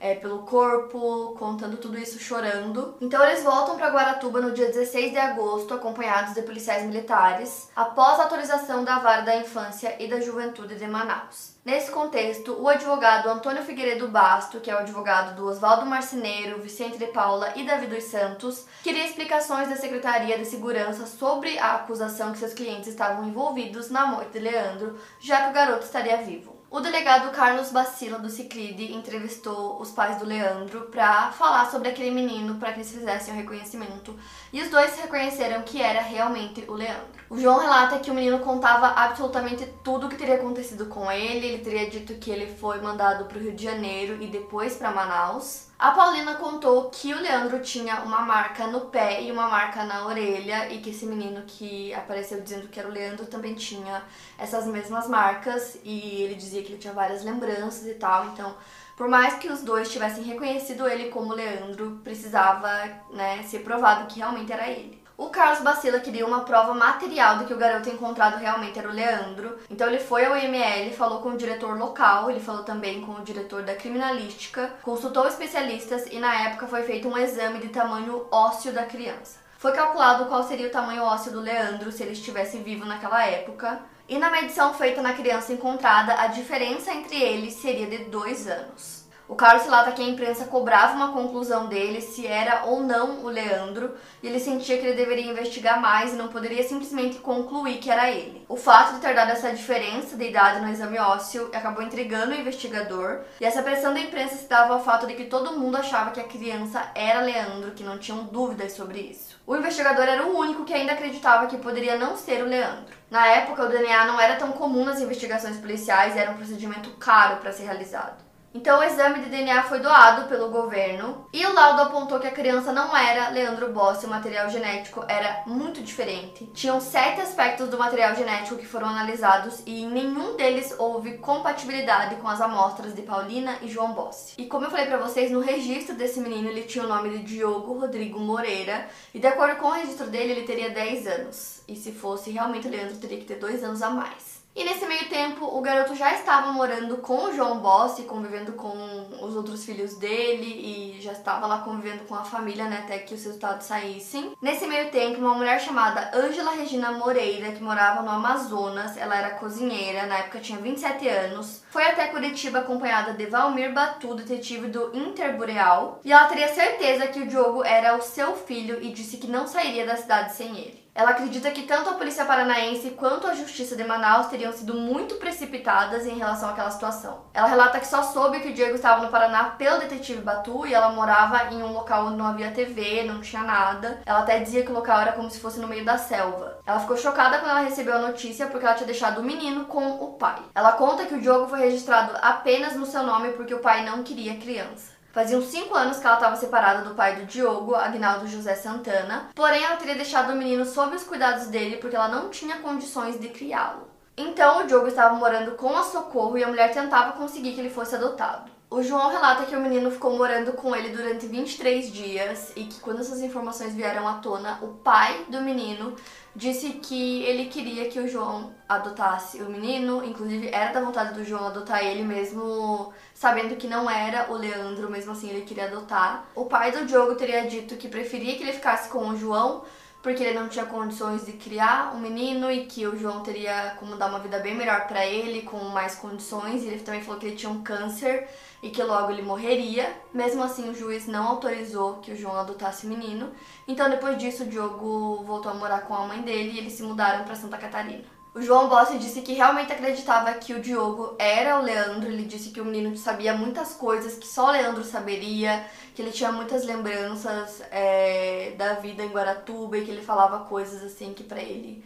é, 0.00 0.14
pelo 0.14 0.40
corpo, 0.40 1.34
contando 1.38 1.76
tudo 1.76 1.98
isso 1.98 2.18
chorando. 2.18 2.96
Então 3.00 3.24
eles 3.24 3.42
voltam 3.42 3.76
para 3.76 3.90
Guaratuba 3.90 4.40
no 4.40 4.52
dia 4.52 4.66
16 4.66 5.12
de 5.12 5.18
agosto, 5.18 5.74
acompanhados 5.74 6.34
de 6.34 6.42
policiais 6.42 6.84
militares, 6.84 7.68
após 7.74 8.18
a 8.18 8.24
autorização 8.24 8.84
da 8.84 8.98
Vara 8.98 9.22
da 9.22 9.36
Infância 9.36 9.96
e 9.98 10.08
da 10.08 10.20
Juventude 10.20 10.76
de 10.76 10.86
Manaus. 10.86 11.58
Nesse 11.64 11.90
contexto, 11.90 12.56
o 12.58 12.66
advogado 12.66 13.28
Antônio 13.28 13.62
Figueiredo 13.62 14.08
Basto, 14.08 14.58
que 14.58 14.70
é 14.70 14.74
o 14.74 14.78
advogado 14.78 15.36
do 15.36 15.46
Oswaldo 15.46 15.84
Marceneiro, 15.84 16.62
Vicente 16.62 16.96
de 16.96 17.08
Paula 17.08 17.52
e 17.56 17.64
Davi 17.64 17.86
dos 17.86 18.04
Santos, 18.04 18.64
queria 18.82 19.04
explicações 19.04 19.68
da 19.68 19.76
Secretaria 19.76 20.38
de 20.38 20.46
Segurança 20.46 21.06
sobre 21.06 21.58
a 21.58 21.74
acusação 21.74 22.32
que 22.32 22.38
seus 22.38 22.54
clientes 22.54 22.88
estavam 22.88 23.28
envolvidos 23.28 23.90
na 23.90 24.06
morte 24.06 24.32
de 24.32 24.38
Leandro, 24.38 24.98
já 25.20 25.42
que 25.42 25.50
o 25.50 25.52
garoto 25.52 25.84
estaria 25.84 26.16
vivo. 26.16 26.57
O 26.70 26.80
delegado 26.80 27.34
Carlos 27.34 27.70
Bacila 27.72 28.18
do 28.18 28.28
Ciclide 28.28 28.92
entrevistou 28.92 29.80
os 29.80 29.90
pais 29.90 30.18
do 30.18 30.26
Leandro 30.26 30.82
para 30.90 31.32
falar 31.32 31.70
sobre 31.70 31.88
aquele 31.88 32.10
menino 32.10 32.56
para 32.56 32.72
que 32.72 32.80
eles 32.80 32.92
fizessem 32.92 33.32
o 33.32 33.36
reconhecimento. 33.38 34.14
E 34.52 34.62
os 34.62 34.70
dois 34.70 34.98
reconheceram 34.98 35.62
que 35.62 35.80
era 35.82 36.00
realmente 36.00 36.64
o 36.68 36.72
Leandro. 36.72 37.18
O 37.28 37.38
João 37.38 37.58
relata 37.58 37.98
que 37.98 38.10
o 38.10 38.14
menino 38.14 38.38
contava 38.38 38.88
absolutamente 38.88 39.66
tudo 39.84 40.06
o 40.06 40.08
que 40.08 40.16
teria 40.16 40.36
acontecido 40.36 40.86
com 40.86 41.12
ele. 41.12 41.46
Ele 41.46 41.64
teria 41.64 41.90
dito 41.90 42.14
que 42.14 42.30
ele 42.30 42.54
foi 42.54 42.80
mandado 42.80 43.26
para 43.26 43.36
o 43.36 43.40
Rio 43.40 43.52
de 43.52 43.64
Janeiro 43.64 44.22
e 44.22 44.26
depois 44.26 44.76
para 44.76 44.90
Manaus. 44.90 45.68
A 45.78 45.92
Paulina 45.92 46.34
contou 46.36 46.90
que 46.90 47.12
o 47.12 47.20
Leandro 47.20 47.60
tinha 47.60 48.00
uma 48.00 48.22
marca 48.22 48.66
no 48.66 48.86
pé 48.86 49.22
e 49.22 49.30
uma 49.30 49.46
marca 49.46 49.84
na 49.84 50.06
orelha 50.06 50.72
e 50.72 50.78
que 50.78 50.90
esse 50.90 51.06
menino 51.06 51.42
que 51.46 51.94
apareceu 51.94 52.40
dizendo 52.40 52.66
que 52.66 52.80
era 52.80 52.88
o 52.88 52.92
Leandro 52.92 53.26
também 53.26 53.54
tinha 53.54 54.02
essas 54.36 54.66
mesmas 54.66 55.06
marcas 55.06 55.78
e 55.84 56.22
ele 56.22 56.34
dizia 56.34 56.62
que 56.62 56.72
ele 56.72 56.78
tinha 56.78 56.92
várias 56.92 57.22
lembranças 57.22 57.86
e 57.86 57.94
tal. 57.94 58.24
Então, 58.26 58.56
por 58.98 59.08
mais 59.08 59.34
que 59.34 59.48
os 59.48 59.62
dois 59.62 59.90
tivessem 59.90 60.24
reconhecido 60.24 60.88
ele 60.88 61.08
como 61.08 61.32
Leandro, 61.32 62.00
precisava 62.02 62.68
né, 63.12 63.44
ser 63.44 63.60
provado 63.60 64.06
que 64.06 64.18
realmente 64.18 64.52
era 64.52 64.68
ele. 64.68 65.00
O 65.16 65.30
Carlos 65.30 65.60
Bacila 65.60 66.00
queria 66.00 66.26
uma 66.26 66.40
prova 66.40 66.74
material 66.74 67.38
de 67.38 67.44
que 67.44 67.54
o 67.54 67.58
garoto 67.58 67.88
encontrado 67.88 68.38
realmente 68.38 68.76
era 68.76 68.88
o 68.88 68.92
Leandro. 68.92 69.56
Então 69.70 69.86
ele 69.86 70.00
foi 70.00 70.24
ao 70.24 70.36
IML, 70.36 70.92
falou 70.96 71.20
com 71.20 71.30
o 71.30 71.36
diretor 71.36 71.78
local, 71.78 72.28
ele 72.28 72.40
falou 72.40 72.64
também 72.64 73.00
com 73.00 73.12
o 73.12 73.22
diretor 73.22 73.62
da 73.62 73.76
criminalística, 73.76 74.72
consultou 74.82 75.28
especialistas 75.28 76.06
e 76.10 76.18
na 76.18 76.48
época 76.48 76.66
foi 76.66 76.82
feito 76.82 77.08
um 77.08 77.16
exame 77.16 77.60
de 77.60 77.68
tamanho 77.68 78.26
ósseo 78.32 78.72
da 78.72 78.84
criança. 78.84 79.38
Foi 79.58 79.72
calculado 79.72 80.26
qual 80.26 80.44
seria 80.44 80.68
o 80.68 80.72
tamanho 80.72 81.02
ósseo 81.02 81.32
do 81.32 81.40
Leandro 81.40 81.90
se 81.90 82.02
ele 82.02 82.12
estivesse 82.12 82.58
vivo 82.58 82.84
naquela 82.84 83.24
época. 83.26 83.80
E 84.08 84.18
na 84.18 84.30
medição 84.30 84.72
feita 84.72 85.02
na 85.02 85.12
criança 85.12 85.52
encontrada, 85.52 86.14
a 86.14 86.28
diferença 86.28 86.90
entre 86.90 87.22
eles 87.22 87.52
seria 87.52 87.86
de 87.86 88.04
dois 88.04 88.48
anos. 88.48 89.06
O 89.28 89.34
Carlos 89.34 89.64
relata 89.64 89.92
que 89.92 90.00
a 90.00 90.08
imprensa 90.08 90.46
cobrava 90.46 90.94
uma 90.94 91.12
conclusão 91.12 91.66
dele 91.66 92.00
se 92.00 92.26
era 92.26 92.64
ou 92.64 92.82
não 92.82 93.22
o 93.22 93.28
Leandro, 93.28 93.94
e 94.22 94.26
ele 94.26 94.40
sentia 94.40 94.78
que 94.78 94.86
ele 94.86 94.96
deveria 94.96 95.30
investigar 95.30 95.78
mais 95.78 96.14
e 96.14 96.16
não 96.16 96.28
poderia 96.28 96.66
simplesmente 96.66 97.18
concluir 97.18 97.76
que 97.76 97.90
era 97.90 98.10
ele. 98.10 98.46
O 98.48 98.56
fato 98.56 98.94
de 98.94 99.00
ter 99.00 99.14
dado 99.14 99.32
essa 99.32 99.52
diferença 99.52 100.16
de 100.16 100.26
idade 100.26 100.62
no 100.62 100.72
exame 100.72 100.98
ósseo 100.98 101.50
acabou 101.52 101.82
intrigando 101.82 102.32
o 102.32 102.40
investigador, 102.40 103.24
e 103.38 103.44
essa 103.44 103.62
pressão 103.62 103.92
da 103.92 104.00
imprensa 104.00 104.36
se 104.36 104.48
dava 104.48 104.72
ao 104.72 104.82
fato 104.82 105.06
de 105.06 105.12
que 105.12 105.24
todo 105.24 105.58
mundo 105.58 105.76
achava 105.76 106.12
que 106.12 106.20
a 106.20 106.24
criança 106.24 106.90
era 106.94 107.20
Leandro, 107.20 107.72
que 107.72 107.84
não 107.84 107.98
tinham 107.98 108.24
dúvidas 108.24 108.72
sobre 108.72 109.00
isso. 109.00 109.27
O 109.48 109.56
investigador 109.56 110.06
era 110.06 110.26
o 110.26 110.36
único 110.36 110.62
que 110.62 110.74
ainda 110.74 110.92
acreditava 110.92 111.46
que 111.46 111.56
poderia 111.56 111.96
não 111.96 112.18
ser 112.18 112.42
o 112.42 112.46
Leandro. 112.46 112.94
Na 113.10 113.28
época, 113.28 113.64
o 113.64 113.68
DNA 113.70 114.04
não 114.04 114.20
era 114.20 114.36
tão 114.36 114.52
comum 114.52 114.84
nas 114.84 115.00
investigações 115.00 115.56
policiais 115.56 116.14
e 116.14 116.18
era 116.18 116.32
um 116.32 116.36
procedimento 116.36 116.90
caro 116.98 117.36
para 117.36 117.50
ser 117.50 117.62
realizado. 117.62 118.22
Então 118.54 118.80
o 118.80 118.82
exame 118.82 119.20
de 119.20 119.28
DNA 119.28 119.62
foi 119.64 119.78
doado 119.78 120.26
pelo 120.26 120.48
governo 120.48 121.26
e 121.32 121.44
o 121.44 121.52
laudo 121.52 121.82
apontou 121.82 122.18
que 122.18 122.26
a 122.26 122.32
criança 122.32 122.72
não 122.72 122.96
era 122.96 123.28
Leandro 123.28 123.72
Bossi, 123.72 124.06
o 124.06 124.08
material 124.08 124.48
genético 124.48 125.04
era 125.06 125.42
muito 125.46 125.82
diferente. 125.82 126.46
Tinham 126.54 126.80
sete 126.80 127.20
aspectos 127.20 127.68
do 127.68 127.78
material 127.78 128.14
genético 128.14 128.56
que 128.56 128.66
foram 128.66 128.88
analisados 128.88 129.62
e 129.66 129.82
em 129.82 129.90
nenhum 129.90 130.34
deles 130.34 130.74
houve 130.78 131.18
compatibilidade 131.18 132.16
com 132.16 132.28
as 132.28 132.40
amostras 132.40 132.94
de 132.94 133.02
Paulina 133.02 133.58
e 133.60 133.68
João 133.68 133.92
Bossi. 133.92 134.34
E 134.38 134.46
como 134.46 134.64
eu 134.64 134.70
falei 134.70 134.86
para 134.86 134.96
vocês, 134.96 135.30
no 135.30 135.40
registro 135.40 135.94
desse 135.94 136.18
menino 136.18 136.48
ele 136.48 136.62
tinha 136.62 136.84
o 136.84 136.88
nome 136.88 137.10
de 137.10 137.24
Diogo 137.24 137.78
Rodrigo 137.78 138.18
Moreira 138.18 138.88
e 139.12 139.18
de 139.18 139.26
acordo 139.26 139.56
com 139.56 139.66
o 139.66 139.72
registro 139.72 140.06
dele 140.06 140.32
ele 140.32 140.46
teria 140.46 140.70
10 140.70 141.06
anos. 141.06 141.62
E 141.68 141.76
se 141.76 141.92
fosse 141.92 142.30
realmente 142.30 142.66
Leandro 142.66 142.96
teria 142.96 143.18
que 143.18 143.26
ter 143.26 143.36
dois 143.36 143.62
anos 143.62 143.82
a 143.82 143.90
mais. 143.90 144.27
E 144.58 144.64
nesse 144.64 144.84
meio 144.86 145.08
tempo, 145.08 145.44
o 145.44 145.60
garoto 145.60 145.94
já 145.94 146.12
estava 146.14 146.50
morando 146.50 146.96
com 146.96 147.26
o 147.26 147.32
João 147.32 147.60
Bossi, 147.60 148.02
convivendo 148.02 148.54
com 148.54 149.06
os 149.22 149.36
outros 149.36 149.64
filhos 149.64 149.94
dele 149.94 150.96
e 150.96 151.00
já 151.00 151.12
estava 151.12 151.46
lá 151.46 151.58
convivendo 151.58 152.02
com 152.08 152.16
a 152.16 152.24
família, 152.24 152.64
né, 152.64 152.80
até 152.82 152.98
que 152.98 153.14
os 153.14 153.24
resultados 153.24 153.68
saíssem. 153.68 154.32
Nesse 154.42 154.66
meio 154.66 154.90
tempo, 154.90 155.20
uma 155.20 155.36
mulher 155.36 155.60
chamada 155.60 156.10
Ângela 156.12 156.50
Regina 156.50 156.90
Moreira, 156.90 157.52
que 157.52 157.62
morava 157.62 158.02
no 158.02 158.10
Amazonas, 158.10 158.96
ela 158.96 159.16
era 159.16 159.36
cozinheira, 159.36 160.06
na 160.06 160.18
época 160.18 160.40
tinha 160.40 160.58
27 160.58 161.06
anos, 161.06 161.62
foi 161.70 161.84
até 161.84 162.08
Curitiba 162.08 162.58
acompanhada 162.58 163.12
de 163.12 163.26
Valmir 163.26 163.72
Batu, 163.72 164.16
detetive 164.16 164.66
do 164.66 164.90
Interboreal, 164.92 166.00
e 166.04 166.12
ela 166.12 166.26
teria 166.26 166.52
certeza 166.52 167.06
que 167.06 167.20
o 167.20 167.28
Diogo 167.28 167.62
era 167.62 167.96
o 167.96 168.02
seu 168.02 168.34
filho 168.34 168.82
e 168.82 168.90
disse 168.90 169.18
que 169.18 169.28
não 169.28 169.46
sairia 169.46 169.86
da 169.86 169.94
cidade 169.94 170.34
sem 170.34 170.58
ele. 170.58 170.87
Ela 170.98 171.10
acredita 171.10 171.52
que 171.52 171.62
tanto 171.62 171.90
a 171.90 171.94
polícia 171.94 172.24
paranaense 172.24 172.90
quanto 172.90 173.28
a 173.28 173.34
justiça 173.34 173.76
de 173.76 173.84
Manaus 173.84 174.26
teriam 174.26 174.52
sido 174.52 174.74
muito 174.74 175.14
precipitadas 175.14 176.04
em 176.04 176.18
relação 176.18 176.48
àquela 176.48 176.72
situação. 176.72 177.20
Ela 177.32 177.46
relata 177.46 177.78
que 177.78 177.86
só 177.86 178.02
soube 178.02 178.40
que 178.40 178.48
o 178.48 178.52
Diego 178.52 178.74
estava 178.74 179.04
no 179.04 179.08
Paraná 179.08 179.44
pelo 179.50 179.78
detetive 179.78 180.22
Batu 180.22 180.66
e 180.66 180.74
ela 180.74 180.90
morava 180.90 181.54
em 181.54 181.62
um 181.62 181.72
local 181.72 182.06
onde 182.06 182.16
não 182.16 182.26
havia 182.26 182.50
TV, 182.50 183.04
não 183.04 183.20
tinha 183.20 183.44
nada. 183.44 184.02
Ela 184.04 184.18
até 184.18 184.40
dizia 184.40 184.64
que 184.64 184.72
o 184.72 184.74
local 184.74 185.00
era 185.00 185.12
como 185.12 185.30
se 185.30 185.38
fosse 185.38 185.60
no 185.60 185.68
meio 185.68 185.84
da 185.84 185.96
selva. 185.96 186.58
Ela 186.66 186.80
ficou 186.80 186.96
chocada 186.96 187.38
quando 187.38 187.52
ela 187.52 187.60
recebeu 187.60 187.94
a 187.94 188.00
notícia 188.00 188.48
porque 188.48 188.66
ela 188.66 188.74
tinha 188.74 188.88
deixado 188.88 189.20
o 189.20 189.24
menino 189.24 189.66
com 189.66 190.02
o 190.02 190.14
pai. 190.14 190.42
Ela 190.52 190.72
conta 190.72 191.06
que 191.06 191.14
o 191.14 191.20
Diogo 191.20 191.46
foi 191.46 191.60
registrado 191.60 192.18
apenas 192.20 192.74
no 192.74 192.84
seu 192.84 193.04
nome 193.04 193.34
porque 193.34 193.54
o 193.54 193.60
pai 193.60 193.84
não 193.84 194.02
queria 194.02 194.36
criança. 194.38 194.97
Faziam 195.12 195.40
cinco 195.40 195.74
anos 195.74 195.98
que 195.98 196.06
ela 196.06 196.16
estava 196.16 196.36
separada 196.36 196.82
do 196.82 196.94
pai 196.94 197.16
do 197.16 197.24
Diogo, 197.24 197.74
Agnaldo 197.74 198.26
José 198.26 198.54
Santana, 198.54 199.30
porém 199.34 199.64
ela 199.64 199.76
teria 199.76 199.94
deixado 199.94 200.32
o 200.32 200.36
menino 200.36 200.66
sob 200.66 200.94
os 200.94 201.02
cuidados 201.02 201.46
dele 201.46 201.78
porque 201.78 201.96
ela 201.96 202.08
não 202.08 202.28
tinha 202.28 202.58
condições 202.58 203.18
de 203.18 203.28
criá-lo. 203.28 203.88
Então 204.16 204.60
o 204.60 204.66
Diogo 204.66 204.88
estava 204.88 205.14
morando 205.14 205.52
com 205.52 205.74
a 205.76 205.82
Socorro 205.82 206.36
e 206.36 206.44
a 206.44 206.48
mulher 206.48 206.72
tentava 206.72 207.12
conseguir 207.12 207.54
que 207.54 207.60
ele 207.60 207.70
fosse 207.70 207.94
adotado. 207.94 208.50
O 208.70 208.82
João 208.82 209.08
relata 209.08 209.46
que 209.46 209.56
o 209.56 209.60
menino 209.60 209.90
ficou 209.90 210.14
morando 210.14 210.52
com 210.52 210.76
ele 210.76 210.94
durante 210.94 211.26
23 211.26 211.90
dias 211.90 212.52
e 212.54 212.64
que 212.64 212.78
quando 212.80 213.00
essas 213.00 213.22
informações 213.22 213.74
vieram 213.74 214.06
à 214.06 214.14
tona, 214.14 214.58
o 214.60 214.68
pai 214.68 215.24
do 215.30 215.40
menino 215.40 215.96
disse 216.38 216.74
que 216.74 217.24
ele 217.24 217.46
queria 217.46 217.90
que 217.90 217.98
o 217.98 218.06
João 218.06 218.54
adotasse 218.68 219.42
o 219.42 219.50
menino, 219.50 220.04
inclusive 220.04 220.48
era 220.52 220.72
da 220.72 220.80
vontade 220.80 221.12
do 221.12 221.24
João 221.24 221.48
adotar 221.48 221.84
ele 221.84 222.04
mesmo, 222.04 222.92
sabendo 223.12 223.56
que 223.56 223.66
não 223.66 223.90
era 223.90 224.30
o 224.30 224.36
Leandro, 224.36 224.88
mesmo 224.88 225.10
assim 225.10 225.28
ele 225.28 225.42
queria 225.42 225.64
adotar. 225.64 226.26
O 226.36 226.44
pai 226.44 226.70
do 226.70 226.86
Diogo 226.86 227.16
teria 227.16 227.48
dito 227.48 227.76
que 227.76 227.88
preferia 227.88 228.36
que 228.36 228.44
ele 228.44 228.52
ficasse 228.52 228.88
com 228.88 229.08
o 229.08 229.16
João 229.16 229.64
porque 230.00 230.22
ele 230.22 230.38
não 230.38 230.48
tinha 230.48 230.64
condições 230.64 231.26
de 231.26 231.32
criar 231.32 231.92
um 231.92 231.98
menino 231.98 232.48
e 232.48 232.66
que 232.66 232.86
o 232.86 232.96
João 232.96 233.20
teria 233.20 233.74
como 233.80 233.96
dar 233.96 234.06
uma 234.06 234.20
vida 234.20 234.38
bem 234.38 234.54
melhor 234.54 234.86
para 234.86 235.04
ele, 235.04 235.42
com 235.42 235.58
mais 235.64 235.96
condições. 235.96 236.64
Ele 236.64 236.78
também 236.78 237.02
falou 237.02 237.18
que 237.18 237.26
ele 237.26 237.36
tinha 237.36 237.50
um 237.50 237.64
câncer 237.64 238.28
e 238.62 238.70
que 238.70 238.82
logo 238.82 239.12
ele 239.12 239.22
morreria. 239.22 239.92
Mesmo 240.12 240.42
assim, 240.42 240.68
o 240.68 240.74
juiz 240.74 241.06
não 241.06 241.26
autorizou 241.28 241.96
que 241.96 242.12
o 242.12 242.16
João 242.16 242.36
adotasse 242.36 242.86
o 242.86 242.88
menino. 242.88 243.30
Então, 243.66 243.88
depois 243.88 244.18
disso, 244.18 244.44
o 244.44 244.46
Diogo 244.46 245.22
voltou 245.24 245.52
a 245.52 245.54
morar 245.54 245.82
com 245.82 245.94
a 245.94 246.06
mãe 246.06 246.22
dele 246.22 246.52
e 246.52 246.58
eles 246.58 246.72
se 246.72 246.82
mudaram 246.82 247.24
para 247.24 247.36
Santa 247.36 247.58
Catarina. 247.58 248.04
O 248.34 248.42
João 248.42 248.68
Bossi 248.68 248.98
disse 248.98 249.22
que 249.22 249.32
realmente 249.32 249.72
acreditava 249.72 250.32
que 250.34 250.54
o 250.54 250.60
Diogo 250.60 251.16
era 251.18 251.58
o 251.58 251.62
Leandro. 251.62 252.08
Ele 252.08 252.24
disse 252.24 252.50
que 252.50 252.60
o 252.60 252.64
menino 252.64 252.96
sabia 252.96 253.34
muitas 253.34 253.74
coisas 253.74 254.14
que 254.14 254.26
só 254.26 254.46
o 254.46 254.50
Leandro 254.52 254.84
saberia, 254.84 255.64
que 255.94 256.02
ele 256.02 256.12
tinha 256.12 256.30
muitas 256.30 256.64
lembranças 256.64 257.62
é, 257.70 258.54
da 258.56 258.74
vida 258.74 259.02
em 259.02 259.08
Guaratuba 259.08 259.78
e 259.78 259.84
que 259.84 259.90
ele 259.90 260.02
falava 260.02 260.44
coisas 260.44 260.84
assim 260.84 261.12
que 261.14 261.24
para 261.24 261.42
ele, 261.42 261.84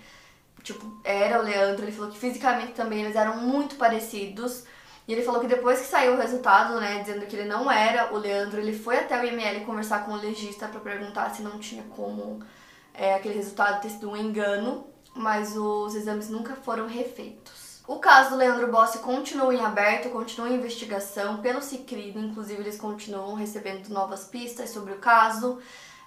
tipo, 0.63 1.01
era 1.05 1.41
o 1.41 1.43
Leandro. 1.43 1.85
Ele 1.85 1.93
falou 1.93 2.11
que 2.11 2.19
fisicamente 2.19 2.73
também 2.73 3.03
eles 3.03 3.17
eram 3.17 3.39
muito 3.39 3.77
parecidos. 3.77 4.65
E 5.13 5.15
ele 5.15 5.23
falou 5.23 5.43
que 5.43 5.47
depois 5.47 5.79
que 5.79 5.87
saiu 5.87 6.15
o 6.15 6.17
resultado, 6.17 6.81
né, 6.81 7.01
dizendo 7.01 7.27
que 7.27 7.37
ele 7.37 7.47
não 7.47 7.71
era 7.71 8.15
o 8.15 8.17
Leandro, 8.17 8.59
ele 8.59 8.73
foi 8.73 8.97
até 8.97 9.21
o 9.21 9.23
IML 9.23 9.67
conversar 9.67 10.07
com 10.07 10.13
o 10.13 10.17
legista 10.17 10.67
para 10.67 10.81
perguntar 10.81 11.29
se 11.29 11.43
não 11.43 11.59
tinha 11.59 11.83
como 11.95 12.41
é, 12.95 13.17
aquele 13.17 13.35
resultado 13.35 13.83
ter 13.83 13.91
sido 13.91 14.11
um 14.11 14.17
engano 14.17 14.87
mas 15.15 15.55
os 15.55 15.95
exames 15.95 16.29
nunca 16.29 16.55
foram 16.57 16.87
refeitos. 16.87 17.83
O 17.87 17.97
caso 17.97 18.31
do 18.31 18.37
Leandro 18.37 18.71
Bossi 18.71 19.01
continua 19.01 19.55
em 19.55 19.61
aberto, 19.61 20.09
continua 20.09 20.49
em 20.49 20.55
investigação 20.55 21.43
pelo 21.43 21.61
Cicrid, 21.61 22.17
inclusive 22.17 22.63
eles 22.63 22.79
continuam 22.79 23.35
recebendo 23.35 23.89
novas 23.89 24.25
pistas 24.25 24.71
sobre 24.71 24.95
o 24.95 24.99
caso. 24.99 25.59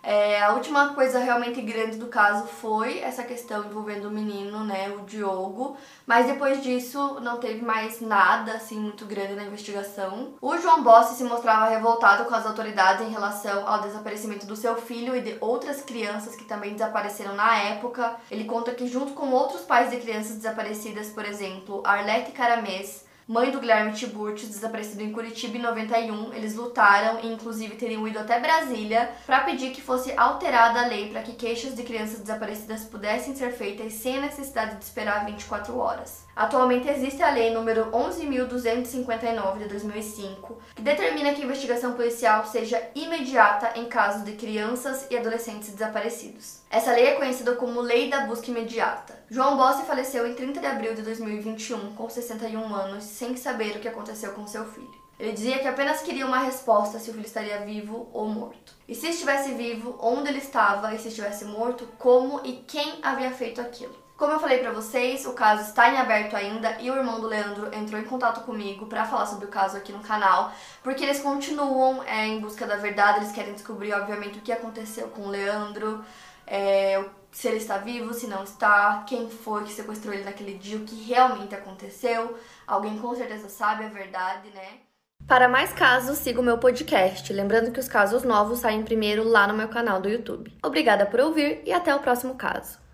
É, 0.05 0.39
a 0.39 0.53
última 0.53 0.93
coisa 0.93 1.17
realmente 1.17 1.59
grande 1.63 1.97
do 1.97 2.05
caso 2.05 2.45
foi 2.45 2.99
essa 2.99 3.23
questão 3.23 3.65
envolvendo 3.65 4.07
o 4.07 4.11
menino, 4.11 4.63
né, 4.63 4.89
o 4.89 5.01
Diogo, 5.01 5.75
mas 6.05 6.27
depois 6.27 6.61
disso 6.61 7.19
não 7.21 7.39
teve 7.39 7.65
mais 7.65 8.01
nada 8.01 8.51
assim 8.51 8.79
muito 8.79 9.03
grande 9.07 9.33
na 9.33 9.45
investigação. 9.45 10.35
O 10.39 10.55
João 10.59 10.83
Bossi 10.83 11.15
se 11.15 11.23
mostrava 11.23 11.69
revoltado 11.69 12.25
com 12.25 12.35
as 12.35 12.45
autoridades 12.45 13.07
em 13.07 13.09
relação 13.09 13.67
ao 13.67 13.81
desaparecimento 13.81 14.45
do 14.45 14.55
seu 14.55 14.75
filho 14.75 15.15
e 15.15 15.21
de 15.21 15.37
outras 15.41 15.81
crianças 15.81 16.35
que 16.35 16.45
também 16.45 16.73
desapareceram 16.73 17.33
na 17.33 17.57
época. 17.57 18.15
Ele 18.29 18.43
conta 18.43 18.75
que 18.75 18.87
junto 18.87 19.13
com 19.13 19.31
outros 19.31 19.61
pais 19.61 19.89
de 19.89 19.97
crianças 19.97 20.35
desaparecidas, 20.35 21.09
por 21.09 21.25
exemplo, 21.25 21.81
Arlete 21.83 22.31
Caramês, 22.31 23.04
mãe 23.27 23.49
do 23.49 23.59
Guilherme 23.59 23.93
Tiburcio, 23.93 24.47
desaparecido 24.47 25.01
em 25.01 25.11
Curitiba 25.11 25.57
em 25.57 25.61
91. 25.61 26.33
Eles 26.33 26.55
lutaram 26.55 27.19
e, 27.23 27.27
inclusive, 27.27 27.75
teriam 27.75 28.07
ido 28.07 28.19
até 28.19 28.39
Brasília 28.39 29.11
para 29.25 29.41
pedir 29.41 29.71
que 29.71 29.81
fosse 29.81 30.13
alterada 30.15 30.81
a 30.81 30.87
lei 30.87 31.09
para 31.09 31.23
que 31.23 31.33
queixas 31.33 31.75
de 31.75 31.83
crianças 31.83 32.19
desaparecidas 32.19 32.83
pudessem 32.83 33.35
ser 33.35 33.51
feitas 33.51 33.93
sem 33.93 34.17
a 34.17 34.21
necessidade 34.21 34.75
de 34.75 34.83
esperar 34.83 35.25
24 35.25 35.77
horas. 35.77 36.25
Atualmente 36.35 36.87
existe 36.87 37.23
a 37.23 37.31
lei 37.31 37.51
número 37.51 37.85
11.259 37.91 39.57
de 39.59 39.67
2005, 39.69 40.57
que 40.75 40.81
determina 40.81 41.33
que 41.33 41.41
a 41.41 41.45
investigação 41.45 41.93
policial 41.93 42.45
seja 42.45 42.81
imediata 42.93 43.79
em 43.79 43.85
casos 43.85 44.23
de 44.23 44.33
crianças 44.33 45.07
e 45.09 45.17
adolescentes 45.17 45.69
desaparecidos. 45.69 46.64
Essa 46.75 46.91
lei 46.91 47.05
é 47.05 47.15
conhecida 47.15 47.55
como 47.55 47.79
Lei 47.79 48.09
da 48.09 48.25
Busca 48.25 48.51
Imediata. 48.51 49.17
João 49.29 49.55
Bossi 49.55 49.85
faleceu 49.85 50.27
em 50.27 50.33
30 50.33 50.59
de 50.59 50.65
abril 50.65 50.93
de 50.93 51.03
2021, 51.03 51.95
com 51.95 52.09
61 52.09 52.75
anos, 52.75 53.05
sem 53.05 53.37
saber 53.37 53.77
o 53.77 53.79
que 53.79 53.87
aconteceu 53.87 54.33
com 54.33 54.45
seu 54.45 54.65
filho. 54.65 54.93
Ele 55.17 55.31
dizia 55.31 55.59
que 55.59 55.69
apenas 55.69 56.01
queria 56.01 56.25
uma 56.25 56.39
resposta 56.39 56.99
se 56.99 57.09
o 57.09 57.13
filho 57.13 57.25
estaria 57.25 57.59
vivo 57.59 58.09
ou 58.11 58.27
morto. 58.27 58.73
E 58.89 58.93
se 58.93 59.07
estivesse 59.07 59.53
vivo, 59.53 59.97
onde 60.01 60.27
ele 60.27 60.39
estava, 60.39 60.93
e 60.93 60.99
se 60.99 61.07
estivesse 61.07 61.45
morto, 61.45 61.87
como 61.97 62.41
e 62.43 62.57
quem 62.67 62.99
havia 63.01 63.31
feito 63.31 63.61
aquilo. 63.61 63.95
Como 64.17 64.33
eu 64.33 64.39
falei 64.39 64.59
para 64.59 64.71
vocês, 64.71 65.25
o 65.25 65.31
caso 65.31 65.63
está 65.63 65.89
em 65.93 65.97
aberto 65.97 66.35
ainda 66.35 66.77
e 66.81 66.89
o 66.91 66.95
irmão 66.95 67.21
do 67.21 67.27
Leandro 67.27 67.73
entrou 67.73 67.99
em 67.99 68.05
contato 68.05 68.45
comigo 68.45 68.85
para 68.85 69.05
falar 69.05 69.25
sobre 69.25 69.45
o 69.45 69.49
caso 69.49 69.75
aqui 69.75 69.91
no 69.91 69.99
canal, 69.99 70.53
porque 70.83 71.03
eles 71.03 71.21
continuam 71.21 72.03
é, 72.03 72.25
em 72.25 72.39
busca 72.39 72.65
da 72.65 72.77
verdade, 72.77 73.19
eles 73.19 73.33
querem 73.33 73.53
descobrir, 73.53 73.93
obviamente, 73.93 74.39
o 74.39 74.41
que 74.41 74.53
aconteceu 74.53 75.07
com 75.09 75.23
o 75.23 75.29
Leandro, 75.29 76.03
é, 76.47 77.03
se 77.31 77.47
ele 77.47 77.57
está 77.57 77.77
vivo, 77.77 78.13
se 78.13 78.27
não 78.27 78.43
está, 78.43 79.03
quem 79.07 79.29
foi 79.29 79.63
que 79.63 79.71
sequestrou 79.73 80.13
ele 80.13 80.23
naquele 80.23 80.57
dia, 80.57 80.77
o 80.77 80.85
que 80.85 81.03
realmente 81.03 81.53
aconteceu. 81.53 82.37
Alguém 82.65 82.97
com 82.97 83.13
certeza 83.13 83.49
sabe 83.49 83.85
a 83.85 83.89
verdade, 83.89 84.49
né? 84.51 84.79
Para 85.27 85.49
mais 85.49 85.73
casos, 85.73 86.19
siga 86.19 86.39
o 86.39 86.43
meu 86.43 86.57
podcast. 86.57 87.33
Lembrando 87.33 87.71
que 87.71 87.79
os 87.79 87.87
casos 87.87 88.23
novos 88.23 88.59
saem 88.59 88.83
primeiro 88.83 89.23
lá 89.23 89.47
no 89.47 89.55
meu 89.55 89.67
canal 89.67 89.99
do 89.99 90.07
YouTube. 90.07 90.55
Obrigada 90.63 91.05
por 91.05 91.19
ouvir 91.19 91.61
e 91.65 91.73
até 91.73 91.95
o 91.95 91.99
próximo 91.99 92.35
caso. 92.35 92.84